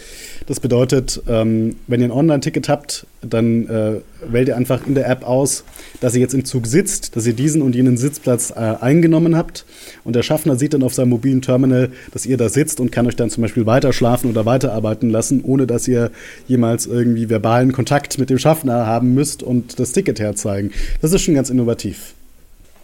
Das 0.47 0.61
bedeutet, 0.61 1.21
ähm, 1.27 1.75
wenn 1.89 2.01
ihr 2.01 2.07
ein 2.07 2.13
Online-Ticket 2.13 2.69
habt, 2.69 3.07
dann 3.29 3.69
äh, 3.69 4.01
wählt 4.27 4.49
ihr 4.49 4.57
einfach 4.57 4.87
in 4.87 4.95
der 4.95 5.09
App 5.09 5.27
aus, 5.27 5.65
dass 6.01 6.15
ihr 6.15 6.21
jetzt 6.21 6.35
im 6.35 6.45
Zug 6.45 6.67
sitzt, 6.67 7.17
dass 7.17 7.27
ihr 7.27 7.33
diesen 7.33 7.63
und 7.63 7.75
jenen 7.75 7.97
Sitzplatz 7.97 8.51
äh, 8.51 8.75
eingenommen 8.81 9.37
habt. 9.37 9.65
Und 10.05 10.17
der 10.17 10.23
Schaffner 10.23 10.57
sieht 10.57 10.75
dann 10.75 10.83
auf 10.83 10.95
seinem 10.95 11.11
mobilen 11.11 11.43
Terminal, 11.43 11.91
dass 12.13 12.27
ihr 12.27 12.37
da 12.37 12.49
sitzt 12.49 12.81
und 12.81 12.91
kann 12.91 13.07
euch 13.07 13.17
dann 13.17 13.31
zum 13.31 13.43
Beispiel 13.43 13.67
weiter 13.67 13.93
schlafen 13.93 14.31
oder 14.31 14.47
weiterarbeiten 14.47 15.11
lassen, 15.11 15.43
ohne 15.45 15.67
dass 15.67 15.87
ihr 15.87 16.11
jemals 16.49 16.87
irgendwie 16.87 17.29
verbalen 17.29 17.73
Kontakt 17.73 18.19
mit 18.19 18.31
dem 18.31 18.39
Schaffner 18.39 18.87
haben 18.87 19.15
müsst 19.15 19.43
und 19.43 19.79
das 19.79 19.93
Ticket 19.93 20.19
herzeigen. 20.19 20.73
Das 21.01 21.13
ist 21.13 21.23
schon 21.23 21.35
ganz 21.35 21.51
innovativ. 21.51 22.16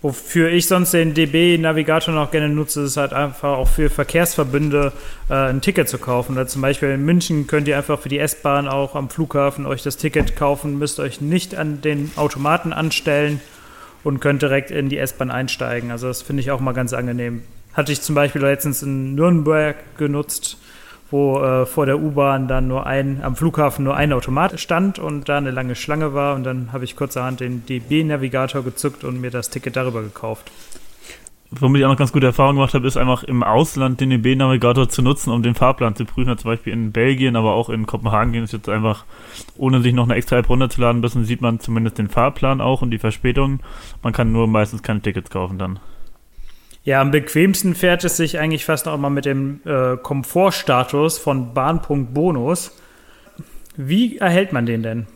Wofür 0.03 0.51
ich 0.51 0.67
sonst 0.67 0.93
den 0.93 1.15
DB-Navigator 1.15 2.12
noch 2.12 2.33
gerne 2.33 2.49
nutze, 2.49 2.83
ist 2.83 2.97
halt 2.97 3.12
einfach 3.12 3.57
auch 3.57 3.69
für 3.69 3.88
Verkehrsverbünde 3.88 4.93
äh, 5.31 5.35
ein 5.35 5.61
Ticket 5.61 5.88
zu 5.88 5.99
kaufen. 5.99 6.33
Oder 6.33 6.49
zum 6.49 6.61
Beispiel 6.61 6.88
in 6.88 7.05
München 7.05 7.47
könnt 7.47 7.69
ihr 7.69 7.77
einfach 7.77 8.01
für 8.01 8.09
die 8.09 8.19
S-Bahn 8.19 8.67
auch 8.67 8.97
am 8.97 9.11
Flughafen 9.11 9.65
euch 9.65 9.85
das 9.85 9.99
Ticket 9.99 10.35
kaufen, 10.35 10.77
müsst 10.77 10.99
euch 10.99 11.21
nicht 11.21 11.55
an 11.55 11.83
den 11.83 12.11
Automaten 12.17 12.73
anstellen 12.73 13.41
und 14.03 14.19
könnt 14.19 14.43
direkt 14.43 14.73
in 14.73 14.88
die 14.88 14.99
S-Bahn 14.99 15.31
einsteigen. 15.31 15.93
Also 15.93 16.09
das 16.09 16.21
finde 16.21 16.43
ich 16.43 16.51
auch 16.51 16.59
mal 16.59 16.73
ganz 16.73 16.93
angenehm. 16.93 17.43
Hatte 17.73 17.93
ich 17.93 18.03
zum 18.03 18.17
Beispiel 18.17 18.43
letztens 18.43 18.83
in 18.83 19.15
Nürnberg 19.15 19.77
genutzt 19.99 20.59
wo 21.12 21.38
äh, 21.40 21.66
vor 21.66 21.87
der 21.87 22.01
U-Bahn 22.01 22.48
dann 22.48 22.66
nur 22.66 22.87
ein, 22.87 23.22
am 23.22 23.37
Flughafen 23.37 23.85
nur 23.85 23.94
ein 23.94 24.12
Automat 24.12 24.59
stand 24.59 24.98
und 24.98 25.29
da 25.29 25.37
eine 25.37 25.51
lange 25.51 25.75
Schlange 25.75 26.14
war. 26.14 26.35
Und 26.35 26.44
dann 26.44 26.72
habe 26.72 26.85
ich 26.85 26.96
kurzerhand 26.96 27.40
den 27.40 27.64
DB-Navigator 27.66 28.64
gezückt 28.64 29.05
und 29.05 29.20
mir 29.20 29.31
das 29.31 29.51
Ticket 29.51 29.77
darüber 29.77 30.03
gekauft. 30.03 30.51
Womit 31.55 31.81
ich 31.81 31.85
auch 31.85 31.90
noch 31.90 31.98
ganz 31.98 32.12
gute 32.12 32.25
Erfahrungen 32.25 32.57
gemacht 32.57 32.72
habe, 32.72 32.87
ist 32.88 32.96
einfach 32.96 33.25
im 33.25 33.42
Ausland 33.42 34.01
den 34.01 34.09
DB-Navigator 34.09 34.88
zu 34.88 35.03
nutzen, 35.03 35.31
um 35.31 35.42
den 35.42 35.55
Fahrplan 35.55 35.94
zu 35.94 36.07
prüfen. 36.07 36.37
Zum 36.38 36.51
Beispiel 36.51 36.72
in 36.72 36.92
Belgien, 36.92 37.37
aber 37.37 37.53
auch 37.53 37.68
in 37.68 37.87
Kopenhagen 37.87 38.42
ist 38.42 38.55
jetzt 38.55 38.70
einfach, 38.70 39.05
ohne 39.59 39.83
sich 39.83 39.92
noch 39.92 40.05
eine 40.05 40.14
extra 40.14 40.38
App 40.38 40.48
runterzuladen 40.48 41.03
müssen, 41.03 41.27
sieht 41.27 41.42
man 41.42 41.61
zumindest 41.61 41.98
den 41.98 42.09
Fahrplan 42.09 42.62
auch 42.62 42.81
und 42.81 42.90
die 42.90 42.98
Verspätungen. 42.98 43.61
Man 44.03 44.14
kann 44.14 44.33
nur 44.33 44.46
meistens 44.46 44.83
keine 44.83 45.03
Tickets 45.03 45.29
kaufen 45.29 45.59
dann. 45.59 45.79
Ja, 46.85 47.01
am 47.01 47.12
bequemsten 47.12 47.75
fährt 47.75 48.03
es 48.05 48.16
sich 48.16 48.38
eigentlich 48.38 48.64
fast 48.64 48.87
noch 48.87 48.99
mal 48.99 49.11
mit 49.11 49.25
dem 49.25 49.61
äh, 49.64 49.97
Komfortstatus 49.97 51.18
von 51.18 51.55
Bahnpunkt-Bonus. 51.55 52.73
Wie 53.77 54.18
erhält 54.18 54.53
man 54.53 54.66
den 54.66 54.83
denn? 54.83 55.07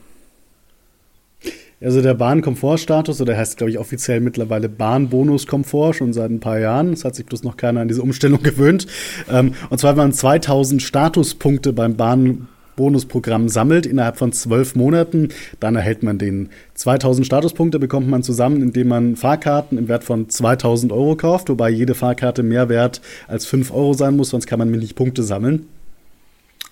Also 1.81 2.01
der 2.01 2.15
Bahnkomfortstatus, 2.15 3.21
oder 3.21 3.37
heißt, 3.37 3.59
glaube 3.59 3.71
ich, 3.71 3.79
offiziell 3.79 4.21
mittlerweile 4.21 4.69
Bahnbonus-Komfort, 4.69 5.95
schon 5.95 6.13
seit 6.15 6.31
ein 6.31 6.41
paar 6.41 6.59
Jahren. 6.59 6.93
Es 6.93 7.05
hat 7.05 7.15
sich 7.15 7.27
bloß 7.27 7.43
noch 7.43 7.57
keiner 7.57 7.81
an 7.81 7.89
diese 7.89 8.01
Umstellung 8.01 8.43
gewöhnt. 8.45 8.87
Ähm, 9.31 9.55
und 9.69 9.79
zwar, 9.79 9.95
man 9.95 10.13
2000 10.13 10.81
Statuspunkte 10.81 11.73
beim 11.73 11.97
Bahn 11.97 12.49
Bonusprogramm 12.77 13.49
sammelt 13.49 13.87
innerhalb 13.87 14.17
von 14.17 14.33
zwölf 14.33 14.75
Monaten. 14.75 15.31
Dann 15.61 15.77
erhält 15.77 16.03
man 16.03 16.19
den 16.19 16.51
2000 16.75 17.27
Statuspunkte, 17.27 17.79
bekommt 17.79 18.09
man 18.09 18.23
zusammen, 18.23 18.63
indem 18.63 18.89
man 18.89 19.17
Fahrkarten 19.17 19.79
im 19.79 19.89
Wert 19.89 20.05
von 20.05 20.29
2000 20.29 20.93
Euro 20.93 21.17
kauft, 21.17 21.49
wobei 21.49 21.71
jede 21.71 21.95
Fahrkarte 21.95 22.43
mehr 22.43 22.69
wert 22.69 23.01
als 23.27 23.47
5 23.47 23.73
Euro 23.73 23.95
sein 23.95 24.17
muss, 24.17 24.31
sonst 24.31 24.47
kann 24.47 24.59
man 24.59 24.71
nämlich 24.71 24.95
Punkte 24.95 25.23
sammeln. 25.23 25.67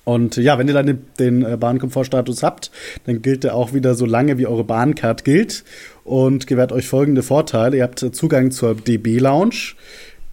Und 0.05 0.37
ja, 0.37 0.59
wenn 0.59 0.69
ihr 0.69 0.75
dann 0.75 0.99
den 1.19 1.45
äh, 1.45 1.57
Bahnkomfortstatus 1.57 2.43
habt, 2.43 2.71
dann 3.07 3.23
gilt 3.23 3.43
der 3.43 3.55
auch 3.55 3.73
wieder 3.73 3.95
so 3.95 4.05
lange, 4.05 4.37
wie 4.37 4.47
eure 4.47 4.65
Bahncard 4.65 5.25
gilt 5.25 5.65
und 6.05 6.47
gewährt 6.47 6.73
euch 6.73 6.87
folgende 6.87 7.23
Vorteile. 7.23 7.79
Ihr 7.79 7.83
habt 7.83 8.01
Zugang 8.01 8.51
zur 8.51 8.75
DB 8.75 9.19
Lounge. 9.19 9.75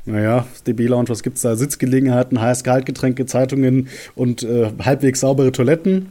Naja, 0.06 0.48
DB 0.66 0.88
Lounge, 0.88 1.10
was 1.10 1.24
gibt's 1.24 1.42
da? 1.42 1.56
Sitzgelegenheiten, 1.56 2.42
heiß 2.42 2.64
Kaltgetränke, 2.64 3.26
Zeitungen 3.26 3.88
und 4.16 4.44
äh, 4.44 4.72
halbwegs 4.84 5.20
saubere 5.20 5.52
Toiletten 5.52 6.08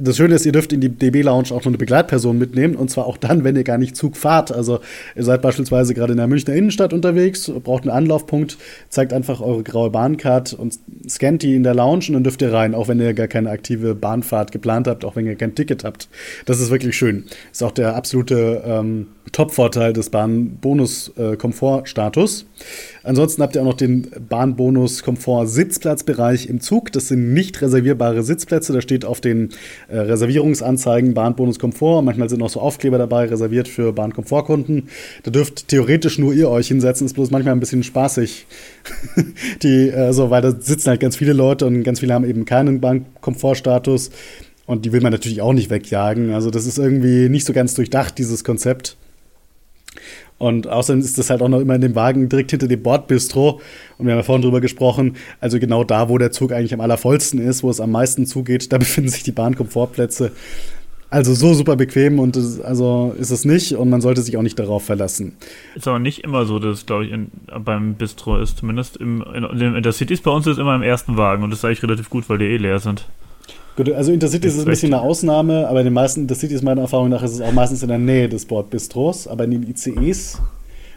das 0.00 0.16
Schöne 0.16 0.34
ist, 0.34 0.46
ihr 0.46 0.52
dürft 0.52 0.72
in 0.72 0.80
die 0.80 0.88
DB 0.88 1.22
Lounge 1.22 1.48
auch 1.50 1.60
noch 1.60 1.66
eine 1.66 1.78
Begleitperson 1.78 2.38
mitnehmen 2.38 2.76
und 2.76 2.90
zwar 2.90 3.06
auch 3.06 3.16
dann, 3.16 3.44
wenn 3.44 3.56
ihr 3.56 3.64
gar 3.64 3.78
nicht 3.78 3.96
Zug 3.96 4.16
fahrt. 4.16 4.52
Also 4.52 4.80
ihr 5.16 5.24
seid 5.24 5.42
beispielsweise 5.42 5.94
gerade 5.94 6.12
in 6.12 6.18
der 6.18 6.26
Münchner 6.26 6.54
Innenstadt 6.54 6.92
unterwegs, 6.92 7.50
braucht 7.64 7.82
einen 7.82 7.90
Anlaufpunkt, 7.90 8.58
zeigt 8.88 9.12
einfach 9.12 9.40
eure 9.40 9.62
graue 9.62 9.90
Bahncard 9.90 10.52
und 10.52 10.78
scannt 11.08 11.42
die 11.42 11.54
in 11.54 11.62
der 11.62 11.74
Lounge 11.74 12.06
und 12.08 12.14
dann 12.14 12.24
dürft 12.24 12.42
ihr 12.42 12.52
rein, 12.52 12.74
auch 12.74 12.88
wenn 12.88 13.00
ihr 13.00 13.14
gar 13.14 13.28
keine 13.28 13.50
aktive 13.50 13.94
Bahnfahrt 13.94 14.52
geplant 14.52 14.86
habt, 14.86 15.04
auch 15.04 15.16
wenn 15.16 15.26
ihr 15.26 15.36
kein 15.36 15.54
Ticket 15.54 15.84
habt. 15.84 16.08
Das 16.46 16.60
ist 16.60 16.70
wirklich 16.70 16.96
schön. 16.96 17.24
Ist 17.52 17.62
auch 17.62 17.72
der 17.72 17.96
absolute 17.96 18.62
ähm, 18.64 19.08
Top-Vorteil 19.32 19.92
des 19.92 20.10
Bahn-Bonus-Komfort-Status. 20.10 22.46
Ansonsten 23.02 23.42
habt 23.42 23.56
ihr 23.56 23.62
auch 23.62 23.66
noch 23.66 23.74
den 23.74 24.06
Bahn-Bonus-Komfort-Sitzplatzbereich 24.28 26.48
im 26.48 26.60
Zug. 26.60 26.92
Das 26.92 27.08
sind 27.08 27.32
nicht 27.32 27.60
reservierbare 27.62 28.22
Sitzplätze. 28.22 28.72
Da 28.72 28.80
steht 28.80 29.04
auf 29.04 29.20
den 29.20 29.48
äh, 29.88 29.98
Reservierungsanzeigen 29.98 31.14
Bahn-Bonus-Komfort. 31.14 32.02
Manchmal 32.02 32.28
sind 32.28 32.42
auch 32.42 32.50
so 32.50 32.60
Aufkleber 32.60 32.98
dabei, 32.98 33.24
reserviert 33.26 33.66
für 33.68 33.92
Bahn-Komfort-Kunden. 33.92 34.88
Da 35.22 35.30
dürft 35.30 35.68
theoretisch 35.68 36.18
nur 36.18 36.34
ihr 36.34 36.50
euch 36.50 36.66
hinsetzen. 36.68 37.06
Ist 37.06 37.14
bloß 37.14 37.30
manchmal 37.30 37.54
ein 37.54 37.60
bisschen 37.60 37.82
spaßig. 37.82 38.46
die, 39.62 39.88
äh, 39.88 40.30
weil 40.30 40.42
da 40.42 40.50
sitzen 40.52 40.90
halt 40.90 41.00
ganz 41.00 41.16
viele 41.16 41.32
Leute 41.32 41.64
und 41.66 41.84
ganz 41.84 42.00
viele 42.00 42.12
haben 42.14 42.28
eben 42.28 42.44
keinen 42.44 42.80
Bahn-Komfort-Status. 42.80 44.10
Und 44.68 44.84
die 44.84 44.92
will 44.92 45.00
man 45.00 45.12
natürlich 45.12 45.40
auch 45.40 45.54
nicht 45.54 45.70
wegjagen. 45.70 46.34
Also 46.34 46.50
das 46.50 46.66
ist 46.66 46.76
irgendwie 46.76 47.30
nicht 47.30 47.46
so 47.46 47.54
ganz 47.54 47.72
durchdacht, 47.72 48.18
dieses 48.18 48.44
Konzept. 48.44 48.97
Und 50.38 50.68
außerdem 50.68 51.00
ist 51.00 51.18
das 51.18 51.30
halt 51.30 51.42
auch 51.42 51.48
noch 51.48 51.60
immer 51.60 51.74
in 51.74 51.80
dem 51.80 51.94
Wagen 51.96 52.28
direkt 52.28 52.52
hinter 52.52 52.68
dem 52.68 52.82
Bordbistro. 52.82 53.60
Und 53.98 54.06
wir 54.06 54.12
haben 54.12 54.20
ja 54.20 54.22
vorhin 54.22 54.42
drüber 54.42 54.60
gesprochen, 54.60 55.16
also 55.40 55.58
genau 55.58 55.82
da, 55.82 56.08
wo 56.08 56.16
der 56.16 56.30
Zug 56.30 56.52
eigentlich 56.52 56.72
am 56.72 56.80
allervollsten 56.80 57.40
ist, 57.40 57.62
wo 57.62 57.70
es 57.70 57.80
am 57.80 57.90
meisten 57.90 58.24
zugeht, 58.24 58.72
da 58.72 58.78
befinden 58.78 59.10
sich 59.10 59.24
die 59.24 59.32
Bahnkomfortplätze. 59.32 60.32
Also 61.10 61.32
so 61.32 61.54
super 61.54 61.76
bequem 61.76 62.18
und 62.18 62.36
das, 62.36 62.60
also 62.60 63.16
ist 63.18 63.30
es 63.30 63.46
nicht 63.46 63.72
und 63.72 63.88
man 63.88 64.02
sollte 64.02 64.20
sich 64.20 64.36
auch 64.36 64.42
nicht 64.42 64.58
darauf 64.58 64.84
verlassen. 64.84 65.36
Ist 65.74 65.88
aber 65.88 65.98
nicht 65.98 66.22
immer 66.22 66.44
so, 66.44 66.58
dass 66.58 66.78
es, 66.80 66.86
glaube 66.86 67.06
ich, 67.06 67.12
in, 67.12 67.30
beim 67.64 67.94
Bistro 67.94 68.36
ist. 68.36 68.58
Zumindest 68.58 68.98
im, 68.98 69.24
in, 69.34 69.74
in 69.74 69.82
der 69.82 69.92
Cities 69.92 70.20
bei 70.20 70.30
uns 70.30 70.46
ist 70.46 70.58
immer 70.58 70.74
im 70.74 70.82
ersten 70.82 71.16
Wagen 71.16 71.42
und 71.42 71.50
das 71.50 71.60
ist 71.60 71.64
eigentlich 71.64 71.82
relativ 71.82 72.10
gut, 72.10 72.28
weil 72.28 72.36
die 72.36 72.44
eh 72.44 72.58
leer 72.58 72.78
sind. 72.78 73.06
Gut, 73.78 73.92
also 73.92 74.10
Intercity 74.10 74.48
ist, 74.48 74.54
ist 74.54 74.62
ein 74.62 74.70
bisschen 74.70 74.92
eine 74.92 75.04
Ausnahme, 75.04 75.68
aber 75.68 75.78
in 75.78 75.84
den 75.84 75.94
meisten 75.94 76.22
Intercities 76.22 76.62
meiner 76.62 76.80
Erfahrung 76.80 77.10
nach 77.10 77.22
ist 77.22 77.34
es 77.34 77.40
auch 77.40 77.52
meistens 77.52 77.80
in 77.84 77.88
der 77.88 77.98
Nähe 77.98 78.28
des 78.28 78.44
Bordbistros, 78.44 79.28
aber 79.28 79.44
in 79.44 79.52
den 79.52 79.70
ICEs 79.70 80.40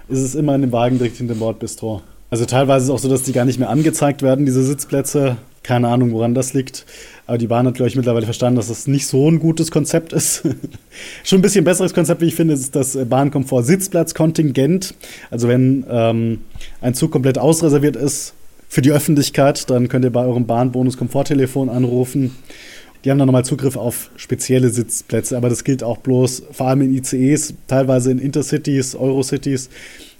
ist 0.09 0.19
es 0.19 0.33
immer 0.33 0.55
in 0.55 0.61
dem 0.61 0.71
Wagen 0.71 0.97
direkt 0.97 1.17
hinter 1.17 1.35
dem 1.35 1.41
Bordbistro. 1.41 2.01
Also 2.31 2.45
teilweise 2.45 2.85
ist 2.85 2.89
es 2.89 2.95
auch 2.95 2.97
so, 2.97 3.07
dass 3.07 3.21
die 3.21 3.33
gar 3.33 3.45
nicht 3.45 3.59
mehr 3.59 3.69
angezeigt 3.69 4.23
werden, 4.23 4.47
diese 4.47 4.63
Sitzplätze. 4.63 5.37
Keine 5.61 5.89
Ahnung, 5.89 6.11
woran 6.11 6.33
das 6.33 6.55
liegt. 6.55 6.87
Aber 7.27 7.37
die 7.37 7.45
Bahn 7.45 7.67
hat, 7.67 7.75
glaube 7.75 7.87
ich, 7.89 7.95
mittlerweile 7.95 8.25
verstanden, 8.25 8.55
dass 8.55 8.69
das 8.69 8.87
nicht 8.87 9.05
so 9.05 9.29
ein 9.29 9.37
gutes 9.37 9.69
Konzept 9.69 10.11
ist. 10.11 10.41
Schon 11.23 11.37
ein 11.37 11.43
bisschen 11.43 11.63
besseres 11.63 11.93
Konzept, 11.93 12.21
wie 12.21 12.29
ich 12.29 12.35
finde, 12.35 12.55
ist 12.55 12.75
das 12.75 12.97
Bahnkomfort-Sitzplatzkontingent. 12.97 14.95
Also 15.29 15.47
wenn 15.47 15.85
ähm, 15.87 16.39
ein 16.81 16.95
Zug 16.95 17.11
komplett 17.11 17.37
ausreserviert 17.37 17.95
ist 17.95 18.33
für 18.71 18.81
die 18.81 18.91
Öffentlichkeit, 18.91 19.69
dann 19.69 19.87
könnt 19.89 20.05
ihr 20.05 20.11
bei 20.11 20.25
eurem 20.25 20.47
Bahnbonus-Komforttelefon 20.47 21.69
anrufen 21.69 22.31
die 23.03 23.09
haben 23.09 23.17
dann 23.17 23.27
nochmal 23.27 23.45
Zugriff 23.45 23.77
auf 23.77 24.11
spezielle 24.15 24.69
Sitzplätze, 24.69 25.35
aber 25.35 25.49
das 25.49 25.63
gilt 25.63 25.83
auch 25.83 25.97
bloß 25.97 26.43
vor 26.51 26.67
allem 26.67 26.81
in 26.81 26.93
ICEs, 26.93 27.55
teilweise 27.67 28.11
in 28.11 28.19
Intercities, 28.19 28.95
Eurocities. 28.95 29.69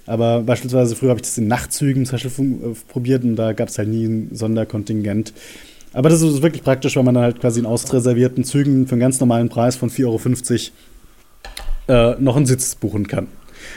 Aber 0.04 0.42
beispielsweise 0.42 0.96
früher 0.96 1.10
habe 1.10 1.18
ich 1.18 1.26
das 1.26 1.38
in 1.38 1.46
Nachtzügen 1.46 2.04
zum 2.06 2.18
Beispiel 2.18 2.30
äh, 2.30 2.74
probiert 2.88 3.22
und 3.22 3.36
da 3.36 3.52
gab 3.52 3.68
es 3.68 3.78
halt 3.78 3.88
nie 3.88 4.04
ein 4.04 4.30
Sonderkontingent. 4.32 5.32
Aber 5.92 6.08
das 6.08 6.22
ist 6.22 6.42
wirklich 6.42 6.64
praktisch, 6.64 6.96
weil 6.96 7.04
man 7.04 7.14
dann 7.14 7.22
halt 7.22 7.40
quasi 7.40 7.60
in 7.60 7.66
ausreservierten 7.66 8.42
Zügen 8.42 8.86
für 8.88 8.92
einen 8.92 9.00
ganz 9.00 9.20
normalen 9.20 9.48
Preis 9.48 9.76
von 9.76 9.90
4,50 9.90 10.70
Euro 11.88 12.16
äh, 12.16 12.20
noch 12.20 12.34
einen 12.34 12.46
Sitz 12.46 12.74
buchen 12.74 13.06
kann. 13.06 13.28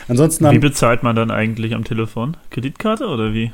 Ansonsten 0.07 0.49
wie 0.49 0.57
bezahlt 0.57 1.03
man 1.03 1.15
dann 1.15 1.29
eigentlich 1.29 1.75
am 1.75 1.83
Telefon? 1.83 2.37
Kreditkarte 2.49 3.05
oder 3.05 3.33
wie? 3.35 3.51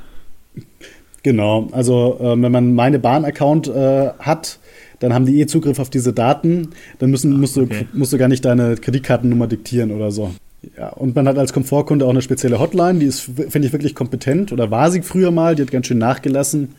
Genau, 1.23 1.67
also 1.71 2.17
äh, 2.19 2.41
wenn 2.41 2.51
man 2.51 2.73
meine 2.73 2.99
Bahn-Account 2.99 3.67
äh, 3.67 4.09
hat, 4.19 4.59
dann 4.99 5.13
haben 5.13 5.25
die 5.25 5.39
eh 5.39 5.45
Zugriff 5.47 5.79
auf 5.79 5.89
diese 5.89 6.13
Daten. 6.13 6.69
Dann 6.99 7.11
müssen, 7.11 7.39
musst, 7.39 7.57
du, 7.57 7.63
okay. 7.63 7.87
musst 7.93 8.13
du 8.13 8.17
gar 8.17 8.27
nicht 8.27 8.45
deine 8.45 8.75
Kreditkartennummer 8.75 9.47
diktieren 9.47 9.91
oder 9.91 10.11
so. 10.11 10.31
Ja, 10.77 10.89
und 10.89 11.15
man 11.15 11.27
hat 11.27 11.37
als 11.37 11.53
Komfortkunde 11.53 12.05
auch 12.05 12.11
eine 12.11 12.21
spezielle 12.21 12.59
Hotline, 12.59 12.99
die 12.99 13.07
ist, 13.07 13.21
finde 13.21 13.67
ich, 13.67 13.73
wirklich 13.73 13.95
kompetent. 13.95 14.51
Oder 14.51 14.69
war 14.69 14.91
sie 14.91 15.01
früher 15.01 15.31
mal, 15.31 15.55
die 15.55 15.63
hat 15.63 15.71
ganz 15.71 15.87
schön 15.87 15.97
nachgelassen. 15.97 16.75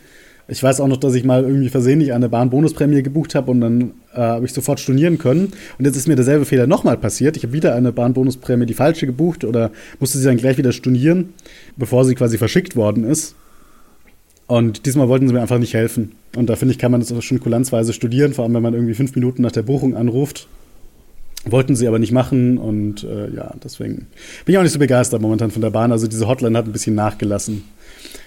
Ich 0.48 0.62
weiß 0.62 0.80
auch 0.80 0.88
noch, 0.88 0.98
dass 0.98 1.14
ich 1.14 1.24
mal 1.24 1.42
irgendwie 1.42 1.68
versehentlich 1.68 2.12
eine 2.12 2.28
Bahnbonusprämie 2.28 3.02
gebucht 3.02 3.34
habe 3.34 3.50
und 3.50 3.60
dann 3.60 3.92
äh, 4.12 4.18
habe 4.18 4.44
ich 4.44 4.52
sofort 4.52 4.80
stornieren 4.80 5.18
können. 5.18 5.52
Und 5.78 5.84
jetzt 5.84 5.96
ist 5.96 6.08
mir 6.08 6.16
derselbe 6.16 6.44
Fehler 6.44 6.66
nochmal 6.66 6.96
passiert. 6.96 7.36
Ich 7.36 7.44
habe 7.44 7.52
wieder 7.52 7.74
eine 7.74 7.92
Bahnbonusprämie, 7.92 8.66
die 8.66 8.74
falsche 8.74 9.06
gebucht 9.06 9.44
oder 9.44 9.70
musste 9.98 10.18
sie 10.18 10.24
dann 10.24 10.36
gleich 10.36 10.58
wieder 10.58 10.72
stornieren, 10.72 11.32
bevor 11.76 12.04
sie 12.04 12.14
quasi 12.14 12.38
verschickt 12.38 12.76
worden 12.76 13.04
ist. 13.04 13.36
Und 14.52 14.84
diesmal 14.84 15.08
wollten 15.08 15.26
sie 15.26 15.32
mir 15.32 15.40
einfach 15.40 15.58
nicht 15.58 15.72
helfen. 15.72 16.12
Und 16.36 16.50
da 16.50 16.56
finde 16.56 16.72
ich, 16.72 16.78
kann 16.78 16.92
man 16.92 17.00
das 17.00 17.10
auch 17.10 17.22
schon 17.22 17.40
kulanzweise 17.40 17.94
studieren, 17.94 18.34
vor 18.34 18.44
allem 18.44 18.52
wenn 18.52 18.62
man 18.62 18.74
irgendwie 18.74 18.92
fünf 18.92 19.14
Minuten 19.14 19.40
nach 19.40 19.50
der 19.50 19.62
Buchung 19.62 19.96
anruft. 19.96 20.46
Wollten 21.46 21.74
sie 21.74 21.88
aber 21.88 21.98
nicht 21.98 22.12
machen 22.12 22.58
und 22.58 23.02
äh, 23.02 23.34
ja, 23.34 23.54
deswegen 23.64 24.08
bin 24.44 24.52
ich 24.52 24.58
auch 24.58 24.62
nicht 24.62 24.72
so 24.72 24.78
begeistert 24.78 25.22
momentan 25.22 25.52
von 25.52 25.62
der 25.62 25.70
Bahn. 25.70 25.90
Also 25.90 26.06
diese 26.06 26.28
Hotline 26.28 26.58
hat 26.58 26.66
ein 26.66 26.72
bisschen 26.72 26.94
nachgelassen. 26.94 27.64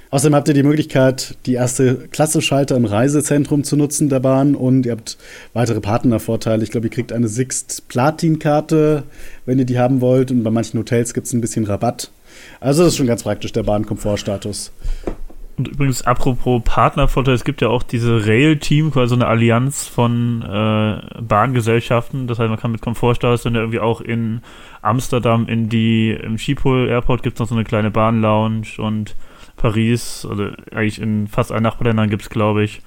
Außerdem 0.09 0.33
habt 0.33 0.47
ihr 0.47 0.55
die 0.55 0.63
Möglichkeit, 0.63 1.37
die 1.45 1.53
erste 1.53 2.07
Klasse-Schalter 2.09 2.75
im 2.75 2.85
Reisezentrum 2.85 3.63
zu 3.63 3.77
nutzen 3.77 4.09
der 4.09 4.19
Bahn 4.19 4.55
und 4.55 4.87
ihr 4.87 4.93
habt 4.93 5.19
weitere 5.53 5.79
Partnervorteile. 5.79 6.63
Ich 6.63 6.71
glaube, 6.71 6.87
ihr 6.87 6.91
kriegt 6.91 7.13
eine 7.13 7.27
Sixt 7.27 7.87
Platin-Karte, 7.87 9.03
wenn 9.45 9.59
ihr 9.59 9.65
die 9.65 9.77
haben 9.77 10.01
wollt. 10.01 10.31
Und 10.31 10.41
bei 10.41 10.49
manchen 10.49 10.79
Hotels 10.79 11.13
gibt 11.13 11.27
es 11.27 11.33
ein 11.33 11.41
bisschen 11.41 11.65
Rabatt. 11.65 12.09
Also 12.59 12.81
das 12.81 12.93
ist 12.93 12.97
schon 12.97 13.05
ganz 13.05 13.21
praktisch, 13.21 13.51
der 13.51 13.61
Bahnkomfortstatus. 13.61 14.71
Und 15.57 15.69
übrigens, 15.69 16.01
apropos 16.01 16.61
Partnervorteil, 16.65 17.33
es 17.33 17.45
gibt 17.45 17.61
ja 17.61 17.69
auch 17.69 17.83
diese 17.83 18.27
Rail-Team, 18.27 18.91
quasi 18.91 19.09
so 19.09 19.15
eine 19.15 19.27
Allianz 19.27 19.87
von 19.87 20.41
äh, 20.41 21.21
Bahngesellschaften. 21.21 22.27
Das 22.27 22.39
heißt, 22.39 22.49
man 22.49 22.59
kann 22.59 22.71
mit 22.71 22.81
Komfortstatus 22.81 23.43
dann 23.43 23.55
ja 23.55 23.61
irgendwie 23.61 23.79
auch 23.79 24.01
in 24.01 24.41
Amsterdam 24.81 25.47
in 25.47 25.69
die, 25.69 26.11
im 26.11 26.37
Schiphol 26.37 26.89
Airport 26.89 27.23
gibt 27.23 27.37
es 27.37 27.39
noch 27.39 27.47
so 27.47 27.55
eine 27.55 27.63
kleine 27.63 27.89
Bahnlounge 27.89 28.67
und 28.77 29.15
Paris, 29.55 30.27
also 30.29 30.49
eigentlich 30.71 31.01
in 31.01 31.27
fast 31.27 31.51
allen 31.51 31.63
Nachbarländern 31.63 32.09
gibt 32.09 32.23
es, 32.23 32.29
glaube 32.29 32.63
ich, 32.63 32.81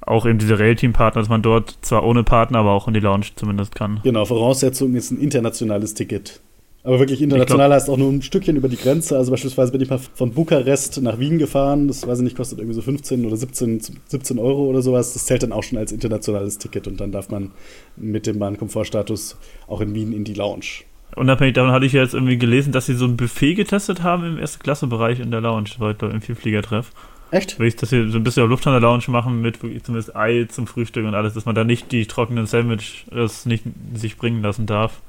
auch 0.00 0.26
eben 0.26 0.38
diese 0.38 0.58
Rail-Team-Partner, 0.58 1.20
dass 1.20 1.28
man 1.28 1.42
dort 1.42 1.78
zwar 1.80 2.04
ohne 2.04 2.24
Partner, 2.24 2.58
aber 2.58 2.72
auch 2.72 2.88
in 2.88 2.94
die 2.94 3.00
Lounge 3.00 3.26
zumindest 3.36 3.74
kann. 3.74 4.00
Genau, 4.02 4.24
Voraussetzung 4.24 4.94
ist 4.94 5.10
ein 5.10 5.18
internationales 5.18 5.94
Ticket. 5.94 6.40
Aber 6.82 6.98
wirklich 6.98 7.20
international 7.20 7.68
glaub, 7.68 7.76
heißt 7.76 7.90
auch 7.90 7.98
nur 7.98 8.10
ein 8.10 8.22
Stückchen 8.22 8.56
über 8.56 8.68
die 8.68 8.76
Grenze. 8.76 9.16
Also 9.18 9.30
beispielsweise 9.30 9.70
bin 9.70 9.82
ich 9.82 9.90
mal 9.90 9.98
von 9.98 10.32
Bukarest 10.32 11.02
nach 11.02 11.18
Wien 11.18 11.38
gefahren. 11.38 11.88
Das 11.88 12.06
weiß 12.06 12.18
ich 12.18 12.24
nicht, 12.24 12.36
kostet 12.36 12.58
irgendwie 12.58 12.74
so 12.74 12.80
15 12.80 13.26
oder 13.26 13.36
17, 13.36 13.80
17 14.06 14.38
Euro 14.38 14.64
oder 14.64 14.80
sowas. 14.80 15.12
Das 15.12 15.26
zählt 15.26 15.42
dann 15.42 15.52
auch 15.52 15.62
schon 15.62 15.76
als 15.76 15.92
internationales 15.92 16.56
Ticket 16.56 16.86
und 16.88 16.98
dann 16.98 17.12
darf 17.12 17.28
man 17.28 17.50
mit 17.96 18.26
dem 18.26 18.38
Bahnkomfortstatus 18.38 19.36
auch 19.66 19.82
in 19.82 19.94
Wien 19.94 20.14
in 20.14 20.24
die 20.24 20.32
Lounge. 20.32 20.84
Unabhängig 21.16 21.54
davon 21.54 21.72
hatte 21.72 21.84
ich 21.84 21.92
ja 21.92 22.02
jetzt 22.02 22.14
irgendwie 22.14 22.38
gelesen, 22.38 22.72
dass 22.72 22.86
sie 22.86 22.94
so 22.94 23.04
ein 23.04 23.16
Buffet 23.16 23.54
getestet 23.54 24.02
haben 24.02 24.24
im 24.24 24.38
ersten 24.38 24.62
Klasse-Bereich 24.62 25.20
in 25.20 25.30
der 25.30 25.42
Lounge. 25.42 25.70
Heute 25.80 26.06
im 26.06 26.22
Vielfliegertreff. 26.22 26.92
Echt? 27.30 27.58
Will 27.58 27.68
ich, 27.68 27.76
dass 27.76 27.90
sie 27.90 28.08
so 28.08 28.16
ein 28.16 28.24
bisschen 28.24 28.44
auf 28.44 28.48
Lufthansa-Lounge 28.48 29.04
machen 29.08 29.42
mit 29.42 29.58
zumindest 29.58 30.16
Ei 30.16 30.46
zum 30.48 30.66
Frühstück 30.66 31.04
und 31.04 31.14
alles, 31.14 31.34
dass 31.34 31.44
man 31.44 31.54
da 31.54 31.64
nicht 31.64 31.92
die 31.92 32.06
trockenen 32.06 32.46
Sandwiches 32.46 33.44
nicht 33.44 33.64
sich 33.94 34.16
bringen 34.16 34.42
lassen 34.42 34.64
darf. 34.66 35.02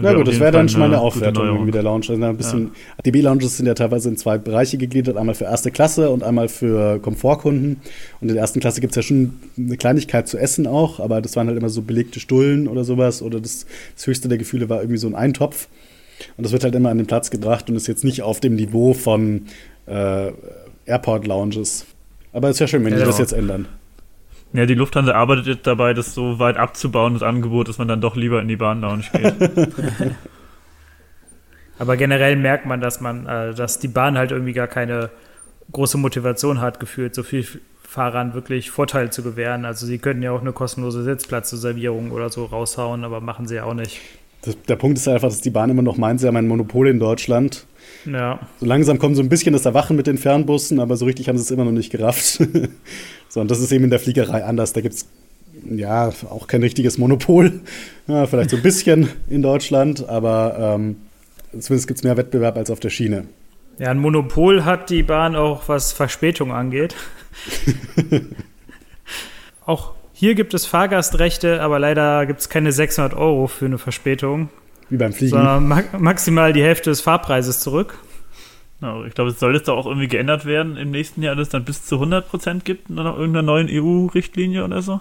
Na 0.00 0.12
gut, 0.12 0.28
das 0.28 0.40
wäre 0.40 0.52
dann 0.52 0.68
schon 0.68 0.80
mal 0.80 0.86
eine 0.86 1.00
Aufwertung 1.00 1.46
irgendwie 1.46 1.70
der 1.70 1.82
Lounge. 1.82 2.06
Also 2.08 2.22
ein 2.22 2.36
bisschen, 2.36 2.70
ja. 2.96 3.02
DB-Lounges 3.04 3.56
sind 3.56 3.66
ja 3.66 3.74
teilweise 3.74 4.08
in 4.08 4.16
zwei 4.16 4.38
Bereiche 4.38 4.76
gegliedert, 4.78 5.16
einmal 5.16 5.34
für 5.34 5.44
erste 5.44 5.70
Klasse 5.70 6.10
und 6.10 6.22
einmal 6.22 6.48
für 6.48 6.98
Komfortkunden. 7.00 7.80
Und 8.20 8.28
in 8.28 8.34
der 8.34 8.42
ersten 8.42 8.60
Klasse 8.60 8.80
gibt 8.80 8.92
es 8.92 8.96
ja 8.96 9.02
schon 9.02 9.34
eine 9.56 9.76
Kleinigkeit 9.76 10.28
zu 10.28 10.38
essen 10.38 10.66
auch, 10.66 11.00
aber 11.00 11.20
das 11.20 11.36
waren 11.36 11.48
halt 11.48 11.58
immer 11.58 11.68
so 11.68 11.82
belegte 11.82 12.20
Stullen 12.20 12.68
oder 12.68 12.84
sowas. 12.84 13.22
Oder 13.22 13.40
das, 13.40 13.66
das 13.94 14.06
höchste 14.06 14.28
der 14.28 14.38
Gefühle 14.38 14.68
war 14.68 14.80
irgendwie 14.80 14.98
so 14.98 15.06
ein 15.06 15.14
Eintopf. 15.14 15.68
Und 16.36 16.44
das 16.44 16.52
wird 16.52 16.64
halt 16.64 16.74
immer 16.74 16.90
an 16.90 16.98
den 16.98 17.06
Platz 17.06 17.30
gebracht 17.30 17.68
und 17.68 17.76
ist 17.76 17.86
jetzt 17.86 18.04
nicht 18.04 18.22
auf 18.22 18.40
dem 18.40 18.54
Niveau 18.54 18.94
von 18.94 19.46
äh, 19.86 20.32
Airport-Lounges. 20.86 21.86
Aber 22.32 22.48
es 22.48 22.56
ist 22.56 22.60
ja 22.60 22.66
schön, 22.66 22.84
wenn 22.84 22.92
ja, 22.92 23.00
die 23.00 23.04
das 23.04 23.18
jetzt 23.18 23.32
ändern. 23.32 23.66
Ja, 24.52 24.66
die 24.66 24.74
Lufthansa 24.74 25.12
arbeitet 25.12 25.46
jetzt 25.46 25.66
dabei, 25.66 25.92
das 25.92 26.14
so 26.14 26.38
weit 26.38 26.56
abzubauen, 26.56 27.14
das 27.14 27.22
Angebot, 27.22 27.68
dass 27.68 27.78
man 27.78 27.88
dann 27.88 28.00
doch 28.00 28.16
lieber 28.16 28.40
in 28.40 28.48
die 28.48 28.56
Bahnlounge 28.56 29.04
geht. 29.12 29.34
Aber 31.78 31.96
generell 31.96 32.36
merkt 32.36 32.64
man, 32.64 32.80
dass 32.80 33.00
man, 33.00 33.26
äh, 33.26 33.54
dass 33.54 33.78
die 33.78 33.88
Bahn 33.88 34.16
halt 34.16 34.30
irgendwie 34.30 34.54
gar 34.54 34.66
keine 34.66 35.10
große 35.72 35.98
Motivation 35.98 36.60
hat, 36.60 36.80
gefühlt, 36.80 37.14
so 37.14 37.22
viel 37.22 37.46
Fahrern 37.82 38.34
wirklich 38.34 38.70
Vorteil 38.70 39.10
zu 39.10 39.22
gewähren. 39.22 39.64
Also 39.64 39.86
sie 39.86 39.98
könnten 39.98 40.22
ja 40.22 40.32
auch 40.32 40.40
eine 40.40 40.52
kostenlose 40.52 41.02
Sitzplatzreservierung 41.02 42.10
oder 42.10 42.30
so 42.30 42.44
raushauen, 42.44 43.04
aber 43.04 43.20
machen 43.20 43.46
sie 43.46 43.56
ja 43.56 43.64
auch 43.64 43.74
nicht. 43.74 44.00
Das, 44.42 44.60
der 44.62 44.76
Punkt 44.76 44.98
ist 44.98 45.08
einfach, 45.08 45.28
dass 45.28 45.40
die 45.40 45.50
Bahn 45.50 45.70
immer 45.70 45.82
noch 45.82 45.96
meint, 45.96 46.20
sie 46.20 46.26
haben 46.26 46.36
ein 46.36 46.48
Monopol 46.48 46.88
in 46.88 46.98
Deutschland. 46.98 47.66
Ja. 48.06 48.40
So 48.60 48.66
langsam 48.66 48.98
kommt 48.98 49.16
so 49.16 49.22
ein 49.22 49.28
bisschen 49.28 49.52
das 49.52 49.66
Erwachen 49.66 49.96
mit 49.96 50.06
den 50.06 50.18
Fernbussen, 50.18 50.80
aber 50.80 50.96
so 50.96 51.04
richtig 51.04 51.28
haben 51.28 51.36
sie 51.36 51.42
es 51.42 51.50
immer 51.50 51.64
noch 51.64 51.72
nicht 51.72 51.90
gerafft. 51.90 52.42
So, 53.28 53.40
und 53.40 53.50
das 53.50 53.58
ist 53.58 53.72
eben 53.72 53.84
in 53.84 53.90
der 53.90 53.98
Fliegerei 53.98 54.44
anders. 54.44 54.72
Da 54.72 54.80
gibt 54.80 54.94
es 54.94 55.08
ja 55.68 56.12
auch 56.30 56.46
kein 56.46 56.62
richtiges 56.62 56.96
Monopol. 56.96 57.60
Ja, 58.06 58.24
vielleicht 58.26 58.50
so 58.50 58.56
ein 58.56 58.62
bisschen 58.62 59.08
in 59.28 59.42
Deutschland, 59.42 60.08
aber 60.08 60.76
ähm, 60.76 60.96
zumindest 61.58 61.88
gibt 61.88 61.98
es 61.98 62.04
mehr 62.04 62.16
Wettbewerb 62.16 62.56
als 62.56 62.70
auf 62.70 62.78
der 62.78 62.90
Schiene. 62.90 63.24
Ja, 63.78 63.90
ein 63.90 63.98
Monopol 63.98 64.64
hat 64.64 64.90
die 64.90 65.02
Bahn 65.02 65.34
auch, 65.34 65.68
was 65.68 65.92
Verspätung 65.92 66.52
angeht. 66.52 66.94
auch 69.66 69.92
hier 70.12 70.36
gibt 70.36 70.54
es 70.54 70.66
Fahrgastrechte, 70.66 71.60
aber 71.60 71.80
leider 71.80 72.26
gibt 72.26 72.40
es 72.40 72.48
keine 72.48 72.70
600 72.70 73.12
Euro 73.12 73.48
für 73.48 73.66
eine 73.66 73.78
Verspätung. 73.78 74.48
Wie 74.88 74.96
beim 74.96 75.12
Fliegen. 75.12 75.30
Sondern 75.30 75.66
ma 75.68 75.82
maximal 75.98 76.52
die 76.52 76.62
Hälfte 76.62 76.90
des 76.90 77.00
Fahrpreises 77.00 77.60
zurück. 77.60 77.98
Ich 79.06 79.14
glaube, 79.14 79.30
es 79.30 79.40
soll 79.40 79.54
jetzt 79.54 79.70
auch 79.70 79.86
irgendwie 79.86 80.06
geändert 80.06 80.44
werden 80.44 80.76
im 80.76 80.90
nächsten 80.90 81.22
Jahr, 81.22 81.34
dass 81.34 81.48
es 81.48 81.52
dann 81.52 81.64
bis 81.64 81.86
zu 81.86 81.96
100% 81.96 82.60
gibt 82.62 82.90
nach 82.90 83.16
irgendeiner 83.16 83.42
neuen 83.42 83.68
EU-Richtlinie 83.70 84.64
oder 84.64 84.82
so. 84.82 85.00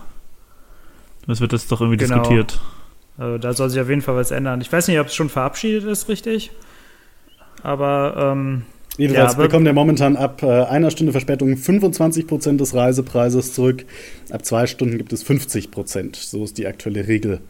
Das 1.27 1.41
wird 1.41 1.51
jetzt 1.51 1.71
doch 1.71 1.81
irgendwie 1.81 1.97
genau. 1.97 2.19
diskutiert. 2.19 2.61
Also 3.17 3.37
da 3.37 3.53
soll 3.53 3.69
sich 3.69 3.81
auf 3.81 3.89
jeden 3.89 4.01
Fall 4.01 4.15
was 4.15 4.31
ändern. 4.31 4.61
Ich 4.61 4.71
weiß 4.71 4.87
nicht, 4.87 4.99
ob 4.99 5.07
es 5.07 5.15
schon 5.15 5.29
verabschiedet 5.29 5.83
ist, 5.83 6.07
richtig. 6.07 6.51
Aber 7.63 8.33
ähm, 8.33 8.63
Jedenfalls 8.97 9.33
ja, 9.33 9.39
bekommt 9.39 9.67
er 9.67 9.73
momentan 9.73 10.15
ab 10.15 10.41
äh, 10.41 10.63
einer 10.63 10.89
Stunde 10.89 11.11
Verspätung 11.11 11.53
25% 11.53 12.57
des 12.57 12.73
Reisepreises 12.73 13.53
zurück. 13.53 13.85
Ab 14.31 14.45
zwei 14.45 14.67
Stunden 14.67 14.97
gibt 14.97 15.11
es 15.11 15.25
50%. 15.25 16.15
So 16.15 16.43
ist 16.43 16.57
die 16.57 16.67
aktuelle 16.67 17.07
Regel. 17.07 17.41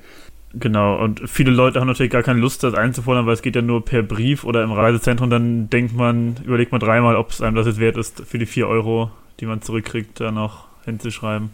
Genau, 0.57 1.01
und 1.03 1.21
viele 1.29 1.51
Leute 1.51 1.79
haben 1.79 1.87
natürlich 1.87 2.11
gar 2.11 2.23
keine 2.23 2.39
Lust, 2.39 2.63
das 2.63 2.73
einzufordern, 2.73 3.25
weil 3.25 3.33
es 3.33 3.41
geht 3.41 3.55
ja 3.55 3.61
nur 3.61 3.83
per 3.83 4.03
Brief 4.03 4.45
oder 4.45 4.63
im 4.63 4.71
Reisezentrum. 4.71 5.29
Dann 5.29 5.69
denkt 5.69 5.95
man, 5.95 6.37
überlegt 6.45 6.71
man 6.71 6.79
dreimal, 6.79 7.15
ob 7.17 7.31
es 7.31 7.41
einem 7.41 7.55
das 7.55 7.67
jetzt 7.67 7.79
wert 7.79 7.97
ist, 7.97 8.21
für 8.25 8.37
die 8.37 8.45
4 8.45 8.67
Euro, 8.67 9.11
die 9.39 9.45
man 9.45 9.61
zurückkriegt, 9.61 10.19
da 10.19 10.31
noch 10.31 10.67
hinzuschreiben. 10.85 11.49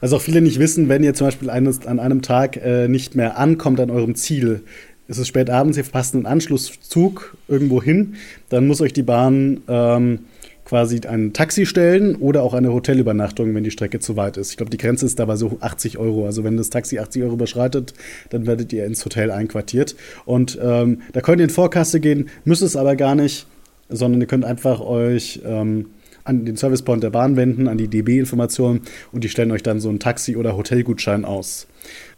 Was 0.00 0.12
auch 0.12 0.20
viele 0.20 0.42
nicht 0.42 0.58
wissen, 0.58 0.90
wenn 0.90 1.02
ihr 1.02 1.14
zum 1.14 1.28
Beispiel 1.28 1.48
eines, 1.48 1.86
an 1.86 1.98
einem 1.98 2.20
Tag 2.20 2.56
äh, 2.56 2.86
nicht 2.86 3.14
mehr 3.14 3.38
ankommt 3.38 3.80
an 3.80 3.90
eurem 3.90 4.14
Ziel, 4.14 4.62
es 5.08 5.18
ist 5.18 5.28
spät 5.28 5.50
abends, 5.50 5.76
ihr 5.76 5.84
verpasst 5.84 6.14
einen 6.14 6.26
Anschlusszug 6.26 7.36
irgendwo 7.48 7.82
hin, 7.82 8.14
dann 8.48 8.66
muss 8.66 8.80
euch 8.80 8.92
die 8.92 9.02
Bahn 9.02 9.62
ähm, 9.68 10.20
quasi 10.64 11.00
ein 11.06 11.32
Taxi 11.32 11.66
stellen 11.66 12.16
oder 12.16 12.42
auch 12.42 12.54
eine 12.54 12.72
Hotelübernachtung, 12.72 13.54
wenn 13.54 13.64
die 13.64 13.70
Strecke 13.70 14.00
zu 14.00 14.16
weit 14.16 14.36
ist. 14.36 14.50
Ich 14.50 14.56
glaube, 14.56 14.70
die 14.70 14.78
Grenze 14.78 15.06
ist 15.06 15.18
dabei 15.18 15.36
so 15.36 15.58
80 15.60 15.98
Euro. 15.98 16.26
Also 16.26 16.44
wenn 16.44 16.56
das 16.56 16.70
Taxi 16.70 16.98
80 16.98 17.22
Euro 17.22 17.34
überschreitet, 17.34 17.94
dann 18.30 18.46
werdet 18.46 18.72
ihr 18.72 18.86
ins 18.86 19.04
Hotel 19.04 19.30
einquartiert. 19.30 19.94
Und 20.24 20.58
ähm, 20.62 21.02
da 21.12 21.20
könnt 21.20 21.40
ihr 21.40 21.44
in 21.44 21.50
Vorkasse 21.50 22.00
gehen, 22.00 22.28
müsst 22.44 22.62
es 22.62 22.76
aber 22.76 22.96
gar 22.96 23.14
nicht, 23.14 23.46
sondern 23.88 24.20
ihr 24.20 24.26
könnt 24.26 24.44
einfach 24.44 24.80
euch 24.80 25.42
ähm, 25.44 25.86
an 26.24 26.46
den 26.46 26.56
Servicepoint 26.56 27.02
der 27.02 27.10
Bahn 27.10 27.36
wenden, 27.36 27.68
an 27.68 27.76
die 27.76 27.88
DB-Informationen 27.88 28.80
und 29.12 29.24
die 29.24 29.28
stellen 29.28 29.50
euch 29.50 29.62
dann 29.62 29.80
so 29.80 29.90
einen 29.90 30.00
Taxi- 30.00 30.36
oder 30.36 30.56
Hotelgutschein 30.56 31.24
aus. 31.24 31.66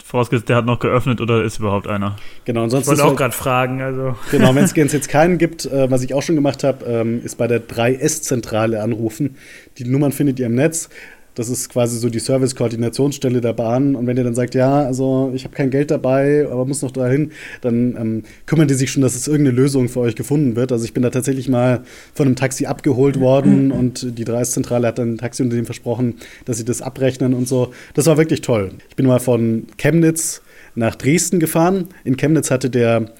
Vorausgesetzt, 0.05 0.49
der 0.49 0.57
hat 0.57 0.67
noch 0.67 0.79
geöffnet 0.79 1.21
oder 1.21 1.43
ist 1.43 1.59
überhaupt 1.59 1.89
einer? 1.89 2.17
Genau, 2.45 2.62
ansonsten. 2.62 2.93
Ich 2.93 2.99
wollte 2.99 3.03
auch 3.03 3.09
halt, 3.09 3.19
gerade 3.19 3.35
fragen. 3.35 3.83
Also. 3.83 4.14
Genau, 4.31 4.55
wenn 4.55 4.62
es 4.62 4.75
jetzt 4.93 5.09
keinen 5.09 5.37
gibt, 5.37 5.67
äh, 5.67 5.91
was 5.91 6.03
ich 6.05 6.14
auch 6.14 6.23
schon 6.23 6.37
gemacht 6.37 6.62
habe, 6.62 6.85
ähm, 6.85 7.25
ist 7.25 7.37
bei 7.37 7.49
der 7.49 7.67
3S-Zentrale 7.67 8.83
anrufen. 8.83 9.37
Die 9.79 9.85
Nummern 9.85 10.12
findet 10.12 10.39
ihr 10.39 10.47
im 10.47 10.55
Netz. 10.55 10.89
Das 11.37 11.51
ist 11.51 11.68
quasi 11.68 11.99
so 11.99 12.09
die 12.09 12.18
Service-Koordinationsstelle 12.18 13.41
der 13.41 13.53
Bahn. 13.53 13.95
Und 13.95 14.07
wenn 14.07 14.16
ihr 14.16 14.24
dann 14.24 14.34
sagt, 14.34 14.55
ja, 14.55 14.80
also 14.80 15.30
ich 15.34 15.45
habe 15.45 15.55
kein 15.55 15.70
Geld 15.70 15.91
dabei, 15.91 16.49
aber 16.51 16.64
muss 16.64 16.82
noch 16.82 16.91
dahin, 16.91 17.30
dann 17.61 17.95
ähm, 17.97 18.22
kümmern 18.47 18.66
die 18.66 18.74
sich 18.74 18.91
schon, 18.91 19.03
dass 19.03 19.14
es 19.14 19.28
irgendeine 19.28 19.55
Lösung 19.55 19.89
für 19.89 20.01
euch 20.01 20.16
gefunden 20.16 20.57
wird. 20.57 20.72
Also 20.72 20.84
ich 20.87 20.95
bin 20.95 21.03
da 21.03 21.11
tatsächlich 21.11 21.49
mal 21.49 21.82
von 22.14 22.26
einem 22.26 22.37
Taxi 22.37 22.66
abgeholt 22.66 23.20
worden 23.20 23.70
und 23.70 24.18
die 24.18 24.24
Dreiszentrale 24.24 24.89
hat 24.89 24.99
dann 24.99 25.12
ein 25.12 25.18
Taxiunternehmen 25.18 25.66
versprochen, 25.66 26.14
dass 26.47 26.57
sie 26.57 26.64
das 26.64 26.80
abrechnen 26.80 27.34
und 27.34 27.47
so. 27.47 27.72
Das 27.93 28.07
war 28.07 28.16
wirklich 28.16 28.41
toll. 28.41 28.72
Ich 28.89 28.97
bin 28.97 29.07
mal 29.07 29.20
von 29.20 29.66
Chemnitz 29.76 30.41
nach 30.74 30.95
Dresden 30.95 31.39
gefahren. 31.39 31.89
In 32.05 32.16
Chemnitz 32.16 32.51
hatte 32.51 32.70
der 32.70 33.12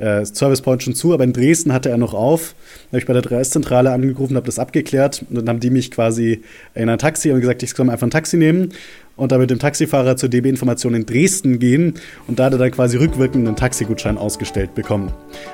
äh, 0.00 0.24
Service 0.24 0.62
Point 0.62 0.82
schon 0.82 0.94
zu, 0.94 1.12
aber 1.12 1.24
in 1.24 1.32
Dresden 1.32 1.72
hatte 1.72 1.90
er 1.90 1.98
noch 1.98 2.14
auf. 2.14 2.54
Da 2.84 2.88
habe 2.88 2.98
ich 2.98 3.06
bei 3.06 3.12
der 3.12 3.22
Dreiszentrale 3.22 3.92
angerufen, 3.92 4.36
habe 4.36 4.46
das 4.46 4.58
abgeklärt 4.58 5.24
und 5.28 5.36
dann 5.36 5.48
haben 5.48 5.60
die 5.60 5.70
mich 5.70 5.90
quasi 5.90 6.42
in 6.74 6.88
ein 6.88 6.98
Taxi 6.98 7.30
und 7.30 7.40
gesagt, 7.40 7.62
ich 7.62 7.70
soll 7.70 7.88
einfach 7.90 8.06
ein 8.06 8.10
Taxi 8.10 8.36
nehmen 8.36 8.70
und 9.16 9.32
dann 9.32 9.40
mit 9.40 9.50
dem 9.50 9.58
Taxifahrer 9.58 10.16
zur 10.16 10.28
DB 10.28 10.48
Information 10.48 10.94
in 10.94 11.06
Dresden 11.06 11.58
gehen 11.58 11.94
und 12.26 12.38
da 12.38 12.46
hat 12.46 12.52
er 12.52 12.58
dann 12.58 12.70
quasi 12.70 12.96
rückwirkend 12.96 13.46
einen 13.46 13.56
Taxigutschein 13.56 14.18
ausgestellt 14.18 14.74
bekommen. 14.74 15.12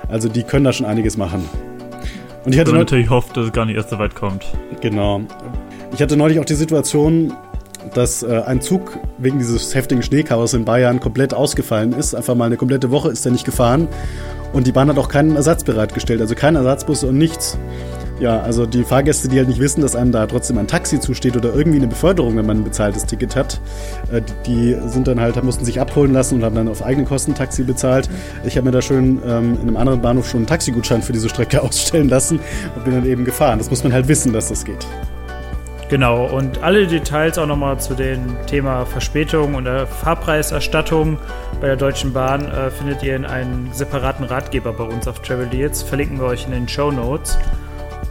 Also 0.08 0.28
die 0.28 0.44
können 0.44 0.64
da 0.64 0.72
schon 0.72 0.86
einiges 0.86 1.16
machen. 1.16 1.44
Und 2.44 2.52
ich 2.52 2.60
hatte 2.60 2.70
also 2.70 2.78
natürlich 2.78 3.10
hofft, 3.10 3.36
dass 3.36 3.46
es 3.46 3.52
gar 3.52 3.66
nicht 3.66 3.76
erst 3.76 3.90
so 3.90 3.98
weit 3.98 4.14
kommt. 4.14 4.44
Genau. 4.80 5.22
Ich 5.92 6.00
hatte 6.00 6.16
neulich 6.16 6.38
auch 6.38 6.44
die 6.44 6.54
Situation, 6.54 7.32
dass 7.94 8.22
äh, 8.22 8.42
ein 8.46 8.60
Zug 8.60 8.98
wegen 9.18 9.38
dieses 9.38 9.74
heftigen 9.74 10.02
Schneechaos 10.02 10.54
in 10.54 10.64
Bayern 10.64 11.00
komplett 11.00 11.34
ausgefallen 11.34 11.92
ist. 11.92 12.14
Einfach 12.14 12.34
mal 12.34 12.44
eine 12.44 12.56
komplette 12.56 12.90
Woche 12.90 13.10
ist 13.10 13.24
er 13.26 13.32
nicht 13.32 13.44
gefahren. 13.44 13.88
Und 14.56 14.66
die 14.66 14.72
Bahn 14.72 14.88
hat 14.88 14.96
auch 14.96 15.10
keinen 15.10 15.36
Ersatz 15.36 15.64
bereitgestellt, 15.64 16.22
also 16.22 16.34
kein 16.34 16.56
Ersatzbus 16.56 17.04
und 17.04 17.18
nichts. 17.18 17.58
Ja, 18.20 18.40
also 18.40 18.64
die 18.64 18.84
Fahrgäste, 18.84 19.28
die 19.28 19.36
halt 19.36 19.48
nicht 19.48 19.60
wissen, 19.60 19.82
dass 19.82 19.94
einem 19.94 20.12
da 20.12 20.26
trotzdem 20.26 20.56
ein 20.56 20.66
Taxi 20.66 20.98
zusteht 20.98 21.36
oder 21.36 21.54
irgendwie 21.54 21.76
eine 21.76 21.88
Beförderung, 21.88 22.38
wenn 22.38 22.46
man 22.46 22.60
ein 22.60 22.64
bezahltes 22.64 23.04
Ticket 23.04 23.36
hat, 23.36 23.60
äh, 24.10 24.22
die 24.46 24.74
sind 24.86 25.08
dann 25.08 25.20
halt, 25.20 25.44
mussten 25.44 25.66
sich 25.66 25.78
abholen 25.78 26.14
lassen 26.14 26.36
und 26.36 26.42
haben 26.42 26.54
dann 26.54 26.68
auf 26.68 26.82
eigene 26.82 27.06
Kosten 27.06 27.34
Taxi 27.34 27.64
bezahlt. 27.64 28.08
Ich 28.46 28.56
habe 28.56 28.64
mir 28.64 28.72
da 28.72 28.80
schön 28.80 29.20
ähm, 29.26 29.58
in 29.60 29.68
einem 29.68 29.76
anderen 29.76 30.00
Bahnhof 30.00 30.26
schon 30.26 30.38
einen 30.38 30.46
Taxigutschein 30.46 31.02
für 31.02 31.12
diese 31.12 31.28
Strecke 31.28 31.62
ausstellen 31.62 32.08
lassen 32.08 32.40
und 32.74 32.84
bin 32.84 32.94
dann 32.94 33.04
eben 33.04 33.26
gefahren. 33.26 33.58
Das 33.58 33.68
muss 33.68 33.84
man 33.84 33.92
halt 33.92 34.08
wissen, 34.08 34.32
dass 34.32 34.48
das 34.48 34.64
geht. 34.64 34.86
Genau, 35.88 36.26
und 36.26 36.64
alle 36.64 36.86
Details 36.86 37.38
auch 37.38 37.46
nochmal 37.46 37.78
zu 37.78 37.94
dem 37.94 38.36
Thema 38.46 38.84
Verspätung 38.84 39.54
und 39.54 39.66
der 39.66 39.86
Fahrpreiserstattung 39.86 41.16
bei 41.60 41.68
der 41.68 41.76
Deutschen 41.76 42.12
Bahn 42.12 42.50
äh, 42.50 42.72
findet 42.72 43.04
ihr 43.04 43.14
in 43.14 43.24
einem 43.24 43.72
separaten 43.72 44.24
Ratgeber 44.24 44.72
bei 44.72 44.82
uns 44.82 45.06
auf 45.06 45.22
Travel 45.22 45.46
Deals. 45.46 45.84
Verlinken 45.84 46.18
wir 46.18 46.26
euch 46.26 46.44
in 46.44 46.50
den 46.50 46.68
Show 46.68 46.90
Notes. 46.90 47.38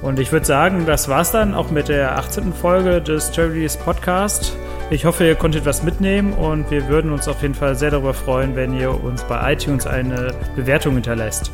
Und 0.01 0.19
ich 0.19 0.31
würde 0.31 0.45
sagen, 0.45 0.85
das 0.85 1.09
war's 1.09 1.31
dann 1.31 1.53
auch 1.53 1.69
mit 1.69 1.89
der 1.89 2.17
18. 2.17 2.53
Folge 2.53 3.01
des 3.01 3.31
Travel 3.31 3.55
Deals 3.55 3.75
Podcast. 3.75 4.55
Ich 4.89 5.03
hoffe, 5.03 5.25
ihr 5.25 5.35
konntet 5.35 5.65
was 5.65 5.83
mitnehmen 5.83 6.31
und 6.31 6.71
wir 6.71 6.87
würden 6.87 7.11
uns 7.11 7.27
auf 7.27 7.41
jeden 7.41 7.55
Fall 7.55 7.75
sehr 7.75 7.91
darüber 7.91 8.13
freuen, 8.13 8.55
wenn 8.55 8.77
ihr 8.77 9.03
uns 9.03 9.23
bei 9.23 9.51
iTunes 9.51 9.85
eine 9.85 10.33
Bewertung 10.55 10.93
hinterlässt. 10.93 11.51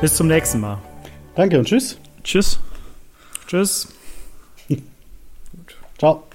Bis 0.00 0.16
zum 0.16 0.26
nächsten 0.26 0.60
Mal. 0.60 0.78
Danke 1.36 1.58
und 1.58 1.66
tschüss. 1.66 1.98
Tschüss. 2.24 2.58
Tschüss. 3.46 3.99
Ciao. 6.00 6.29